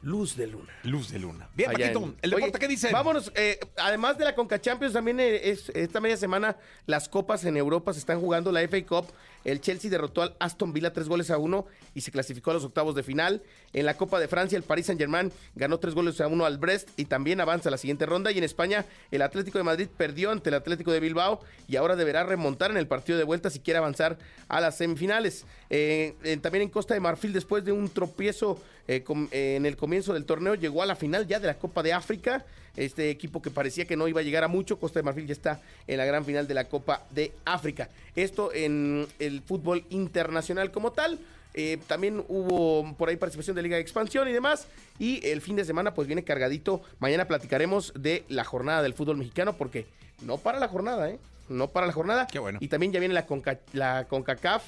[0.03, 0.73] Luz de Luna.
[0.85, 1.49] Luz de luna.
[1.55, 2.91] Bien, Allá Paquito, en- el deporte, Oye, ¿qué dice?
[2.91, 6.57] Vámonos, eh, además de la Conca Champions, también eh, es, esta media semana
[6.87, 8.51] las copas en Europa se están jugando.
[8.51, 9.07] La FA Cup,
[9.44, 12.64] el Chelsea derrotó al Aston Villa tres goles a uno y se clasificó a los
[12.64, 13.42] octavos de final.
[13.72, 16.58] En la Copa de Francia, el Paris Saint Germain ganó tres goles a uno al
[16.58, 18.32] Brest y también avanza a la siguiente ronda.
[18.32, 21.96] Y en España, el Atlético de Madrid perdió ante el Atlético de Bilbao y ahora
[21.96, 24.18] deberá remontar en el partido de vuelta si quiere avanzar
[24.48, 25.46] a las semifinales.
[25.70, 30.14] Eh, también en Costa de Marfil, después de un tropiezo eh, eh, en el comienzo
[30.14, 32.44] del torneo, llegó a la final ya de la Copa de África.
[32.81, 35.32] Este equipo que parecía que no iba a llegar a mucho, Costa de Marfil ya
[35.35, 37.90] está en la gran final de la Copa de África.
[38.16, 41.19] Esto en el fútbol internacional como tal.
[41.52, 44.66] Eh, también hubo por ahí participación de Liga de Expansión y demás.
[44.98, 46.81] Y el fin de semana pues viene cargadito.
[47.01, 49.86] Mañana platicaremos de la jornada del fútbol mexicano porque
[50.24, 51.19] no para la jornada, ¿eh?
[51.48, 52.27] No para la jornada.
[52.28, 52.59] Qué bueno.
[52.62, 54.62] Y también ya viene la, Conca- la CONCACAF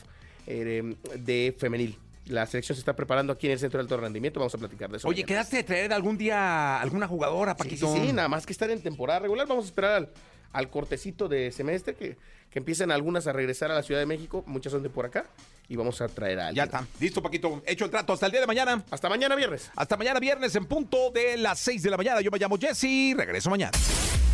[0.46, 1.96] eh, de femenil.
[2.26, 4.38] La selección se está preparando aquí en el Centro de Alto Rendimiento.
[4.40, 5.08] Vamos a platicar de eso.
[5.08, 5.26] Oye, mañana.
[5.28, 7.92] ¿quedaste de traer algún día alguna jugadora, Paquito?
[7.92, 9.46] sí, sí, nada más que estar en temporada regular.
[9.48, 10.08] Vamos a esperar al,
[10.52, 12.16] al cortecito de semestre que,
[12.48, 14.44] que empiecen algunas a regresar a la Ciudad de México.
[14.46, 15.26] Muchas son de por acá.
[15.68, 16.64] Y vamos a traer a Ya alguien.
[16.66, 16.86] está.
[17.00, 17.60] Listo, Paquito.
[17.66, 18.12] Hecho el trato.
[18.12, 18.84] Hasta el día de mañana.
[18.90, 19.70] Hasta mañana viernes.
[19.74, 22.20] Hasta mañana viernes en punto de las 6 de la mañana.
[22.20, 23.16] Yo me llamo Jesse.
[23.16, 23.72] Regreso mañana.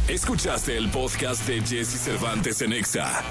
[0.08, 3.22] Escuchaste el podcast de Jesse Cervantes en Exa.